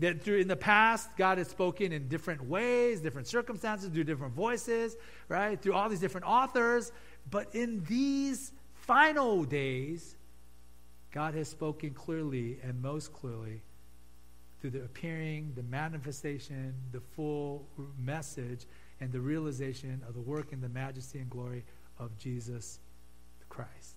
That 0.00 0.22
through 0.22 0.38
in 0.38 0.48
the 0.48 0.56
past, 0.56 1.08
God 1.16 1.38
has 1.38 1.48
spoken 1.48 1.92
in 1.92 2.08
different 2.08 2.44
ways, 2.44 3.00
different 3.00 3.26
circumstances, 3.26 3.88
through 3.88 4.04
different 4.04 4.34
voices, 4.34 4.96
right? 5.28 5.60
Through 5.60 5.72
all 5.72 5.88
these 5.88 6.00
different 6.00 6.26
authors. 6.26 6.92
But 7.30 7.54
in 7.54 7.82
these 7.84 8.52
final 8.74 9.44
days, 9.44 10.16
God 11.12 11.34
has 11.34 11.48
spoken 11.48 11.94
clearly 11.94 12.58
and 12.62 12.80
most 12.82 13.12
clearly 13.12 13.62
through 14.60 14.70
the 14.70 14.82
appearing, 14.84 15.52
the 15.54 15.62
manifestation, 15.62 16.74
the 16.92 17.00
full 17.00 17.66
message, 17.98 18.66
and 19.00 19.12
the 19.12 19.20
realization 19.20 20.02
of 20.08 20.14
the 20.14 20.20
work 20.20 20.52
and 20.52 20.62
the 20.62 20.68
majesty 20.68 21.18
and 21.18 21.30
glory 21.30 21.64
of 21.98 22.16
Jesus 22.18 22.80
Christ. 23.48 23.96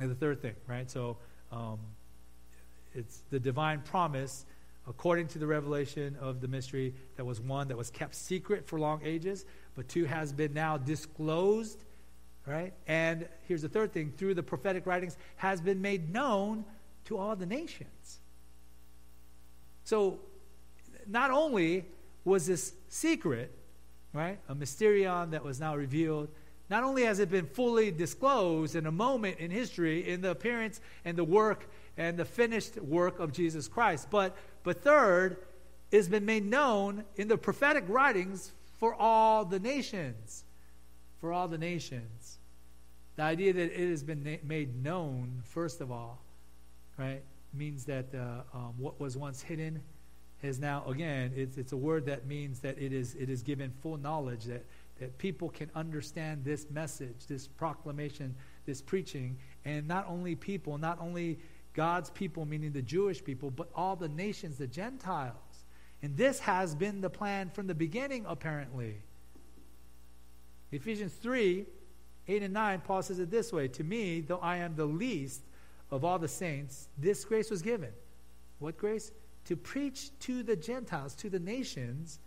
And 0.00 0.10
the 0.10 0.14
third 0.14 0.42
thing, 0.42 0.54
right? 0.66 0.90
So, 0.90 1.16
um, 1.52 1.78
it's 2.94 3.22
the 3.30 3.40
divine 3.40 3.80
promise 3.80 4.44
according 4.88 5.28
to 5.28 5.38
the 5.38 5.46
revelation 5.46 6.16
of 6.20 6.40
the 6.40 6.48
mystery 6.48 6.94
that 7.16 7.24
was 7.24 7.40
one 7.40 7.68
that 7.68 7.76
was 7.76 7.90
kept 7.90 8.14
secret 8.14 8.66
for 8.66 8.78
long 8.78 9.00
ages, 9.02 9.46
but 9.74 9.88
two 9.88 10.04
has 10.04 10.32
been 10.32 10.52
now 10.52 10.76
disclosed, 10.76 11.82
right? 12.46 12.74
And 12.86 13.26
here's 13.48 13.62
the 13.62 13.68
third 13.68 13.92
thing 13.92 14.12
through 14.16 14.34
the 14.34 14.42
prophetic 14.42 14.86
writings 14.86 15.16
has 15.36 15.60
been 15.60 15.80
made 15.80 16.12
known 16.12 16.64
to 17.06 17.16
all 17.16 17.34
the 17.34 17.46
nations. 17.46 18.20
So 19.84 20.18
not 21.06 21.30
only 21.30 21.86
was 22.24 22.46
this 22.46 22.74
secret, 22.88 23.52
right? 24.12 24.38
A 24.48 24.54
mysterion 24.54 25.30
that 25.32 25.44
was 25.44 25.60
now 25.60 25.76
revealed. 25.76 26.28
Not 26.70 26.82
only 26.82 27.02
has 27.04 27.18
it 27.18 27.30
been 27.30 27.46
fully 27.46 27.90
disclosed 27.90 28.76
in 28.76 28.86
a 28.86 28.92
moment 28.92 29.38
in 29.38 29.50
history 29.50 30.08
in 30.08 30.22
the 30.22 30.30
appearance 30.30 30.80
and 31.04 31.16
the 31.16 31.24
work 31.24 31.68
and 31.96 32.16
the 32.16 32.24
finished 32.24 32.80
work 32.80 33.18
of 33.18 33.32
Jesus 33.32 33.68
Christ, 33.68 34.08
but, 34.10 34.36
but 34.62 34.82
third, 34.82 35.36
it's 35.90 36.08
been 36.08 36.24
made 36.24 36.44
known 36.44 37.04
in 37.16 37.28
the 37.28 37.38
prophetic 37.38 37.84
writings 37.88 38.52
for 38.78 38.94
all 38.94 39.44
the 39.44 39.60
nations. 39.60 40.44
For 41.20 41.32
all 41.32 41.48
the 41.48 41.58
nations. 41.58 42.38
The 43.16 43.22
idea 43.22 43.52
that 43.52 43.80
it 43.80 43.90
has 43.90 44.02
been 44.02 44.22
na- 44.24 44.36
made 44.42 44.82
known, 44.82 45.42
first 45.44 45.80
of 45.80 45.92
all, 45.92 46.20
right, 46.98 47.22
means 47.52 47.84
that 47.84 48.06
uh, 48.14 48.42
um, 48.56 48.74
what 48.76 49.00
was 49.00 49.16
once 49.16 49.40
hidden 49.40 49.80
is 50.42 50.58
now, 50.58 50.84
again, 50.86 51.32
it's, 51.36 51.56
it's 51.56 51.72
a 51.72 51.76
word 51.76 52.06
that 52.06 52.26
means 52.26 52.60
that 52.60 52.76
it 52.78 52.92
is, 52.92 53.14
it 53.14 53.30
is 53.30 53.42
given 53.42 53.70
full 53.82 53.96
knowledge, 53.96 54.44
that, 54.44 54.64
that 54.98 55.16
people 55.18 55.48
can 55.48 55.70
understand 55.74 56.44
this 56.44 56.66
message, 56.70 57.26
this 57.28 57.46
proclamation, 57.46 58.34
this 58.66 58.82
preaching, 58.82 59.36
and 59.64 59.86
not 59.86 60.06
only 60.08 60.34
people, 60.34 60.76
not 60.76 61.00
only 61.00 61.38
God's 61.74 62.08
people, 62.10 62.46
meaning 62.46 62.72
the 62.72 62.82
Jewish 62.82 63.22
people, 63.22 63.50
but 63.50 63.68
all 63.74 63.96
the 63.96 64.08
nations, 64.08 64.56
the 64.58 64.66
Gentiles. 64.66 65.34
And 66.02 66.16
this 66.16 66.38
has 66.40 66.74
been 66.74 67.00
the 67.00 67.10
plan 67.10 67.50
from 67.50 67.66
the 67.66 67.74
beginning, 67.74 68.24
apparently. 68.26 68.96
Ephesians 70.72 71.12
3 71.14 71.66
8 72.26 72.42
and 72.42 72.54
9, 72.54 72.80
Paul 72.80 73.02
says 73.02 73.18
it 73.18 73.30
this 73.30 73.52
way 73.52 73.68
To 73.68 73.84
me, 73.84 74.20
though 74.20 74.38
I 74.38 74.56
am 74.56 74.76
the 74.76 74.86
least 74.86 75.42
of 75.90 76.04
all 76.04 76.18
the 76.18 76.28
saints, 76.28 76.88
this 76.96 77.24
grace 77.24 77.50
was 77.50 77.60
given. 77.60 77.90
What 78.60 78.78
grace? 78.78 79.12
To 79.46 79.56
preach 79.56 80.10
to 80.20 80.42
the 80.42 80.56
Gentiles, 80.56 81.14
to 81.16 81.28
the 81.28 81.38
nations, 81.38 82.18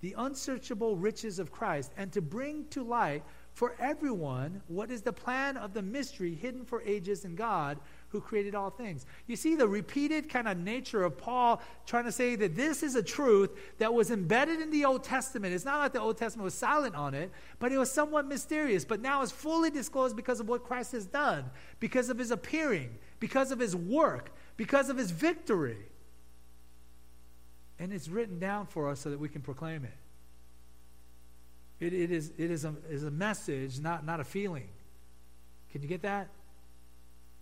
the 0.00 0.14
unsearchable 0.18 0.96
riches 0.96 1.38
of 1.38 1.50
Christ, 1.50 1.92
and 1.96 2.12
to 2.12 2.20
bring 2.20 2.66
to 2.68 2.82
light 2.82 3.22
for 3.54 3.74
everyone 3.78 4.60
what 4.68 4.90
is 4.90 5.02
the 5.02 5.12
plan 5.12 5.56
of 5.56 5.72
the 5.72 5.82
mystery 5.82 6.34
hidden 6.34 6.64
for 6.64 6.82
ages 6.82 7.24
in 7.24 7.34
God 7.34 7.78
who 8.10 8.20
created 8.20 8.54
all 8.54 8.70
things. 8.70 9.04
You 9.26 9.36
see 9.36 9.54
the 9.54 9.68
repeated 9.68 10.28
kind 10.28 10.48
of 10.48 10.56
nature 10.56 11.04
of 11.04 11.18
Paul 11.18 11.60
trying 11.86 12.04
to 12.04 12.12
say 12.12 12.36
that 12.36 12.56
this 12.56 12.82
is 12.82 12.94
a 12.94 13.02
truth 13.02 13.50
that 13.78 13.92
was 13.92 14.10
embedded 14.10 14.60
in 14.60 14.70
the 14.70 14.84
Old 14.84 15.04
Testament. 15.04 15.54
It's 15.54 15.64
not 15.64 15.78
like 15.78 15.92
the 15.92 16.00
Old 16.00 16.16
Testament 16.16 16.44
was 16.44 16.54
silent 16.54 16.94
on 16.94 17.12
it, 17.14 17.30
but 17.58 17.70
it 17.70 17.76
was 17.76 17.90
somewhat 17.90 18.26
mysterious. 18.26 18.84
But 18.84 19.00
now 19.00 19.22
it's 19.22 19.32
fully 19.32 19.70
disclosed 19.70 20.16
because 20.16 20.40
of 20.40 20.48
what 20.48 20.64
Christ 20.64 20.92
has 20.92 21.04
done, 21.04 21.50
because 21.80 22.08
of 22.08 22.18
his 22.18 22.30
appearing, 22.30 22.96
because 23.20 23.50
of 23.50 23.58
his 23.58 23.76
work, 23.76 24.32
because 24.56 24.88
of 24.88 24.96
his 24.96 25.10
victory. 25.10 25.84
And 27.78 27.92
it's 27.92 28.08
written 28.08 28.38
down 28.38 28.66
for 28.66 28.88
us 28.88 29.00
so 29.00 29.10
that 29.10 29.20
we 29.20 29.28
can 29.28 29.42
proclaim 29.42 29.84
it. 29.84 29.92
It, 31.78 31.92
it, 31.92 32.10
is, 32.10 32.32
it 32.38 32.50
is, 32.50 32.64
a, 32.64 32.74
is 32.88 33.04
a 33.04 33.10
message, 33.10 33.78
not, 33.78 34.04
not 34.04 34.18
a 34.18 34.24
feeling. 34.24 34.68
Can 35.70 35.82
you 35.82 35.88
get 35.88 36.02
that? 36.02 36.28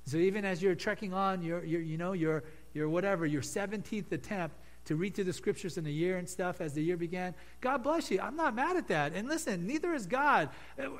So 0.07 0.19
even 0.19 0.45
as 0.45 0.63
you're 0.63 0.77
trekking 0.77 1.13
on, 1.13 1.43
your, 1.43 1.65
your, 1.65 1.81
you 1.81 1.99
know, 1.99 2.13
your, 2.13 2.45
your 2.75 2.89
whatever, 2.89 3.27
your 3.27 3.43
17th 3.43 4.13
attempt 4.13 4.57
to 4.85 4.95
read 4.95 5.17
through 5.17 5.25
the 5.25 5.33
scriptures 5.33 5.79
in 5.79 5.87
a 5.87 5.91
year 5.91 6.17
and 6.17 6.29
stuff 6.29 6.61
as 6.61 6.75
the 6.75 6.83
year 6.83 6.97
began, 6.97 7.35
God 7.61 7.83
bless 7.83 8.09
you. 8.09 8.21
I'm 8.21 8.37
not 8.37 8.55
mad 8.55 8.77
at 8.77 8.87
that. 8.87 9.15
And 9.15 9.27
listen, 9.27 9.67
neither 9.67 9.93
is 9.95 10.07
God. 10.07 10.51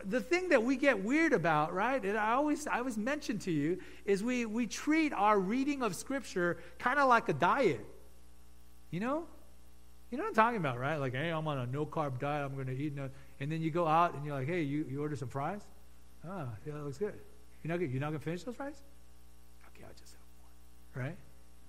The 0.05 0.21
thing 0.21 0.49
that 0.49 0.65
we 0.65 0.77
get 0.77 1.05
weird 1.05 1.33
about, 1.33 1.73
right, 1.73 2.05
and 2.05 2.19
I 2.19 2.33
always, 2.33 2.67
I 2.67 2.79
always 2.79 2.99
mention 2.99 3.39
to 3.41 3.53
you, 3.53 3.79
is 4.05 4.25
we, 4.25 4.45
we 4.45 4.67
treat 4.67 5.13
our 5.13 5.39
reading 5.39 5.83
of 5.83 5.95
scripture 5.95 6.59
kind 6.81 6.99
of 6.99 7.09
like 7.09 7.29
a 7.29 7.33
diet. 7.33 7.87
You 8.91 8.99
know? 8.99 9.27
You 10.11 10.19
know 10.19 10.25
what 10.25 10.31
I'm 10.31 10.35
talking 10.35 10.59
about, 10.59 10.81
right? 10.81 10.97
Like, 10.97 11.15
hey, 11.15 11.31
I'm 11.31 11.47
on 11.47 11.59
a 11.59 11.67
no 11.67 11.87
carb 11.87 12.19
diet. 12.19 12.45
I'm 12.45 12.55
going 12.55 12.67
to 12.67 12.77
eat 12.77 12.97
no. 12.97 13.09
And 13.39 13.53
then 13.53 13.63
you 13.63 13.71
go 13.71 13.87
out 13.87 14.15
and 14.15 14.25
you're 14.25 14.35
like, 14.35 14.49
hey, 14.49 14.63
you, 14.63 14.85
you 14.89 15.01
order 15.01 15.15
some 15.15 15.29
fries? 15.29 15.63
Oh, 16.27 16.49
yeah, 16.67 16.73
that 16.73 16.85
looks 16.85 16.99
good. 16.99 17.15
You're 17.63 17.77
not, 17.77 17.81
you're 17.81 18.01
not 18.01 18.09
going 18.09 18.19
to 18.19 18.25
finish 18.25 18.43
those 18.43 18.57
fries? 18.57 18.83
Right? 20.97 21.17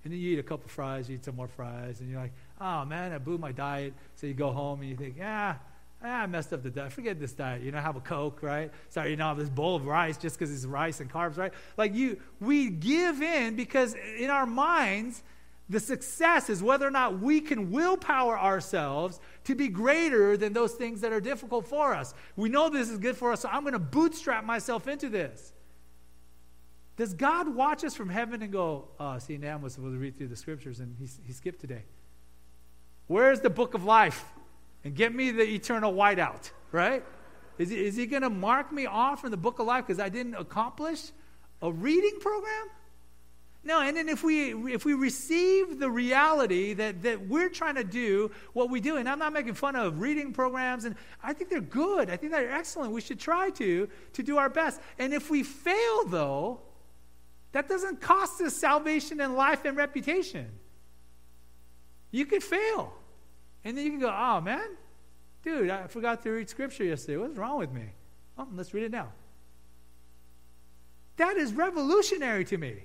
And 0.04 0.12
then 0.12 0.20
you 0.20 0.32
eat 0.32 0.38
a 0.38 0.44
couple 0.44 0.68
fries, 0.68 1.08
you 1.08 1.16
eat 1.16 1.24
some 1.24 1.36
more 1.36 1.48
fries, 1.48 2.00
and 2.00 2.10
you're 2.10 2.20
like, 2.20 2.32
oh 2.60 2.84
man, 2.84 3.12
I 3.12 3.18
blew 3.18 3.38
my 3.38 3.52
diet. 3.52 3.94
So 4.14 4.26
you 4.26 4.34
go 4.34 4.52
home 4.52 4.80
and 4.80 4.88
you 4.88 4.96
think, 4.96 5.16
yeah, 5.18 5.56
ah, 6.02 6.22
I 6.22 6.26
messed 6.26 6.52
up 6.52 6.62
the 6.62 6.70
diet. 6.70 6.92
Forget 6.92 7.18
this 7.18 7.32
diet. 7.32 7.62
You 7.62 7.72
know, 7.72 7.78
have 7.78 7.96
a 7.96 8.00
Coke, 8.00 8.42
right? 8.42 8.70
Sorry, 8.88 9.10
you 9.10 9.16
know, 9.16 9.34
this 9.34 9.48
bowl 9.48 9.76
of 9.76 9.86
rice 9.86 10.16
just 10.16 10.38
because 10.38 10.54
it's 10.54 10.64
rice 10.64 11.00
and 11.00 11.12
carbs, 11.12 11.36
right? 11.36 11.52
Like 11.76 11.94
you, 11.94 12.20
we 12.40 12.70
give 12.70 13.22
in 13.22 13.56
because 13.56 13.94
in 14.18 14.30
our 14.30 14.46
minds, 14.46 15.22
the 15.68 15.80
success 15.80 16.48
is 16.48 16.62
whether 16.62 16.86
or 16.86 16.90
not 16.90 17.20
we 17.20 17.40
can 17.40 17.70
willpower 17.70 18.38
ourselves 18.38 19.20
to 19.44 19.54
be 19.54 19.68
greater 19.68 20.36
than 20.36 20.52
those 20.52 20.72
things 20.72 21.02
that 21.02 21.12
are 21.12 21.20
difficult 21.20 21.66
for 21.66 21.94
us. 21.94 22.14
We 22.36 22.48
know 22.48 22.70
this 22.70 22.88
is 22.88 22.98
good 22.98 23.16
for 23.16 23.32
us, 23.32 23.40
so 23.40 23.50
I'm 23.50 23.62
going 23.62 23.74
to 23.74 23.78
bootstrap 23.78 24.44
myself 24.44 24.88
into 24.88 25.10
this. 25.10 25.52
Does 26.98 27.14
God 27.14 27.54
watch 27.54 27.84
us 27.84 27.94
from 27.94 28.08
heaven 28.08 28.42
and 28.42 28.50
go, 28.50 28.88
oh, 28.98 29.18
see, 29.18 29.38
Nam 29.38 29.62
was 29.62 29.74
supposed 29.74 29.94
to 29.94 29.98
read 30.00 30.18
through 30.18 30.26
the 30.26 30.36
scriptures 30.36 30.80
and 30.80 30.96
he, 30.98 31.08
he 31.24 31.32
skipped 31.32 31.60
today? 31.60 31.84
Where's 33.06 33.38
the 33.38 33.50
book 33.50 33.74
of 33.74 33.84
life? 33.84 34.24
And 34.82 34.96
get 34.96 35.14
me 35.14 35.30
the 35.30 35.44
eternal 35.44 35.92
whiteout, 35.92 36.50
right? 36.72 37.04
Is 37.56 37.70
he, 37.70 37.84
is 37.84 37.94
he 37.94 38.06
going 38.06 38.22
to 38.22 38.30
mark 38.30 38.72
me 38.72 38.86
off 38.86 39.20
from 39.20 39.30
the 39.30 39.36
book 39.36 39.60
of 39.60 39.66
life 39.66 39.86
because 39.86 40.00
I 40.00 40.08
didn't 40.08 40.34
accomplish 40.34 41.12
a 41.62 41.70
reading 41.70 42.18
program? 42.18 42.68
No, 43.62 43.80
and 43.80 43.96
then 43.96 44.08
if 44.08 44.24
we 44.24 44.52
if 44.72 44.84
we 44.84 44.94
receive 44.94 45.78
the 45.78 45.90
reality 45.90 46.74
that, 46.74 47.02
that 47.02 47.28
we're 47.28 47.48
trying 47.48 47.74
to 47.74 47.84
do 47.84 48.30
what 48.54 48.70
we 48.70 48.80
do, 48.80 48.96
and 48.96 49.08
I'm 49.08 49.18
not 49.18 49.32
making 49.32 49.54
fun 49.54 49.76
of 49.76 50.00
reading 50.00 50.32
programs, 50.32 50.84
and 50.84 50.94
I 51.22 51.32
think 51.32 51.50
they're 51.50 51.60
good. 51.60 52.08
I 52.08 52.16
think 52.16 52.32
they're 52.32 52.52
excellent. 52.52 52.92
We 52.92 53.00
should 53.00 53.20
try 53.20 53.50
to 53.50 53.88
to 54.14 54.22
do 54.22 54.38
our 54.38 54.48
best. 54.48 54.80
And 54.98 55.12
if 55.12 55.28
we 55.28 55.42
fail, 55.42 56.04
though, 56.06 56.60
that 57.52 57.68
doesn't 57.68 58.00
cost 58.00 58.40
us 58.40 58.54
salvation 58.54 59.20
and 59.20 59.34
life 59.34 59.64
and 59.64 59.76
reputation. 59.76 60.46
You 62.10 62.26
could 62.26 62.42
fail. 62.42 62.92
And 63.64 63.76
then 63.76 63.84
you 63.84 63.90
can 63.90 64.00
go, 64.00 64.14
oh 64.14 64.40
man, 64.40 64.66
dude, 65.42 65.70
I 65.70 65.86
forgot 65.86 66.22
to 66.22 66.30
read 66.30 66.48
scripture 66.48 66.84
yesterday. 66.84 67.16
What's 67.16 67.36
wrong 67.36 67.58
with 67.58 67.72
me? 67.72 67.84
Oh, 68.36 68.46
let's 68.54 68.72
read 68.72 68.84
it 68.84 68.92
now. 68.92 69.12
That 71.16 71.36
is 71.36 71.52
revolutionary 71.52 72.44
to 72.46 72.58
me. 72.58 72.84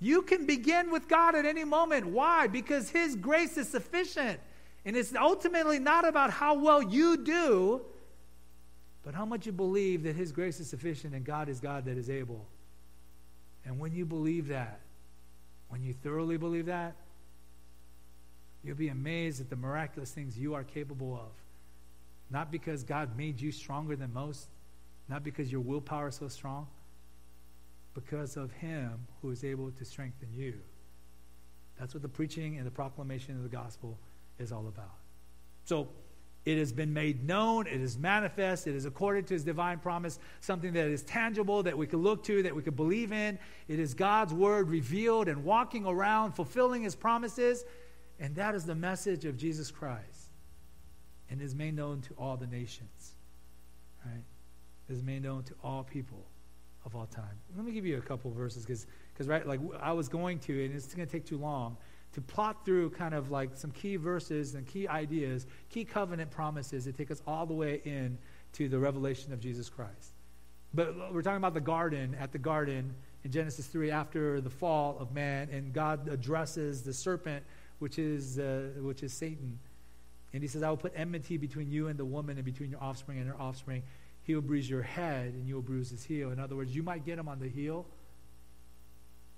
You 0.00 0.22
can 0.22 0.44
begin 0.44 0.90
with 0.90 1.08
God 1.08 1.34
at 1.34 1.46
any 1.46 1.64
moment. 1.64 2.06
Why? 2.06 2.46
Because 2.46 2.90
His 2.90 3.16
grace 3.16 3.56
is 3.56 3.68
sufficient. 3.68 4.38
And 4.84 4.96
it's 4.96 5.14
ultimately 5.14 5.78
not 5.78 6.06
about 6.06 6.30
how 6.30 6.58
well 6.58 6.82
you 6.82 7.16
do, 7.24 7.80
but 9.02 9.14
how 9.14 9.24
much 9.24 9.46
you 9.46 9.52
believe 9.52 10.02
that 10.02 10.14
His 10.14 10.30
grace 10.30 10.60
is 10.60 10.68
sufficient 10.68 11.14
and 11.14 11.24
God 11.24 11.48
is 11.48 11.58
God 11.58 11.86
that 11.86 11.96
is 11.96 12.10
able. 12.10 12.46
And 13.64 13.78
when 13.78 13.94
you 13.94 14.04
believe 14.04 14.48
that, 14.48 14.80
when 15.68 15.82
you 15.82 15.92
thoroughly 15.92 16.36
believe 16.36 16.66
that, 16.66 16.94
you'll 18.62 18.76
be 18.76 18.88
amazed 18.88 19.40
at 19.40 19.50
the 19.50 19.56
miraculous 19.56 20.10
things 20.10 20.38
you 20.38 20.54
are 20.54 20.64
capable 20.64 21.14
of. 21.14 21.32
Not 22.30 22.50
because 22.50 22.82
God 22.82 23.16
made 23.16 23.40
you 23.40 23.52
stronger 23.52 23.96
than 23.96 24.12
most, 24.12 24.48
not 25.08 25.22
because 25.22 25.50
your 25.52 25.60
willpower 25.60 26.08
is 26.08 26.16
so 26.16 26.28
strong, 26.28 26.66
because 27.94 28.36
of 28.36 28.52
Him 28.52 29.06
who 29.22 29.30
is 29.30 29.44
able 29.44 29.70
to 29.70 29.84
strengthen 29.84 30.28
you. 30.32 30.54
That's 31.78 31.94
what 31.94 32.02
the 32.02 32.08
preaching 32.08 32.56
and 32.56 32.66
the 32.66 32.70
proclamation 32.70 33.36
of 33.36 33.42
the 33.42 33.48
gospel 33.48 33.98
is 34.38 34.52
all 34.52 34.68
about. 34.68 34.94
So, 35.64 35.88
it 36.44 36.58
has 36.58 36.72
been 36.72 36.92
made 36.92 37.26
known, 37.26 37.66
it 37.66 37.80
is 37.80 37.96
manifest, 37.96 38.66
it 38.66 38.74
is 38.74 38.84
according 38.84 39.24
to 39.24 39.34
his 39.34 39.44
divine 39.44 39.78
promise, 39.78 40.18
something 40.40 40.74
that 40.74 40.88
is 40.88 41.02
tangible, 41.02 41.62
that 41.62 41.76
we 41.76 41.86
can 41.86 42.00
look 42.02 42.22
to, 42.24 42.42
that 42.42 42.54
we 42.54 42.62
can 42.62 42.74
believe 42.74 43.12
in. 43.12 43.38
It 43.66 43.78
is 43.78 43.94
God's 43.94 44.34
word 44.34 44.68
revealed 44.68 45.28
and 45.28 45.42
walking 45.42 45.86
around, 45.86 46.32
fulfilling 46.32 46.82
his 46.82 46.94
promises. 46.94 47.64
And 48.20 48.34
that 48.36 48.54
is 48.54 48.64
the 48.64 48.74
message 48.74 49.24
of 49.24 49.38
Jesus 49.38 49.70
Christ. 49.70 50.30
And 51.30 51.40
is 51.40 51.54
made 51.54 51.74
known 51.74 52.02
to 52.02 52.14
all 52.18 52.36
the 52.36 52.46
nations. 52.46 53.14
Right? 54.04 54.22
It 54.88 54.92
is 54.92 55.02
made 55.02 55.22
known 55.22 55.44
to 55.44 55.54
all 55.64 55.82
people 55.82 56.26
of 56.84 56.94
all 56.94 57.06
time. 57.06 57.40
Let 57.56 57.64
me 57.64 57.72
give 57.72 57.86
you 57.86 57.96
a 57.96 58.02
couple 58.02 58.30
verses 58.30 58.66
because, 58.66 59.28
right, 59.28 59.46
like 59.46 59.60
I 59.80 59.92
was 59.92 60.08
going 60.08 60.38
to, 60.40 60.64
and 60.64 60.74
it's 60.74 60.94
going 60.94 61.08
to 61.08 61.10
take 61.10 61.24
too 61.24 61.38
long 61.38 61.78
to 62.14 62.20
plot 62.20 62.64
through 62.64 62.90
kind 62.90 63.12
of 63.12 63.30
like 63.30 63.50
some 63.56 63.72
key 63.72 63.96
verses 63.96 64.54
and 64.54 64.66
key 64.66 64.86
ideas, 64.86 65.46
key 65.68 65.84
covenant 65.84 66.30
promises 66.30 66.84
that 66.84 66.96
take 66.96 67.10
us 67.10 67.20
all 67.26 67.44
the 67.44 67.54
way 67.54 67.82
in 67.84 68.16
to 68.52 68.68
the 68.68 68.78
revelation 68.78 69.32
of 69.32 69.40
Jesus 69.40 69.68
Christ. 69.68 70.12
But 70.72 71.12
we're 71.12 71.22
talking 71.22 71.38
about 71.38 71.54
the 71.54 71.60
garden, 71.60 72.16
at 72.18 72.32
the 72.32 72.38
garden 72.38 72.94
in 73.24 73.32
Genesis 73.32 73.66
3 73.66 73.90
after 73.90 74.40
the 74.40 74.50
fall 74.50 74.96
of 74.98 75.12
man, 75.12 75.48
and 75.50 75.72
God 75.72 76.08
addresses 76.08 76.82
the 76.82 76.92
serpent, 76.92 77.44
which 77.80 77.98
is, 77.98 78.38
uh, 78.38 78.70
which 78.78 79.02
is 79.02 79.12
Satan. 79.12 79.58
And 80.32 80.42
he 80.42 80.48
says, 80.48 80.62
I 80.62 80.70
will 80.70 80.76
put 80.76 80.92
enmity 80.96 81.36
between 81.36 81.70
you 81.70 81.88
and 81.88 81.98
the 81.98 82.04
woman, 82.04 82.36
and 82.36 82.44
between 82.44 82.70
your 82.70 82.82
offspring 82.82 83.18
and 83.18 83.28
her 83.28 83.40
offspring. 83.40 83.82
He 84.22 84.34
will 84.34 84.42
bruise 84.42 84.70
your 84.70 84.82
head, 84.82 85.34
and 85.34 85.48
you 85.48 85.56
will 85.56 85.62
bruise 85.62 85.90
his 85.90 86.04
heel. 86.04 86.30
In 86.30 86.38
other 86.38 86.56
words, 86.56 86.74
you 86.74 86.82
might 86.82 87.04
get 87.04 87.18
him 87.18 87.28
on 87.28 87.38
the 87.40 87.48
heel, 87.48 87.86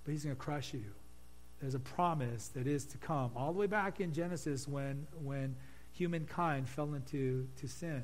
but 0.04 0.12
he's 0.12 0.24
going 0.24 0.36
to 0.36 0.40
crush 0.40 0.74
you 0.74 0.84
there's 1.60 1.74
a 1.74 1.80
promise 1.80 2.48
that 2.48 2.66
is 2.66 2.84
to 2.86 2.98
come 2.98 3.30
all 3.34 3.52
the 3.52 3.58
way 3.58 3.66
back 3.66 4.00
in 4.00 4.12
Genesis 4.12 4.68
when, 4.68 5.06
when 5.22 5.56
humankind 5.92 6.68
fell 6.68 6.94
into 6.94 7.48
to 7.56 7.66
sin. 7.66 8.02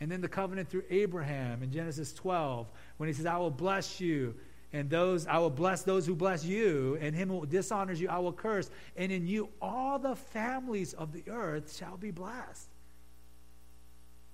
And 0.00 0.10
then 0.10 0.20
the 0.20 0.28
covenant 0.28 0.68
through 0.68 0.84
Abraham 0.90 1.62
in 1.62 1.70
Genesis 1.70 2.12
12, 2.12 2.66
when 2.96 3.08
he 3.08 3.12
says, 3.12 3.26
I 3.26 3.36
will 3.36 3.50
bless 3.50 4.00
you, 4.00 4.34
and 4.72 4.88
those 4.88 5.26
I 5.26 5.38
will 5.38 5.50
bless 5.50 5.82
those 5.82 6.06
who 6.06 6.14
bless 6.14 6.44
you, 6.44 6.98
and 7.00 7.14
him 7.14 7.28
who 7.28 7.46
dishonors 7.46 8.00
you 8.00 8.08
I 8.08 8.18
will 8.18 8.32
curse, 8.32 8.70
and 8.96 9.12
in 9.12 9.26
you 9.26 9.50
all 9.60 9.98
the 9.98 10.16
families 10.16 10.94
of 10.94 11.12
the 11.12 11.22
earth 11.28 11.76
shall 11.76 11.96
be 11.96 12.10
blessed. 12.10 12.68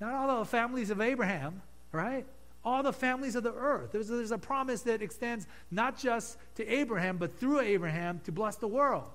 Not 0.00 0.14
all 0.14 0.38
the 0.38 0.44
families 0.44 0.90
of 0.90 1.00
Abraham, 1.00 1.60
right? 1.90 2.24
All 2.64 2.82
the 2.82 2.92
families 2.92 3.34
of 3.34 3.44
the 3.44 3.54
earth. 3.54 3.92
There's, 3.92 4.08
there's 4.08 4.32
a 4.32 4.38
promise 4.38 4.82
that 4.82 5.00
extends 5.00 5.46
not 5.70 5.98
just 5.98 6.38
to 6.56 6.66
Abraham, 6.66 7.16
but 7.16 7.38
through 7.38 7.60
Abraham 7.60 8.20
to 8.24 8.32
bless 8.32 8.56
the 8.56 8.68
world. 8.68 9.10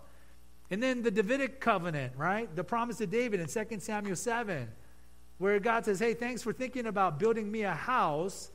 And 0.72 0.82
then 0.82 1.04
the 1.04 1.12
Davidic 1.12 1.60
covenant, 1.60 2.14
right? 2.18 2.54
The 2.56 2.64
promise 2.64 2.98
to 2.98 3.08
David 3.08 3.40
in 3.40 3.48
2 3.48 3.80
Samuel 3.80 4.16
7, 4.16 4.68
where 5.38 5.60
God 5.60 5.86
says, 5.86 6.00
Hey, 6.00 6.14
thanks 6.14 6.42
for 6.42 6.54
thinking 6.54 6.88
about 6.88 7.20
building 7.20 7.52
me 7.52 7.64
a 7.64 7.74
house. 7.74 8.50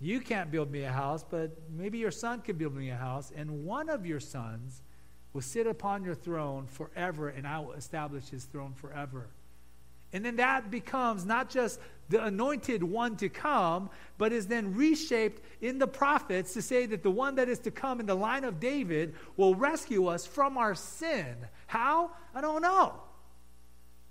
You 0.00 0.20
can't 0.20 0.50
build 0.50 0.70
me 0.70 0.82
a 0.82 0.90
house, 0.90 1.24
but 1.28 1.56
maybe 1.70 1.98
your 1.98 2.10
son 2.10 2.40
can 2.40 2.56
build 2.56 2.74
me 2.74 2.90
a 2.90 2.96
house, 2.96 3.30
and 3.36 3.64
one 3.64 3.88
of 3.88 4.04
your 4.04 4.18
sons 4.18 4.82
will 5.32 5.42
sit 5.42 5.66
upon 5.66 6.02
your 6.02 6.14
throne 6.14 6.66
forever, 6.66 7.28
and 7.28 7.46
I 7.46 7.60
will 7.60 7.72
establish 7.74 8.28
his 8.28 8.44
throne 8.44 8.74
forever. 8.74 9.28
And 10.12 10.24
then 10.24 10.36
that 10.36 10.70
becomes 10.70 11.24
not 11.24 11.48
just 11.48 11.80
the 12.08 12.22
anointed 12.24 12.82
one 12.82 13.16
to 13.16 13.28
come, 13.28 13.88
but 14.18 14.32
is 14.32 14.46
then 14.46 14.74
reshaped 14.74 15.42
in 15.62 15.78
the 15.78 15.86
prophets 15.86 16.52
to 16.54 16.62
say 16.62 16.84
that 16.86 17.02
the 17.02 17.10
one 17.10 17.36
that 17.36 17.48
is 17.48 17.58
to 17.60 17.70
come 17.70 18.00
in 18.00 18.06
the 18.06 18.14
line 18.14 18.44
of 18.44 18.60
David 18.60 19.14
will 19.36 19.54
rescue 19.54 20.06
us 20.06 20.26
from 20.26 20.58
our 20.58 20.74
sin. 20.74 21.34
How? 21.66 22.10
I 22.34 22.40
don't 22.40 22.62
know. 22.62 22.94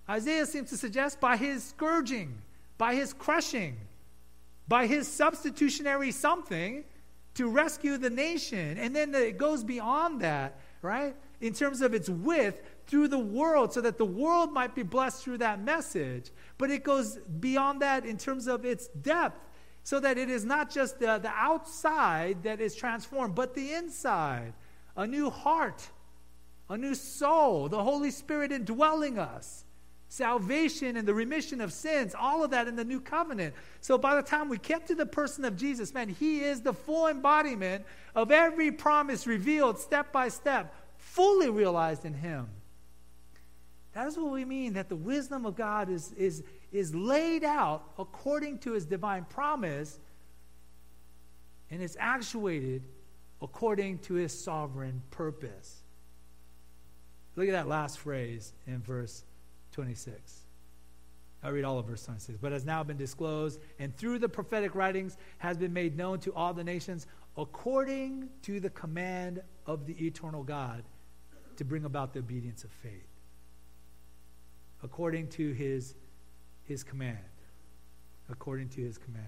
Isaiah 0.10 0.46
seems 0.46 0.70
to 0.72 0.78
suggest 0.78 1.20
by 1.20 1.38
his 1.38 1.64
scourging, 1.64 2.38
by 2.78 2.96
his 2.96 3.14
crushing, 3.14 3.78
by 4.68 4.88
his 4.88 5.08
substitutionary 5.08 6.12
something 6.12 6.84
to 7.36 7.48
rescue 7.48 7.98
the 7.98 8.10
nation. 8.10 8.78
And 8.78 8.96
then 8.96 9.14
it 9.14 9.38
goes 9.38 9.64
beyond 9.64 10.22
that, 10.22 10.60
right? 10.82 11.16
In 11.40 11.54
terms 11.54 11.82
of 11.82 11.94
its 11.94 12.10
width 12.10 12.62
through 12.88 13.08
the 13.08 13.20
world 13.20 13.74
so 13.74 13.82
that 13.82 13.98
the 13.98 14.06
world 14.06 14.52
might 14.52 14.76
be 14.76 14.84
blessed 14.84 15.24
through 15.24 15.40
that 15.40 15.64
message. 15.64 16.32
But 16.58 16.72
it 16.72 16.84
goes 16.84 17.18
beyond 17.18 17.82
that 17.82 18.06
in 18.06 18.18
terms 18.18 18.48
of 18.48 18.66
its 18.66 18.88
depth 18.88 19.40
so 19.84 20.00
that 20.00 20.18
it 20.18 20.30
is 20.30 20.46
not 20.46 20.70
just 20.70 21.00
the, 21.00 21.18
the 21.18 21.32
outside 21.34 22.44
that 22.44 22.62
is 22.62 22.76
transformed, 22.76 23.36
but 23.36 23.54
the 23.54 23.74
inside. 23.74 24.54
A 24.96 25.08
new 25.08 25.30
heart, 25.30 25.90
a 26.70 26.78
new 26.78 26.94
soul, 26.94 27.70
the 27.70 27.82
Holy 27.82 28.12
Spirit 28.12 28.52
indwelling 28.52 29.18
us 29.18 29.66
salvation 30.12 30.98
and 30.98 31.08
the 31.08 31.14
remission 31.14 31.62
of 31.62 31.72
sins, 31.72 32.14
all 32.20 32.44
of 32.44 32.52
that 32.52 32.68
in 32.68 32.76
the 32.76 32.84
new 32.84 33.00
covenant. 33.00 33.56
So 33.80 33.98
by 33.98 34.14
the 34.16 34.22
time 34.22 34.50
we 34.50 34.58
get 34.58 34.86
to 34.88 34.96
the 34.96 35.06
person 35.06 35.46
of 35.46 35.56
Jesus, 35.56 35.94
man, 35.94 36.10
he 36.10 36.42
is 36.42 36.60
the 36.60 36.74
full 36.74 37.08
embodiment 37.08 37.86
of 38.14 38.30
every 38.30 38.74
promise 38.74 39.26
revealed 39.26 39.80
step 39.80 40.12
by 40.12 40.28
step, 40.28 40.76
fully 40.98 41.50
realized 41.50 42.04
in 42.04 42.14
him. 42.14 42.50
That 43.94 44.08
is 44.08 44.18
what 44.18 44.32
we 44.32 44.46
mean 44.46 44.74
that 44.74 44.90
the 44.90 44.96
wisdom 44.96 45.46
of 45.46 45.56
God 45.56 45.90
is, 45.90 46.14
is, 46.14 46.44
is 46.72 46.96
laid 46.96 47.44
out 47.44 47.84
according 47.98 48.60
to 48.60 48.72
his 48.72 48.86
divine 48.86 49.26
promise 49.26 50.00
and 51.70 51.82
is 51.82 51.98
actuated 52.00 52.84
according 53.42 54.00
to 54.00 54.14
his 54.14 54.38
sovereign 54.38 55.02
purpose. 55.12 55.82
Look 57.36 57.48
at 57.48 57.54
that 57.54 57.68
last 57.68 58.00
phrase 58.00 58.54
in 58.68 58.82
verse 58.82 59.24
26. 59.74 60.42
I'll 61.44 61.52
read 61.52 61.64
all 61.64 61.80
of 61.80 61.88
verse 61.88 62.06
26. 62.06 62.38
But 62.40 62.52
has 62.52 62.66
now 62.66 62.84
been 62.84 62.98
disclosed, 62.98 63.60
and 63.80 63.96
through 63.96 64.20
the 64.20 64.30
prophetic 64.30 64.76
writings 64.76 65.18
has 65.40 65.58
been 65.58 65.74
made 65.74 65.98
known 65.98 66.20
to 66.20 66.34
all 66.34 66.54
the 66.54 66.64
nations 66.64 67.08
according 67.38 68.30
to 68.44 68.60
the 68.60 68.70
command 68.70 69.42
of 69.66 69.86
the 69.86 70.06
eternal 70.06 70.44
God 70.44 70.84
to 71.56 71.66
bring 71.66 71.86
about 71.86 72.14
the 72.14 72.20
obedience 72.20 72.64
of 72.64 72.72
faith. 72.72 73.11
According 74.84 75.28
to 75.30 75.52
his, 75.52 75.96
his 76.64 76.84
command. 76.84 77.18
According 78.30 78.70
to 78.70 78.82
his 78.82 78.98
command. 78.98 79.26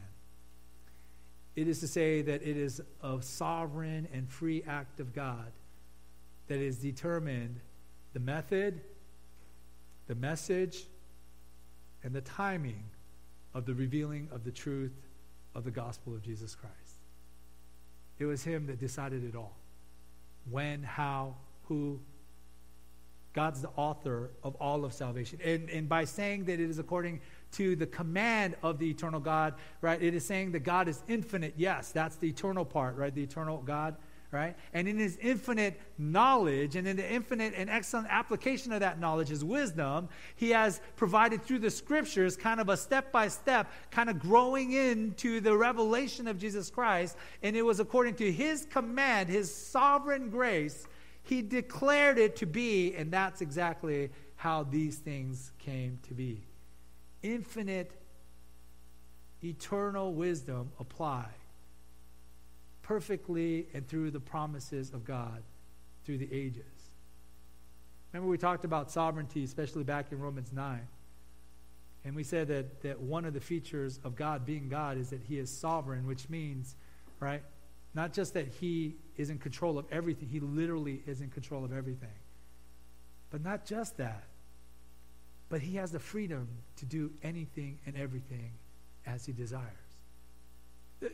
It 1.55 1.67
is 1.67 1.79
to 1.81 1.87
say 1.87 2.21
that 2.23 2.41
it 2.41 2.57
is 2.57 2.81
a 3.03 3.21
sovereign 3.21 4.07
and 4.11 4.27
free 4.27 4.63
act 4.67 4.99
of 4.99 5.13
God 5.13 5.51
that 6.47 6.59
is 6.59 6.77
determined 6.77 7.59
the 8.13 8.19
method 8.19 8.81
the 10.07 10.15
message 10.15 10.83
and 12.03 12.13
the 12.13 12.21
timing 12.21 12.83
of 13.53 13.65
the 13.65 13.73
revealing 13.73 14.27
of 14.31 14.43
the 14.43 14.51
truth 14.51 14.93
of 15.55 15.63
the 15.63 15.71
gospel 15.71 16.13
of 16.13 16.21
Jesus 16.21 16.55
Christ. 16.55 16.75
It 18.19 18.25
was 18.25 18.43
Him 18.43 18.67
that 18.67 18.79
decided 18.79 19.23
it 19.23 19.35
all 19.35 19.55
when, 20.49 20.83
how, 20.83 21.35
who. 21.65 21.99
God's 23.33 23.61
the 23.61 23.69
author 23.75 24.29
of 24.43 24.55
all 24.55 24.85
of 24.85 24.93
salvation. 24.93 25.39
And, 25.43 25.69
and 25.69 25.89
by 25.89 26.05
saying 26.05 26.45
that 26.45 26.59
it 26.59 26.69
is 26.69 26.79
according 26.79 27.21
to 27.53 27.75
the 27.75 27.87
command 27.87 28.55
of 28.63 28.79
the 28.79 28.89
eternal 28.89 29.19
God, 29.19 29.55
right, 29.81 30.01
it 30.01 30.13
is 30.13 30.25
saying 30.25 30.51
that 30.51 30.63
God 30.63 30.87
is 30.87 31.01
infinite. 31.07 31.55
Yes, 31.57 31.91
that's 31.91 32.15
the 32.15 32.29
eternal 32.29 32.65
part, 32.65 32.95
right? 32.95 33.13
The 33.13 33.23
eternal 33.23 33.61
God 33.61 33.95
right? 34.33 34.55
And 34.73 34.87
in 34.87 34.97
his 34.97 35.17
infinite 35.21 35.79
knowledge 35.99 36.75
and 36.75 36.87
in 36.87 36.97
the 36.97 37.09
infinite 37.09 37.53
and 37.55 37.69
excellent 37.69 38.07
application 38.09 38.73
of 38.73 38.79
that 38.79 38.99
knowledge, 38.99 39.27
his 39.27 39.45
wisdom, 39.45 40.09
he 40.35 40.49
has 40.49 40.81
provided 40.95 41.43
through 41.43 41.59
the 41.59 41.69
scriptures 41.69 42.35
kind 42.35 42.59
of 42.59 42.67
a 42.67 42.75
step 42.75 43.11
by 43.11 43.27
step, 43.27 43.71
kind 43.91 44.09
of 44.09 44.19
growing 44.19 44.71
into 44.71 45.39
the 45.39 45.55
revelation 45.55 46.27
of 46.27 46.39
Jesus 46.39 46.71
Christ. 46.71 47.15
And 47.43 47.55
it 47.55 47.61
was 47.61 47.79
according 47.79 48.15
to 48.15 48.31
his 48.31 48.65
command, 48.65 49.29
his 49.29 49.53
sovereign 49.53 50.29
grace, 50.31 50.87
he 51.23 51.41
declared 51.41 52.17
it 52.17 52.35
to 52.37 52.45
be, 52.45 52.93
and 52.95 53.11
that's 53.11 53.41
exactly 53.41 54.11
how 54.35 54.63
these 54.63 54.97
things 54.97 55.51
came 55.59 55.99
to 56.07 56.13
be. 56.13 56.41
Infinite, 57.21 57.91
eternal 59.41 60.13
wisdom 60.13 60.71
applied 60.79 61.27
perfectly 62.81 63.67
and 63.73 63.87
through 63.87 64.11
the 64.11 64.19
promises 64.19 64.91
of 64.91 65.05
God 65.05 65.41
through 66.03 66.17
the 66.17 66.31
ages. 66.31 66.63
Remember, 68.11 68.29
we 68.29 68.37
talked 68.37 68.65
about 68.65 68.91
sovereignty, 68.91 69.43
especially 69.43 69.83
back 69.83 70.11
in 70.11 70.19
Romans 70.19 70.51
9. 70.51 70.87
And 72.05 72.15
we 72.15 72.23
said 72.23 72.49
that, 72.49 72.81
that 72.81 72.99
one 72.99 73.23
of 73.25 73.33
the 73.33 73.39
features 73.39 73.99
of 74.03 74.15
God 74.15 74.45
being 74.45 74.67
God 74.67 74.97
is 74.97 75.09
that 75.09 75.21
He 75.23 75.39
is 75.39 75.49
sovereign, 75.49 76.05
which 76.05 76.29
means, 76.29 76.75
right, 77.19 77.41
not 77.93 78.13
just 78.13 78.33
that 78.33 78.47
He 78.47 78.95
is 79.17 79.29
in 79.29 79.37
control 79.37 79.77
of 79.77 79.85
everything, 79.91 80.29
He 80.29 80.39
literally 80.39 81.01
is 81.05 81.21
in 81.21 81.29
control 81.29 81.63
of 81.63 81.71
everything. 81.73 82.09
But 83.29 83.43
not 83.43 83.65
just 83.65 83.97
that, 83.97 84.23
but 85.49 85.61
He 85.61 85.77
has 85.77 85.91
the 85.91 85.99
freedom 85.99 86.47
to 86.77 86.85
do 86.85 87.11
anything 87.23 87.79
and 87.85 87.95
everything 87.95 88.51
as 89.05 89.25
He 89.25 89.33
desires. 89.33 89.67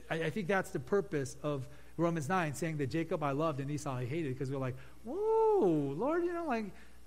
I, 0.09 0.15
I 0.15 0.30
think 0.30 0.47
that's 0.47 0.69
the 0.69 0.80
purpose 0.80 1.36
of 1.43 1.67
Romans 1.97 2.30
9, 2.30 2.53
saying 2.53 2.77
that 2.77 2.89
Jacob 2.89 3.23
I 3.23 3.32
loved 3.32 3.59
and 3.59 3.69
Esau 3.69 3.93
I 3.93 4.05
hated, 4.05 4.34
because 4.34 4.51
we're 4.51 4.57
like, 4.57 4.75
whoa, 5.03 5.93
Lord, 5.97 6.23
you 6.23 6.34
know, 6.34 6.45
like, 6.45 6.65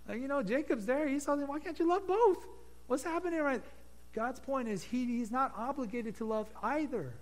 like, 0.09 0.21
you 0.21 0.29
know, 0.29 0.43
Jacob's 0.43 0.85
there, 0.87 1.09
Esau's 1.09 1.39
there, 1.39 1.47
why 1.47 1.61
can't 1.61 1.79
you 1.79 1.89
love 1.89 2.07
both? 2.07 2.45
What's 2.89 3.05
happening 3.05 3.41
right? 3.41 3.63
God's 4.13 4.41
point 4.41 4.69
is 4.69 4.83
he, 4.83 5.07
he's 5.07 5.31
not 5.31 5.55
obligated 5.57 6.17
to 6.17 6.25
love 6.25 6.49
either. 6.63 7.15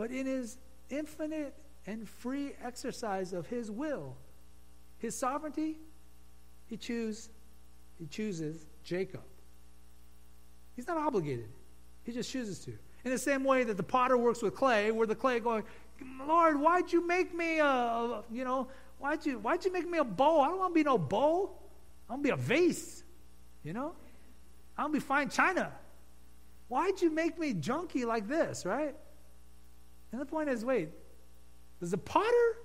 But 0.00 0.12
in 0.12 0.24
his 0.24 0.56
infinite 0.88 1.54
and 1.86 2.08
free 2.08 2.54
exercise 2.64 3.34
of 3.34 3.46
his 3.48 3.70
will, 3.70 4.16
his 4.96 5.14
sovereignty, 5.14 5.76
he 6.64 6.78
choose, 6.78 7.28
he 7.98 8.06
chooses 8.06 8.64
Jacob. 8.82 9.20
He's 10.74 10.88
not 10.88 10.96
obligated. 10.96 11.50
He 12.02 12.12
just 12.12 12.32
chooses 12.32 12.60
to. 12.60 12.70
In 13.04 13.10
the 13.10 13.18
same 13.18 13.44
way 13.44 13.62
that 13.62 13.76
the 13.76 13.82
potter 13.82 14.16
works 14.16 14.40
with 14.40 14.54
clay, 14.54 14.90
where 14.90 15.06
the 15.06 15.14
clay 15.14 15.38
going, 15.38 15.64
Lord, 16.26 16.58
why'd 16.58 16.90
you 16.90 17.06
make 17.06 17.34
me 17.34 17.58
a, 17.58 18.22
you 18.32 18.46
know, 18.46 18.68
why'd 19.00 19.26
you 19.26 19.38
why'd 19.38 19.66
you 19.66 19.70
make 19.70 19.86
me 19.86 19.98
a 19.98 20.04
bowl? 20.04 20.40
I 20.40 20.46
don't 20.46 20.60
want 20.60 20.72
to 20.72 20.78
be 20.78 20.82
no 20.82 20.96
bowl. 20.96 21.60
I 22.08 22.14
want 22.14 22.24
to 22.24 22.26
be 22.26 22.32
a 22.32 22.36
vase, 22.36 23.04
you 23.62 23.74
know? 23.74 23.92
I 24.78 24.80
want 24.80 24.94
to 24.94 24.98
be 24.98 25.04
fine 25.04 25.28
china. 25.28 25.70
Why'd 26.68 27.02
you 27.02 27.10
make 27.10 27.38
me 27.38 27.52
junky 27.52 28.06
like 28.06 28.26
this, 28.28 28.64
right? 28.64 28.94
And 30.12 30.20
the 30.20 30.26
point 30.26 30.48
is, 30.48 30.64
wait, 30.64 30.90
does 31.78 31.92
the 31.92 31.98
potter 31.98 32.56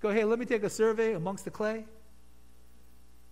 go, 0.00 0.10
hey, 0.10 0.24
let 0.24 0.38
me 0.38 0.46
take 0.46 0.62
a 0.62 0.70
survey 0.70 1.14
amongst 1.14 1.44
the 1.44 1.50
clay? 1.50 1.84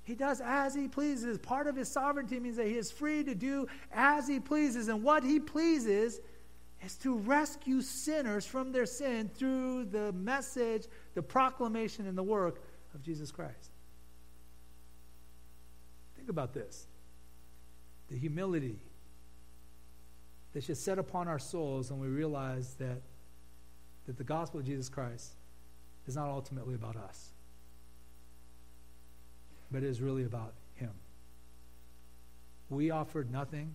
He 0.03 0.15
does 0.15 0.41
as 0.45 0.75
he 0.75 0.87
pleases. 0.87 1.39
Part 1.39 1.67
of 1.67 1.75
his 1.75 1.89
sovereignty 1.89 2.39
means 2.39 2.57
that 2.57 2.67
he 2.67 2.77
is 2.77 2.93
free 2.93 3.25
to 3.25 3.35
do 3.35 3.67
as 3.93 4.29
he 4.29 4.39
pleases. 4.39 4.89
And 4.89 5.03
what 5.03 5.25
he 5.25 5.41
pleases 5.41 6.21
is 6.85 6.97
to 6.99 7.17
rescue 7.17 7.81
sinners 7.81 8.47
from 8.47 8.71
their 8.71 8.87
sin 8.87 9.31
through 9.35 9.87
the 9.87 10.13
message, 10.13 10.87
the 11.15 11.23
proclamation, 11.23 12.07
and 12.07 12.17
the 12.17 12.23
work 12.23 12.63
of 12.95 13.03
Jesus 13.03 13.33
Christ. 13.33 13.71
Think 16.17 16.29
about 16.29 16.53
this 16.53 16.87
the 18.09 18.17
humility 18.17 18.79
that 20.53 20.63
should 20.63 20.77
set 20.77 20.99
upon 20.99 21.27
our 21.27 21.41
souls 21.41 21.91
when 21.91 22.01
we 22.01 22.07
realize 22.07 22.75
that, 22.75 23.03
that 24.07 24.17
the 24.17 24.25
gospel 24.25 24.61
of 24.61 24.67
Jesus 24.67 24.89
Christ 24.89 25.33
is 26.07 26.17
not 26.17 26.29
ultimately 26.29 26.75
about 26.75 26.97
us, 26.97 27.31
but 29.71 29.83
it 29.83 29.89
is 29.89 30.01
really 30.01 30.25
about 30.25 30.55
Him. 30.75 30.93
We 32.71 32.91
offered 32.91 33.31
nothing, 33.31 33.75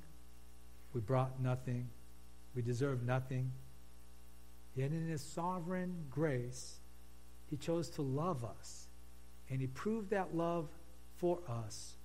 we 0.93 1.01
brought 1.01 1.41
nothing, 1.41 1.89
we 2.55 2.61
deserved 2.61 3.05
nothing. 3.05 3.51
Yet 4.75 4.91
in 4.91 5.07
His 5.07 5.21
sovereign 5.21 5.93
grace, 6.09 6.79
He 7.49 7.57
chose 7.57 7.89
to 7.91 8.01
love 8.01 8.45
us. 8.45 8.87
And 9.49 9.59
He 9.59 9.67
proved 9.67 10.09
that 10.11 10.35
love 10.35 10.69
for 11.17 11.39
us 11.47 11.95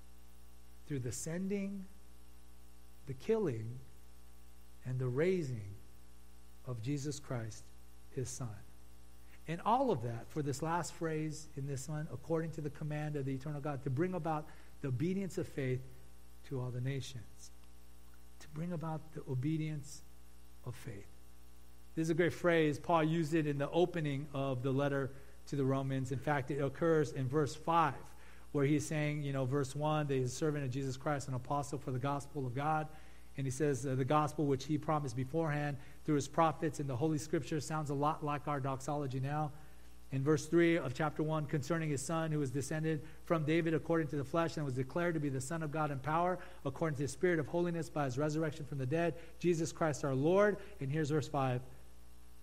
through 0.87 1.01
the 1.01 1.13
sending, 1.13 1.85
the 3.07 3.15
killing, 3.15 3.79
and 4.85 4.99
the 4.99 5.07
raising 5.07 5.75
of 6.67 6.83
Jesus 6.83 7.19
Christ, 7.19 7.65
His 8.17 8.29
Son. 8.29 8.49
And 9.49 9.61
all 9.65 9.93
of 9.93 10.03
that, 10.03 10.27
for 10.29 10.43
this 10.43 10.61
last 10.61 10.93
phrase 10.95 11.47
in 11.57 11.67
this 11.67 11.89
one, 11.89 12.09
according 12.13 12.51
to 12.53 12.61
the 12.61 12.71
command 12.71 13.15
of 13.15 13.25
the 13.25 13.35
eternal 13.35 13.61
God, 13.61 13.85
to 13.85 13.91
bring 13.91 14.15
about 14.15 14.49
the 14.81 14.89
obedience 14.89 15.39
of 15.39 15.47
faith 15.47 15.81
to 16.49 16.61
all 16.61 16.71
the 16.71 16.81
nations. 16.81 17.53
To 18.41 18.49
bring 18.49 18.73
about 18.73 19.01
the 19.15 19.23
obedience 19.31 20.03
of 20.67 20.75
faith. 20.75 21.07
This 21.95 22.05
is 22.05 22.11
a 22.11 22.15
great 22.15 22.33
phrase. 22.33 22.79
Paul 22.79 23.05
used 23.05 23.35
it 23.35 23.47
in 23.47 23.57
the 23.57 23.71
opening 23.71 24.27
of 24.35 24.63
the 24.63 24.73
letter 24.73 25.13
to 25.47 25.57
the 25.57 25.65
Romans. 25.65 26.11
In 26.11 26.19
fact, 26.19 26.51
it 26.51 26.61
occurs 26.61 27.13
in 27.13 27.29
verse 27.29 27.55
5, 27.55 27.95
where 28.51 28.67
he's 28.67 28.85
saying, 28.85 29.23
you 29.23 29.33
know, 29.33 29.45
verse 29.45 29.77
1, 29.77 30.09
that 30.09 30.15
he's 30.15 30.33
a 30.33 30.37
servant 30.37 30.65
of 30.65 30.71
Jesus 30.71 30.97
Christ, 30.97 31.29
an 31.29 31.35
apostle 31.35 31.79
for 31.79 31.93
the 31.93 31.99
gospel 31.99 32.47
of 32.47 32.55
God. 32.55 32.89
And 33.37 33.47
he 33.47 33.51
says, 33.51 33.87
uh, 33.87 33.95
the 33.95 34.05
gospel 34.05 34.47
which 34.47 34.65
he 34.65 34.77
promised 34.77 35.15
beforehand 35.15 35.77
through 36.07 36.15
his 36.15 36.29
prophets 36.29 36.79
in 36.79 36.87
the 36.87 36.95
Holy 36.95 37.19
Scripture 37.19 37.59
sounds 37.59 37.91
a 37.91 37.95
lot 37.95 38.25
like 38.25 38.47
our 38.47 38.61
doxology 38.61 39.19
now. 39.19 39.51
In 40.13 40.23
verse 40.23 40.47
3 40.47 40.79
of 40.79 40.95
chapter 40.95 41.25
1, 41.25 41.47
concerning 41.47 41.91
his 41.91 42.01
son 42.01 42.31
who 42.31 42.39
was 42.39 42.53
descended 42.53 43.03
from 43.25 43.45
David 43.45 43.75
according 43.75 44.07
to 44.09 44.17
the 44.17 44.25
flesh 44.25 44.57
and 44.57 44.65
was 44.65 44.75
declared 44.75 45.15
to 45.15 45.21
be 45.21 45.29
the 45.29 45.41
Son 45.41 45.65
of 45.65 45.73
God 45.73 45.91
in 45.91 45.99
power, 45.99 46.39
according 46.65 46.97
to 46.99 47.03
the 47.03 47.09
Spirit 47.09 47.41
of 47.41 47.49
holiness 47.49 47.91
by 47.91 48.05
his 48.05 48.17
resurrection 48.17 48.65
from 48.65 48.79
the 48.79 48.87
dead, 48.87 49.15
Jesus 49.41 49.73
Christ 49.73 50.05
our 50.05 50.15
Lord. 50.15 50.59
And 50.81 50.91
here's 50.91 51.11
verse 51.11 51.29
5 51.29 51.61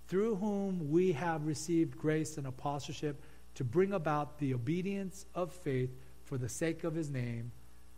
through 0.10 0.36
whom 0.36 0.92
we 0.92 1.14
have 1.14 1.46
received 1.46 1.98
grace 1.98 2.38
and 2.38 2.46
apostleship 2.46 3.24
to 3.56 3.64
bring 3.64 3.94
about 3.94 4.38
the 4.40 4.54
obedience 4.54 5.26
of 5.34 5.54
faith 5.54 5.90
for 6.26 6.38
the 6.38 6.50
sake 6.50 6.84
of 6.84 6.94
his 6.94 7.10
name 7.10 7.50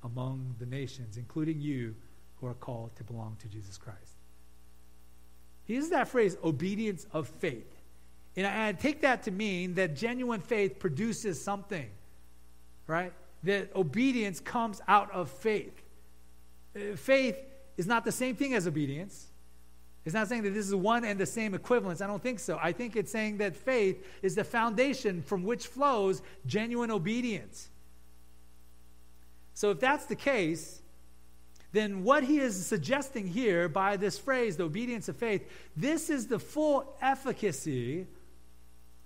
among 0.03 0.53
the 0.59 0.66
nations, 0.68 1.18
including 1.18 1.59
you 1.59 1.95
who 2.36 2.45
are 2.45 2.53
called 2.53 2.95
to 2.95 3.03
belong 3.03 3.36
to 3.39 3.47
Jesus 3.47 3.80
Christ. 3.80 4.14
He 5.66 5.76
uses 5.76 5.89
that 5.89 6.07
phrase, 6.07 6.38
obedience 6.43 7.07
of 7.11 7.28
faith. 7.28 7.68
And 8.38 8.45
I, 8.45 8.74
take 8.74 9.01
that 9.01 9.24
to 9.24 9.32
mean 9.32 9.76
that 9.76 9.95
genuine 9.95 10.41
faith 10.41 10.78
produces 10.78 11.41
something, 11.41 11.89
right? 12.88 13.13
That 13.43 13.74
obedience 13.76 14.39
comes 14.39 14.82
out 14.88 15.11
of 15.11 15.30
faith. 15.30 15.82
Uh, 16.76 16.95
faith 16.95 17.38
is 17.78 17.88
not 17.88 18.03
the 18.03 18.11
same 18.11 18.36
thing 18.36 18.53
as 18.53 18.68
obedience. 18.68 19.28
It's 20.03 20.13
not 20.13 20.28
saying 20.28 20.43
that 20.43 20.53
this 20.53 20.68
is 20.68 20.76
one 20.76 21.03
and 21.03 21.20
the 21.20 21.26
same 21.26 21.55
equivalence. 21.55 22.01
I 22.01 22.07
don't 22.07 22.22
think 22.22 22.39
so. 22.39 22.59
I 22.61 22.72
think 22.74 22.95
it's 22.95 23.11
saying 23.11 23.38
that 23.38 23.55
faith 23.55 24.05
is 24.22 24.36
the 24.36 24.43
foundation 24.43 25.24
from 25.24 25.43
which 25.43 25.66
flows 25.66 26.22
genuine 26.45 26.91
obedience. 26.91 27.70
So 29.55 29.72
if 29.72 29.80
that's 29.80 30.05
the 30.05 30.16
case, 30.16 30.82
then 31.76 32.03
what 32.03 32.23
he 32.23 32.39
is 32.39 32.65
suggesting 32.65 33.28
here 33.28 33.67
by 33.67 33.97
this 33.97 34.17
phrase, 34.17 34.57
the 34.57 34.63
obedience 34.63 35.09
of 35.09 35.17
faith, 35.17 35.47
this 35.76 36.09
is 36.09 36.28
the 36.28 36.39
full 36.39 36.95
efficacy, 37.01 38.07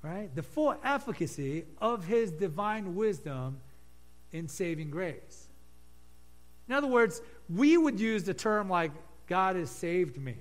right? 0.02 0.34
The 0.36 0.44
full 0.44 0.76
efficacy 0.84 1.66
of 1.82 2.06
his 2.06 2.32
divine 2.32 2.96
wisdom 2.96 3.60
in 4.32 4.48
saving 4.48 4.92
grace. 4.92 5.48
In 6.68 6.76
other 6.76 6.88
words, 6.88 7.22
we 7.50 7.78
would 7.78 8.00
use 8.00 8.24
the 8.24 8.34
term 8.34 8.70
like, 8.70 8.92
God 9.28 9.56
has 9.56 9.72
saved 9.72 10.18
me. 10.18 10.36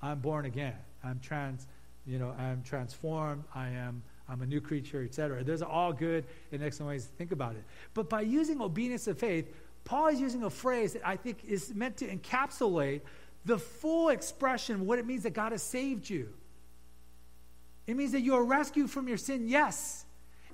I'm 0.00 0.20
born 0.20 0.46
again. 0.46 0.76
I'm 1.02 1.18
trans, 1.20 1.66
you 2.06 2.18
know, 2.18 2.34
I'm 2.38 2.62
transformed. 2.62 3.44
I 3.54 3.68
am 3.68 4.02
I'm 4.30 4.42
a 4.42 4.46
new 4.46 4.60
creature, 4.60 5.02
etc. 5.02 5.42
Those 5.42 5.60
are 5.60 5.68
all 5.68 5.92
good 5.92 6.24
and 6.52 6.62
excellent 6.62 6.90
ways 6.90 7.06
to 7.06 7.10
think 7.14 7.32
about 7.32 7.56
it. 7.56 7.64
But 7.94 8.08
by 8.08 8.20
using 8.20 8.60
obedience 8.62 9.08
of 9.08 9.18
faith, 9.18 9.52
Paul 9.84 10.08
is 10.08 10.20
using 10.20 10.44
a 10.44 10.50
phrase 10.50 10.92
that 10.92 11.06
I 11.06 11.16
think 11.16 11.44
is 11.46 11.74
meant 11.74 11.96
to 11.98 12.08
encapsulate 12.08 13.00
the 13.44 13.58
full 13.58 14.10
expression 14.10 14.86
what 14.86 14.98
it 14.98 15.06
means 15.06 15.22
that 15.22 15.32
God 15.32 15.52
has 15.52 15.62
saved 15.62 16.08
you. 16.08 16.28
It 17.86 17.96
means 17.96 18.12
that 18.12 18.20
you 18.20 18.34
are 18.34 18.44
rescued 18.44 18.90
from 18.90 19.08
your 19.08 19.16
sin, 19.16 19.48
yes. 19.48 20.04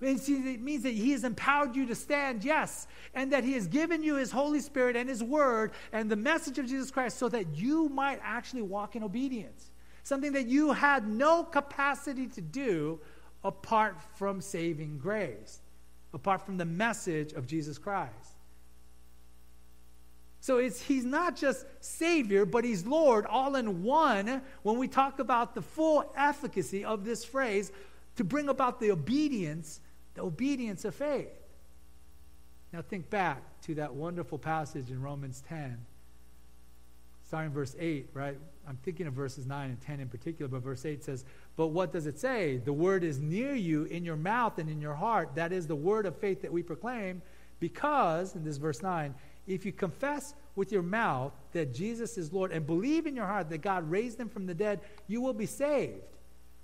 It 0.00 0.60
means 0.60 0.82
that 0.82 0.92
He 0.94 1.12
has 1.12 1.24
empowered 1.24 1.74
you 1.74 1.86
to 1.86 1.94
stand, 1.94 2.44
yes, 2.44 2.86
and 3.14 3.32
that 3.32 3.44
He 3.44 3.54
has 3.54 3.66
given 3.66 4.02
you 4.02 4.14
His 4.14 4.30
Holy 4.30 4.60
Spirit 4.60 4.94
and 4.94 5.08
His 5.08 5.22
Word 5.22 5.72
and 5.92 6.10
the 6.10 6.16
message 6.16 6.58
of 6.58 6.66
Jesus 6.66 6.90
Christ 6.90 7.18
so 7.18 7.28
that 7.30 7.56
you 7.56 7.88
might 7.88 8.20
actually 8.22 8.62
walk 8.62 8.94
in 8.94 9.02
obedience. 9.02 9.70
Something 10.02 10.32
that 10.32 10.46
you 10.46 10.72
had 10.72 11.08
no 11.08 11.42
capacity 11.42 12.26
to 12.28 12.40
do 12.40 13.00
apart 13.42 13.96
from 14.16 14.40
saving 14.40 14.98
grace, 14.98 15.60
apart 16.14 16.46
from 16.46 16.56
the 16.58 16.64
message 16.64 17.32
of 17.32 17.46
Jesus 17.46 17.76
Christ. 17.76 18.35
So 20.46 20.58
he's 20.58 21.04
not 21.04 21.34
just 21.34 21.66
Savior, 21.80 22.46
but 22.46 22.62
he's 22.62 22.86
Lord 22.86 23.26
all 23.26 23.56
in 23.56 23.82
one 23.82 24.42
when 24.62 24.78
we 24.78 24.86
talk 24.86 25.18
about 25.18 25.56
the 25.56 25.60
full 25.60 26.08
efficacy 26.16 26.84
of 26.84 27.04
this 27.04 27.24
phrase 27.24 27.72
to 28.14 28.22
bring 28.22 28.48
about 28.48 28.78
the 28.78 28.92
obedience 28.92 29.80
the 30.14 30.22
obedience 30.22 30.84
of 30.84 30.94
faith. 30.94 31.26
Now 32.72 32.80
think 32.80 33.10
back 33.10 33.42
to 33.62 33.74
that 33.74 33.92
wonderful 33.92 34.38
passage 34.38 34.88
in 34.88 35.02
Romans 35.02 35.42
10, 35.48 35.84
starting 37.26 37.50
verse 37.50 37.74
8, 37.76 38.10
right? 38.14 38.38
I'm 38.68 38.78
thinking 38.84 39.08
of 39.08 39.14
verses 39.14 39.46
9 39.46 39.70
and 39.70 39.80
10 39.80 39.98
in 39.98 40.08
particular, 40.08 40.48
but 40.48 40.62
verse 40.62 40.86
8 40.86 41.02
says, 41.02 41.24
But 41.56 41.68
what 41.68 41.92
does 41.92 42.06
it 42.06 42.20
say? 42.20 42.58
The 42.58 42.72
word 42.72 43.02
is 43.02 43.18
near 43.18 43.56
you 43.56 43.82
in 43.86 44.04
your 44.04 44.16
mouth 44.16 44.58
and 44.58 44.70
in 44.70 44.80
your 44.80 44.94
heart. 44.94 45.34
That 45.34 45.52
is 45.52 45.66
the 45.66 45.74
word 45.74 46.06
of 46.06 46.16
faith 46.16 46.40
that 46.42 46.52
we 46.52 46.62
proclaim, 46.62 47.20
because, 47.58 48.36
in 48.36 48.44
this 48.44 48.58
verse 48.58 48.80
9, 48.80 49.12
if 49.46 49.64
you 49.64 49.72
confess 49.72 50.34
with 50.54 50.72
your 50.72 50.82
mouth 50.82 51.32
that 51.52 51.74
Jesus 51.74 52.18
is 52.18 52.32
Lord 52.32 52.50
and 52.50 52.66
believe 52.66 53.06
in 53.06 53.14
your 53.14 53.26
heart 53.26 53.50
that 53.50 53.58
God 53.58 53.88
raised 53.90 54.18
him 54.18 54.28
from 54.28 54.46
the 54.46 54.54
dead, 54.54 54.80
you 55.06 55.20
will 55.20 55.34
be 55.34 55.46
saved. 55.46 56.02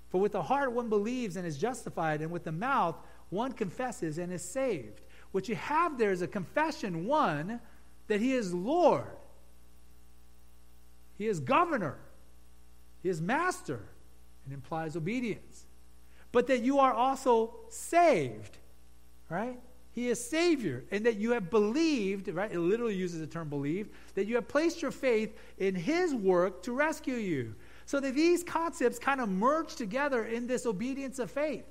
For 0.09 0.19
with 0.19 0.33
the 0.33 0.43
heart 0.43 0.71
one 0.71 0.89
believes 0.89 1.37
and 1.37 1.47
is 1.47 1.57
justified, 1.57 2.21
and 2.21 2.31
with 2.31 2.43
the 2.43 2.51
mouth 2.51 2.95
one 3.29 3.51
confesses 3.51 4.17
and 4.17 4.31
is 4.31 4.43
saved. 4.43 5.01
What 5.31 5.49
you 5.49 5.55
have 5.55 5.97
there 5.97 6.11
is 6.11 6.21
a 6.21 6.27
confession, 6.27 7.05
one, 7.05 7.59
that 8.07 8.21
he 8.21 8.33
is 8.33 8.53
Lord, 8.53 9.07
he 11.17 11.27
is 11.27 11.39
governor, 11.39 11.97
he 13.01 13.09
is 13.09 13.21
master, 13.21 13.79
and 14.45 14.53
implies 14.53 14.95
obedience. 14.95 15.65
But 16.31 16.47
that 16.47 16.61
you 16.61 16.79
are 16.79 16.93
also 16.93 17.55
saved, 17.69 18.57
right? 19.29 19.59
He 19.93 20.09
is 20.09 20.23
Savior, 20.23 20.83
and 20.89 21.05
that 21.05 21.17
you 21.17 21.31
have 21.31 21.51
believed, 21.51 22.27
right? 22.27 22.51
It 22.51 22.59
literally 22.59 22.95
uses 22.95 23.19
the 23.19 23.27
term 23.27 23.47
believe, 23.47 23.89
that 24.15 24.25
you 24.25 24.35
have 24.35 24.47
placed 24.47 24.81
your 24.81 24.91
faith 24.91 25.37
in 25.59 25.75
His 25.75 26.15
work 26.15 26.63
to 26.63 26.71
rescue 26.71 27.15
you. 27.15 27.53
So 27.85 27.99
that 27.99 28.15
these 28.15 28.43
concepts 28.43 28.97
kind 28.97 29.21
of 29.21 29.29
merge 29.29 29.75
together 29.75 30.25
in 30.25 30.47
this 30.47 30.65
obedience 30.65 31.19
of 31.19 31.29
faith. 31.29 31.65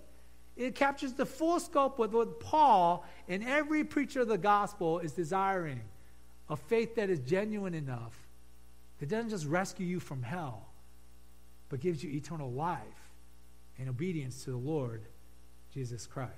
It 0.57 0.75
captures 0.75 1.15
the 1.15 1.27
full 1.27 1.59
scope 1.59 1.99
of 1.99 2.13
what 2.13 2.39
Paul 2.39 3.05
and 3.29 3.43
every 3.43 3.83
preacher 3.83 4.21
of 4.21 4.29
the 4.29 4.39
gospel 4.39 5.01
is 5.01 5.13
desiring 5.13 5.81
a 6.49 6.57
faith 6.57 6.95
that 6.97 7.11
is 7.11 7.19
genuine 7.21 7.75
enough 7.75 8.17
that 9.01 9.09
doesn't 9.09 9.31
just 9.31 9.47
rescue 9.47 9.87
you 9.87 9.99
from 9.99 10.23
hell, 10.23 10.69
but 11.71 11.81
gives 11.81 12.05
you 12.05 12.13
eternal 12.13 12.53
life 12.53 12.79
and 13.79 13.89
obedience 13.89 14.45
to 14.45 14.51
the 14.51 14.57
Lord 14.57 15.03
Jesus 15.73 16.07
Christ. 16.07 16.31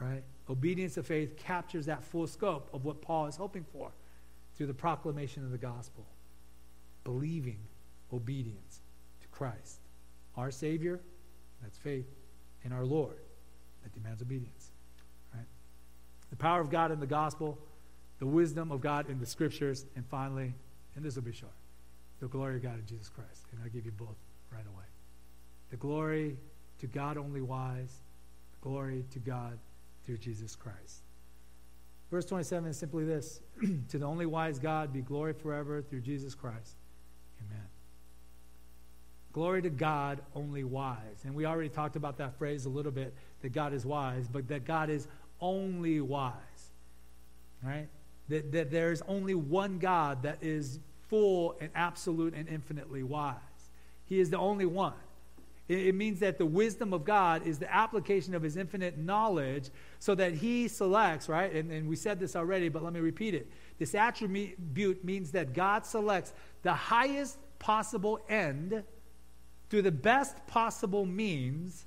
Right? 0.00 0.22
Obedience 0.50 0.96
of 0.96 1.06
faith 1.06 1.36
captures 1.36 1.86
that 1.86 2.04
full 2.04 2.26
scope 2.26 2.68
of 2.72 2.84
what 2.84 3.00
Paul 3.00 3.26
is 3.26 3.36
hoping 3.36 3.64
for 3.64 3.92
through 4.54 4.66
the 4.66 4.74
proclamation 4.74 5.44
of 5.44 5.50
the 5.50 5.58
gospel. 5.58 6.06
Believing 7.04 7.58
obedience 8.12 8.80
to 9.22 9.28
Christ, 9.28 9.80
our 10.36 10.50
Savior, 10.50 11.00
that's 11.62 11.78
faith, 11.78 12.06
and 12.64 12.74
our 12.74 12.84
Lord 12.84 13.16
that 13.82 13.94
demands 13.94 14.20
obedience. 14.20 14.70
Right? 15.34 15.46
The 16.30 16.36
power 16.36 16.60
of 16.60 16.70
God 16.70 16.92
in 16.92 17.00
the 17.00 17.06
gospel, 17.06 17.58
the 18.18 18.26
wisdom 18.26 18.72
of 18.72 18.80
God 18.80 19.08
in 19.08 19.18
the 19.18 19.26
scriptures, 19.26 19.86
and 19.94 20.04
finally, 20.06 20.54
and 20.94 21.04
this 21.04 21.14
will 21.14 21.22
be 21.22 21.32
short, 21.32 21.52
the 22.20 22.28
glory 22.28 22.56
of 22.56 22.62
God 22.62 22.78
in 22.78 22.86
Jesus 22.86 23.08
Christ. 23.08 23.46
And 23.52 23.60
I'll 23.62 23.70
give 23.70 23.84
you 23.84 23.92
both 23.92 24.16
right 24.52 24.66
away. 24.66 24.84
The 25.70 25.76
glory 25.76 26.36
to 26.80 26.86
God 26.86 27.16
only 27.16 27.40
wise, 27.40 28.02
the 28.52 28.68
glory 28.68 29.04
to 29.12 29.18
God 29.18 29.58
through 30.06 30.18
Jesus 30.18 30.54
Christ. 30.54 31.02
Verse 32.10 32.24
27 32.24 32.70
is 32.70 32.78
simply 32.78 33.04
this 33.04 33.40
To 33.88 33.98
the 33.98 34.06
only 34.06 34.26
wise 34.26 34.58
God 34.58 34.92
be 34.92 35.02
glory 35.02 35.32
forever 35.32 35.82
through 35.82 36.00
Jesus 36.00 36.34
Christ. 36.34 36.76
Amen. 37.44 37.66
Glory 39.32 39.60
to 39.62 39.70
God, 39.70 40.20
only 40.34 40.64
wise. 40.64 41.24
And 41.24 41.34
we 41.34 41.44
already 41.44 41.68
talked 41.68 41.96
about 41.96 42.16
that 42.18 42.38
phrase 42.38 42.64
a 42.64 42.70
little 42.70 42.92
bit 42.92 43.14
that 43.42 43.52
God 43.52 43.74
is 43.74 43.84
wise, 43.84 44.28
but 44.28 44.48
that 44.48 44.64
God 44.64 44.88
is 44.88 45.08
only 45.40 46.00
wise. 46.00 46.32
Right? 47.62 47.88
That, 48.28 48.52
that 48.52 48.70
there 48.70 48.92
is 48.92 49.02
only 49.08 49.34
one 49.34 49.78
God 49.78 50.22
that 50.22 50.38
is 50.40 50.78
full 51.08 51.56
and 51.60 51.70
absolute 51.74 52.34
and 52.34 52.48
infinitely 52.48 53.02
wise. 53.02 53.34
He 54.06 54.20
is 54.20 54.30
the 54.30 54.38
only 54.38 54.66
one. 54.66 54.94
It, 55.68 55.96
means 55.96 56.20
that 56.20 56.38
the 56.38 56.46
wisdom 56.46 56.92
of 56.92 57.04
God 57.04 57.44
is 57.44 57.58
the 57.58 57.72
application 57.72 58.34
of 58.34 58.42
his 58.42 58.56
infinite 58.56 58.98
knowledge 58.98 59.70
so 59.98 60.14
that 60.14 60.34
he 60.34 60.68
selects, 60.68 61.28
right? 61.28 61.52
And, 61.52 61.72
and 61.72 61.88
we 61.88 61.96
said 61.96 62.20
this 62.20 62.36
already, 62.36 62.68
but 62.68 62.84
let 62.84 62.92
me 62.92 63.00
repeat 63.00 63.34
it. 63.34 63.50
This 63.78 63.94
attribute 63.94 65.04
means 65.04 65.32
that 65.32 65.54
God 65.54 65.84
selects 65.84 66.32
the 66.62 66.72
highest 66.72 67.38
possible 67.58 68.20
end 68.28 68.84
through 69.68 69.82
the 69.82 69.90
best 69.90 70.46
possible 70.46 71.04
means 71.04 71.84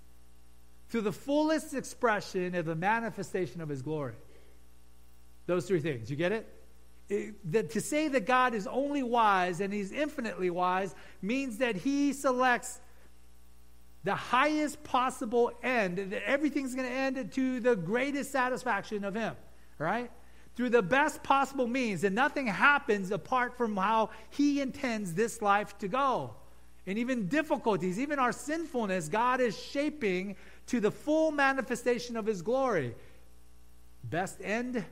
through 0.89 1.01
the 1.01 1.13
fullest 1.13 1.73
expression 1.73 2.55
of 2.55 2.65
the 2.65 2.75
manifestation 2.75 3.61
of 3.61 3.69
his 3.69 3.81
glory. 3.81 4.15
Those 5.45 5.65
three 5.65 5.79
things. 5.79 6.09
You 6.09 6.17
get 6.17 6.31
it? 6.31 6.53
it 7.07 7.51
that 7.51 7.71
to 7.71 7.81
say 7.81 8.07
that 8.09 8.25
God 8.25 8.53
is 8.53 8.67
only 8.67 9.03
wise 9.03 9.61
and 9.61 9.71
he's 9.71 9.91
infinitely 9.91 10.49
wise 10.49 10.93
means 11.21 11.59
that 11.59 11.75
he 11.77 12.11
selects 12.11 12.81
the 14.03 14.15
highest 14.15 14.83
possible 14.83 15.51
end, 15.61 15.97
that 15.97 16.23
everything's 16.25 16.73
going 16.73 16.87
to 16.87 16.93
end 16.93 17.31
to 17.33 17.59
the 17.59 17.75
greatest 17.75 18.31
satisfaction 18.31 19.03
of 19.03 19.13
Him, 19.13 19.35
right? 19.77 20.09
Through 20.55 20.69
the 20.69 20.81
best 20.81 21.21
possible 21.21 21.67
means, 21.67 22.03
and 22.03 22.15
nothing 22.15 22.47
happens 22.47 23.11
apart 23.11 23.57
from 23.57 23.75
how 23.75 24.09
He 24.29 24.61
intends 24.61 25.13
this 25.13 25.41
life 25.41 25.77
to 25.79 25.87
go. 25.87 26.35
And 26.87 26.97
even 26.97 27.27
difficulties, 27.27 27.99
even 27.99 28.19
our 28.19 28.31
sinfulness, 28.31 29.09
God 29.09 29.41
is 29.41 29.57
shaping 29.57 30.37
to 30.67 30.79
the 30.79 30.91
full 30.91 31.31
manifestation 31.31 32.15
of 32.15 32.25
His 32.25 32.41
glory. 32.41 32.95
Best 34.05 34.39
end, 34.41 34.85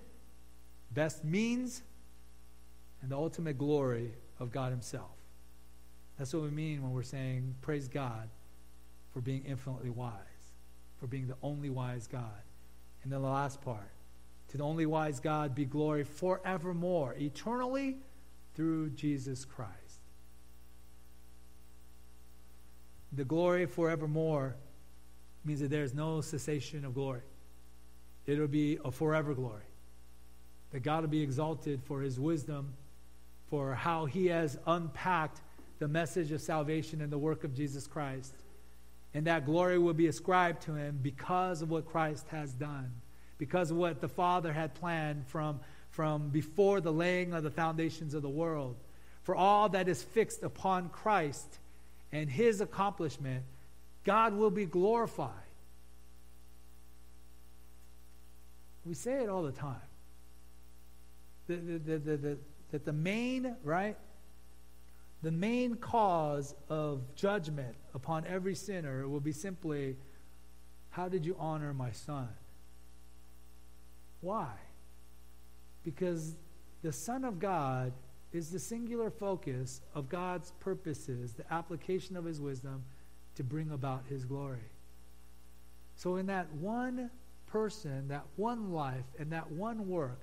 best 0.91 1.23
means, 1.23 1.81
and 3.01 3.11
the 3.11 3.15
ultimate 3.15 3.57
glory 3.57 4.11
of 4.39 4.51
God 4.51 4.71
Himself. 4.71 5.11
That's 6.17 6.33
what 6.33 6.43
we 6.43 6.49
mean 6.49 6.83
when 6.83 6.91
we're 6.91 7.03
saying, 7.03 7.55
Praise 7.61 7.87
God 7.87 8.29
for 9.17 9.21
being 9.21 9.43
infinitely 9.47 9.89
wise, 9.89 10.13
for 10.99 11.07
being 11.07 11.25
the 11.25 11.37
only 11.41 11.71
wise 11.71 12.05
God. 12.05 12.43
And 13.01 13.11
then 13.11 13.23
the 13.23 13.27
last 13.27 13.59
part 13.61 13.89
to 14.49 14.57
the 14.57 14.63
only 14.63 14.85
wise 14.85 15.19
God 15.19 15.55
be 15.55 15.65
glory 15.65 16.03
forevermore, 16.03 17.15
eternally 17.17 17.95
through 18.53 18.91
Jesus 18.91 19.43
Christ. 19.43 19.71
The 23.11 23.25
glory 23.25 23.65
forevermore 23.65 24.55
means 25.43 25.61
that 25.61 25.71
there's 25.71 25.95
no 25.95 26.21
cessation 26.21 26.85
of 26.85 26.93
glory. 26.93 27.21
It'll 28.27 28.45
be 28.45 28.77
a 28.85 28.91
forever 28.91 29.33
glory. 29.33 29.65
That 30.69 30.81
God 30.81 31.01
will 31.01 31.09
be 31.09 31.23
exalted 31.23 31.81
for 31.85 32.01
his 32.01 32.19
wisdom, 32.19 32.71
for 33.49 33.73
how 33.73 34.05
he 34.05 34.27
has 34.27 34.59
unpacked 34.67 35.41
the 35.79 35.87
message 35.87 36.31
of 36.31 36.39
salvation 36.39 37.01
and 37.01 37.11
the 37.11 37.17
work 37.17 37.43
of 37.43 37.55
Jesus 37.55 37.87
Christ 37.87 38.35
and 39.17 39.25
that 39.25 39.47
glory 39.47 39.79
will 39.79 39.95
be 39.95 40.05
ascribed 40.05 40.61
to 40.61 40.75
him 40.75 40.99
because 41.01 41.63
of 41.63 41.71
what 41.71 41.87
Christ 41.87 42.27
has 42.27 42.53
done, 42.53 42.91
because 43.39 43.71
of 43.71 43.77
what 43.77 43.99
the 43.99 44.07
Father 44.07 44.53
had 44.53 44.75
planned 44.75 45.25
from, 45.25 45.59
from 45.89 46.29
before 46.29 46.81
the 46.81 46.93
laying 46.93 47.33
of 47.33 47.41
the 47.41 47.49
foundations 47.49 48.13
of 48.13 48.21
the 48.21 48.29
world. 48.29 48.75
For 49.23 49.35
all 49.35 49.69
that 49.69 49.87
is 49.87 50.03
fixed 50.03 50.43
upon 50.43 50.89
Christ 50.89 51.57
and 52.11 52.29
his 52.29 52.61
accomplishment, 52.61 53.43
God 54.03 54.35
will 54.35 54.51
be 54.51 54.67
glorified. 54.67 55.31
We 58.85 58.93
say 58.93 59.23
it 59.23 59.29
all 59.29 59.41
the 59.41 59.51
time. 59.51 59.81
That 61.47 61.65
the, 61.65 61.97
the, 61.97 62.17
the, 62.17 62.37
the, 62.69 62.79
the 62.85 62.93
main, 62.93 63.55
right, 63.63 63.97
the 65.23 65.31
main 65.31 65.75
cause 65.75 66.55
of 66.69 67.15
judgment 67.15 67.75
upon 67.93 68.25
every 68.27 68.55
sinner 68.55 69.07
will 69.07 69.19
be 69.19 69.31
simply, 69.31 69.95
How 70.89 71.09
did 71.09 71.25
you 71.25 71.35
honor 71.39 71.73
my 71.73 71.91
son? 71.91 72.29
Why? 74.21 74.51
Because 75.83 76.35
the 76.81 76.91
Son 76.91 77.23
of 77.23 77.39
God 77.39 77.93
is 78.31 78.49
the 78.49 78.59
singular 78.59 79.09
focus 79.09 79.81
of 79.95 80.09
God's 80.09 80.51
purposes, 80.59 81.33
the 81.33 81.51
application 81.51 82.15
of 82.15 82.25
his 82.25 82.39
wisdom 82.41 82.83
to 83.35 83.43
bring 83.43 83.71
about 83.71 84.03
his 84.09 84.25
glory. 84.25 84.71
So, 85.95 86.17
in 86.17 86.27
that 86.27 86.51
one 86.53 87.09
person, 87.47 88.09
that 88.09 88.25
one 88.35 88.71
life, 88.71 89.05
and 89.17 89.31
that 89.31 89.49
one 89.51 89.87
work, 89.87 90.21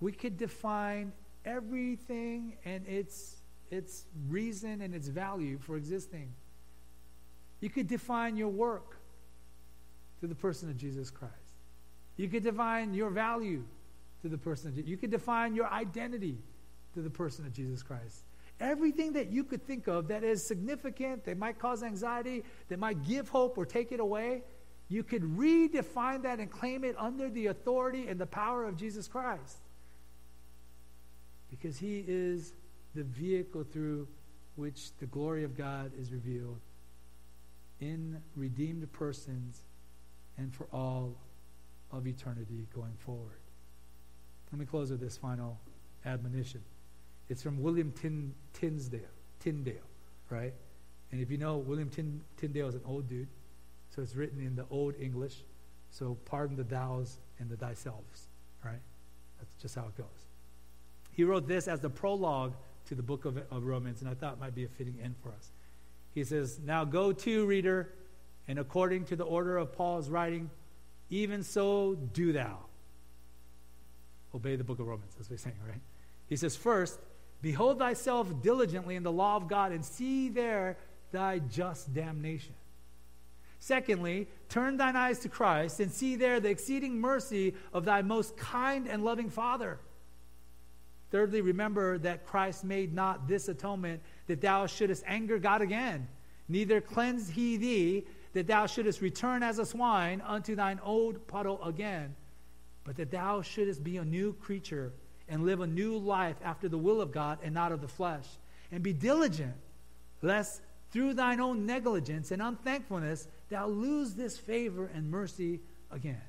we 0.00 0.12
could 0.12 0.36
define 0.36 1.12
everything 1.44 2.56
and 2.64 2.86
its 2.86 3.37
its 3.70 4.04
reason 4.28 4.80
and 4.82 4.94
its 4.94 5.08
value 5.08 5.58
for 5.58 5.76
existing. 5.76 6.32
You 7.60 7.70
could 7.70 7.88
define 7.88 8.36
your 8.36 8.48
work 8.48 8.98
to 10.20 10.26
the 10.26 10.34
person 10.34 10.70
of 10.70 10.76
Jesus 10.76 11.10
Christ. 11.10 11.34
You 12.16 12.28
could 12.28 12.42
define 12.42 12.94
your 12.94 13.10
value 13.10 13.64
to 14.22 14.28
the 14.28 14.38
person 14.38 14.68
of 14.68 14.74
Jesus. 14.74 14.90
You 14.90 14.96
could 14.96 15.10
define 15.10 15.54
your 15.54 15.70
identity 15.72 16.38
to 16.94 17.02
the 17.02 17.10
person 17.10 17.46
of 17.46 17.52
Jesus 17.52 17.82
Christ. 17.82 18.24
Everything 18.60 19.12
that 19.12 19.30
you 19.30 19.44
could 19.44 19.64
think 19.64 19.86
of 19.86 20.08
that 20.08 20.24
is 20.24 20.44
significant, 20.44 21.24
that 21.26 21.38
might 21.38 21.60
cause 21.60 21.82
anxiety, 21.82 22.42
that 22.68 22.78
might 22.78 23.06
give 23.06 23.28
hope 23.28 23.56
or 23.56 23.64
take 23.64 23.92
it 23.92 24.00
away, 24.00 24.42
you 24.88 25.04
could 25.04 25.22
redefine 25.22 26.22
that 26.22 26.40
and 26.40 26.50
claim 26.50 26.82
it 26.82 26.96
under 26.98 27.28
the 27.28 27.46
authority 27.46 28.08
and 28.08 28.18
the 28.18 28.26
power 28.26 28.64
of 28.64 28.76
Jesus 28.76 29.06
Christ. 29.06 29.58
Because 31.50 31.78
he 31.78 32.04
is 32.06 32.52
the 32.98 33.04
vehicle 33.04 33.62
through 33.62 34.08
which 34.56 34.90
the 34.98 35.06
glory 35.06 35.44
of 35.44 35.56
God 35.56 35.92
is 35.96 36.10
revealed 36.10 36.58
in 37.80 38.20
redeemed 38.34 38.92
persons 38.92 39.62
and 40.36 40.52
for 40.52 40.66
all 40.72 41.14
of 41.92 42.08
eternity 42.08 42.66
going 42.74 42.94
forward. 42.98 43.38
Let 44.50 44.58
me 44.58 44.66
close 44.66 44.90
with 44.90 44.98
this 44.98 45.16
final 45.16 45.60
admonition. 46.04 46.60
It's 47.28 47.40
from 47.40 47.62
William 47.62 47.92
Tin, 47.92 48.34
Tinsdale, 48.52 49.00
Tyndale, 49.38 49.74
right? 50.28 50.54
And 51.12 51.20
if 51.20 51.30
you 51.30 51.38
know, 51.38 51.58
William 51.58 51.90
Tin, 51.90 52.20
Tyndale 52.36 52.66
is 52.66 52.74
an 52.74 52.82
old 52.84 53.08
dude, 53.08 53.28
so 53.94 54.02
it's 54.02 54.16
written 54.16 54.40
in 54.40 54.56
the 54.56 54.66
Old 54.72 54.94
English. 55.00 55.36
So 55.92 56.16
pardon 56.24 56.56
the 56.56 56.64
thous 56.64 57.18
and 57.38 57.48
the 57.48 57.56
thyselfs, 57.56 58.26
right? 58.64 58.80
That's 59.38 59.62
just 59.62 59.76
how 59.76 59.82
it 59.82 59.96
goes. 59.96 60.26
He 61.12 61.22
wrote 61.22 61.46
this 61.46 61.68
as 61.68 61.78
the 61.78 61.90
prologue 61.90 62.54
to 62.88 62.94
the 62.94 63.02
book 63.02 63.24
of, 63.24 63.38
of 63.50 63.64
Romans, 63.64 64.00
and 64.00 64.10
I 64.10 64.14
thought 64.14 64.34
it 64.34 64.40
might 64.40 64.54
be 64.54 64.64
a 64.64 64.68
fitting 64.68 64.98
end 65.02 65.14
for 65.22 65.30
us. 65.30 65.50
He 66.14 66.24
says, 66.24 66.58
Now 66.64 66.84
go 66.84 67.12
to, 67.12 67.46
reader, 67.46 67.92
and 68.46 68.58
according 68.58 69.04
to 69.06 69.16
the 69.16 69.24
order 69.24 69.58
of 69.58 69.72
Paul's 69.72 70.08
writing, 70.08 70.50
even 71.10 71.42
so 71.42 71.94
do 71.94 72.32
thou. 72.32 72.58
Obey 74.34 74.56
the 74.56 74.64
book 74.64 74.78
of 74.78 74.86
Romans, 74.86 75.14
as 75.20 75.30
we're 75.30 75.36
saying, 75.36 75.56
right? 75.66 75.80
He 76.28 76.36
says, 76.36 76.56
First, 76.56 76.98
behold 77.42 77.78
thyself 77.78 78.42
diligently 78.42 78.96
in 78.96 79.02
the 79.02 79.12
law 79.12 79.36
of 79.36 79.48
God, 79.48 79.72
and 79.72 79.84
see 79.84 80.30
there 80.30 80.78
thy 81.12 81.40
just 81.40 81.92
damnation. 81.92 82.54
Secondly, 83.60 84.28
turn 84.48 84.76
thine 84.76 84.96
eyes 84.96 85.18
to 85.20 85.28
Christ, 85.28 85.80
and 85.80 85.92
see 85.92 86.16
there 86.16 86.40
the 86.40 86.48
exceeding 86.48 87.00
mercy 87.00 87.54
of 87.72 87.84
thy 87.84 88.00
most 88.02 88.36
kind 88.36 88.86
and 88.88 89.04
loving 89.04 89.28
Father 89.28 89.78
Thirdly, 91.10 91.40
remember 91.40 91.98
that 91.98 92.26
Christ 92.26 92.64
made 92.64 92.92
not 92.92 93.26
this 93.26 93.48
atonement 93.48 94.02
that 94.26 94.40
thou 94.40 94.66
shouldest 94.66 95.04
anger 95.06 95.38
God 95.38 95.62
again, 95.62 96.06
neither 96.48 96.80
cleanse 96.80 97.30
he 97.30 97.56
thee 97.56 98.04
that 98.34 98.46
thou 98.46 98.66
shouldest 98.66 99.00
return 99.00 99.42
as 99.42 99.58
a 99.58 99.64
swine 99.64 100.20
unto 100.20 100.54
thine 100.54 100.80
old 100.82 101.26
puddle 101.26 101.62
again, 101.64 102.14
but 102.84 102.96
that 102.96 103.10
thou 103.10 103.40
shouldest 103.40 103.82
be 103.82 103.96
a 103.96 104.04
new 104.04 104.34
creature 104.34 104.92
and 105.28 105.44
live 105.44 105.60
a 105.60 105.66
new 105.66 105.96
life 105.96 106.36
after 106.42 106.68
the 106.68 106.78
will 106.78 107.00
of 107.00 107.12
God 107.12 107.38
and 107.42 107.54
not 107.54 107.72
of 107.72 107.80
the 107.80 107.88
flesh. 107.88 108.26
And 108.70 108.82
be 108.82 108.92
diligent, 108.92 109.54
lest 110.20 110.60
through 110.90 111.14
thine 111.14 111.40
own 111.40 111.64
negligence 111.64 112.30
and 112.30 112.42
unthankfulness 112.42 113.28
thou 113.48 113.66
lose 113.66 114.14
this 114.14 114.36
favor 114.36 114.90
and 114.92 115.10
mercy 115.10 115.60
again. 115.90 116.20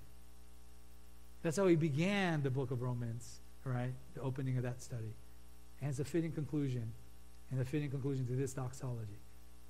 That's 1.42 1.58
how 1.58 1.68
he 1.68 1.76
began 1.76 2.44
the 2.44 2.50
book 2.50 2.72
of 2.72 2.82
Romans 2.82 3.39
Right, 3.70 3.94
the 4.16 4.22
opening 4.22 4.58
of 4.58 4.64
that 4.64 4.82
study. 4.82 5.14
And 5.80 5.92
it's 5.92 6.00
a 6.00 6.04
fitting 6.04 6.32
conclusion, 6.32 6.92
and 7.52 7.62
a 7.62 7.66
fitting 7.66 7.92
conclusion 7.92 8.26
to 8.26 8.34
this 8.34 8.54
doxology, 8.54 9.20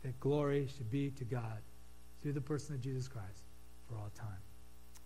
that 0.03 0.17
glory 0.21 0.69
should 0.73 0.89
be 0.89 1.09
to 1.11 1.25
God 1.25 1.59
through 2.21 2.31
the 2.31 2.41
person 2.41 2.75
of 2.75 2.81
Jesus 2.81 3.09
Christ 3.09 3.43
for 3.89 3.95
all 3.95 4.09
time. 4.15 4.39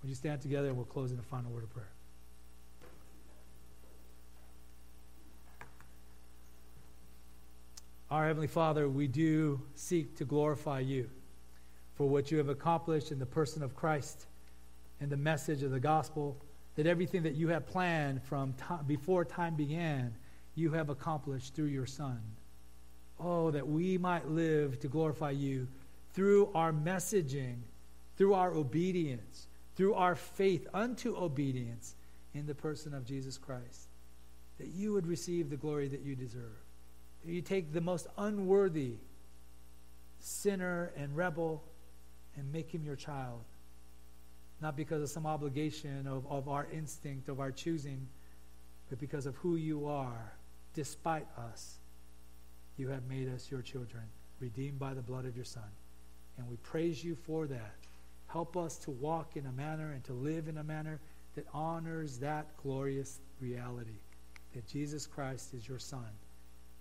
Would 0.01 0.09
you 0.09 0.15
stand 0.15 0.41
together 0.41 0.67
and 0.67 0.77
we'll 0.77 0.85
close 0.85 1.11
in 1.11 1.17
a 1.17 1.23
final 1.23 1.49
word 1.51 1.63
of 1.63 1.71
prayer. 1.71 1.89
Our 8.11 8.27
Heavenly 8.27 8.47
Father, 8.47 8.87
we 8.87 9.07
do 9.07 9.59
seek 9.73 10.15
to 10.17 10.25
glorify 10.25 10.81
you 10.81 11.09
for 11.95 12.07
what 12.07 12.29
you 12.29 12.37
have 12.37 12.49
accomplished 12.49 13.11
in 13.11 13.17
the 13.17 13.25
person 13.25 13.63
of 13.63 13.75
Christ 13.75 14.27
and 15.01 15.09
the 15.09 15.17
message 15.17 15.63
of 15.63 15.71
the 15.71 15.79
gospel 15.79 16.37
that 16.75 16.87
everything 16.87 17.23
that 17.23 17.35
you 17.35 17.49
have 17.49 17.67
planned 17.67 18.23
from 18.23 18.53
time, 18.53 18.85
before 18.85 19.25
time 19.25 19.55
began, 19.55 20.13
you 20.55 20.71
have 20.71 20.89
accomplished 20.89 21.53
through 21.53 21.67
your 21.67 21.85
Son. 21.85 22.19
Oh, 23.19 23.51
that 23.51 23.67
we 23.67 23.97
might 23.97 24.27
live 24.29 24.79
to 24.79 24.87
glorify 24.87 25.31
you 25.31 25.67
through 26.13 26.49
our 26.53 26.71
messaging, 26.71 27.57
through 28.17 28.33
our 28.33 28.53
obedience, 28.53 29.47
through 29.75 29.93
our 29.93 30.15
faith 30.15 30.67
unto 30.73 31.15
obedience 31.15 31.95
in 32.33 32.45
the 32.45 32.55
person 32.55 32.93
of 32.93 33.05
Jesus 33.05 33.37
Christ. 33.37 33.87
That 34.59 34.67
you 34.67 34.93
would 34.93 35.07
receive 35.07 35.49
the 35.49 35.57
glory 35.57 35.87
that 35.87 36.01
you 36.01 36.15
deserve. 36.15 36.57
That 37.25 37.31
you 37.31 37.41
take 37.41 37.73
the 37.73 37.81
most 37.81 38.07
unworthy 38.17 38.95
sinner 40.19 40.91
and 40.95 41.15
rebel 41.15 41.63
and 42.35 42.51
make 42.51 42.73
him 42.73 42.83
your 42.83 42.95
child. 42.95 43.41
Not 44.63 44.77
because 44.77 45.01
of 45.01 45.09
some 45.09 45.25
obligation 45.25 46.07
of, 46.07 46.25
of 46.31 46.47
our 46.47 46.67
instinct, 46.71 47.27
of 47.27 47.41
our 47.41 47.51
choosing, 47.51 48.07
but 48.89 48.97
because 48.97 49.25
of 49.25 49.35
who 49.35 49.57
you 49.57 49.87
are, 49.87 50.31
despite 50.73 51.27
us. 51.37 51.79
You 52.77 52.87
have 52.87 53.05
made 53.09 53.27
us 53.27 53.51
your 53.51 53.61
children, 53.61 54.03
redeemed 54.39 54.79
by 54.79 54.93
the 54.93 55.01
blood 55.01 55.25
of 55.25 55.35
your 55.35 55.43
Son. 55.43 55.67
And 56.37 56.47
we 56.47 56.55
praise 56.63 57.03
you 57.03 57.13
for 57.13 57.45
that. 57.45 57.75
Help 58.27 58.55
us 58.55 58.77
to 58.77 58.91
walk 58.91 59.35
in 59.35 59.45
a 59.47 59.51
manner 59.51 59.91
and 59.91 60.03
to 60.05 60.13
live 60.13 60.47
in 60.47 60.57
a 60.57 60.63
manner 60.63 61.01
that 61.35 61.45
honors 61.53 62.17
that 62.19 62.47
glorious 62.63 63.19
reality 63.41 63.99
that 64.53 64.65
Jesus 64.65 65.05
Christ 65.05 65.53
is 65.53 65.67
your 65.67 65.79
Son, 65.79 66.07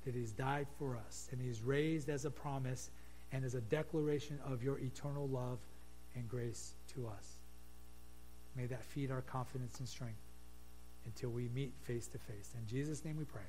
that 0.04 0.14
He's 0.14 0.30
died 0.30 0.68
for 0.78 0.96
us, 0.96 1.28
and 1.32 1.40
He's 1.40 1.62
raised 1.62 2.08
as 2.08 2.26
a 2.26 2.30
promise 2.30 2.90
and 3.32 3.44
as 3.44 3.56
a 3.56 3.60
declaration 3.60 4.38
of 4.46 4.62
your 4.62 4.78
eternal 4.78 5.26
love 5.26 5.58
and 6.14 6.28
grace 6.28 6.74
to 6.94 7.08
us. 7.08 7.31
May 8.56 8.66
that 8.66 8.84
feed 8.84 9.10
our 9.10 9.22
confidence 9.22 9.78
and 9.78 9.88
strength 9.88 10.20
until 11.04 11.30
we 11.30 11.48
meet 11.48 11.72
face 11.82 12.06
to 12.08 12.18
face. 12.18 12.54
In 12.58 12.66
Jesus' 12.66 13.04
name 13.04 13.16
we 13.16 13.24
pray. 13.24 13.42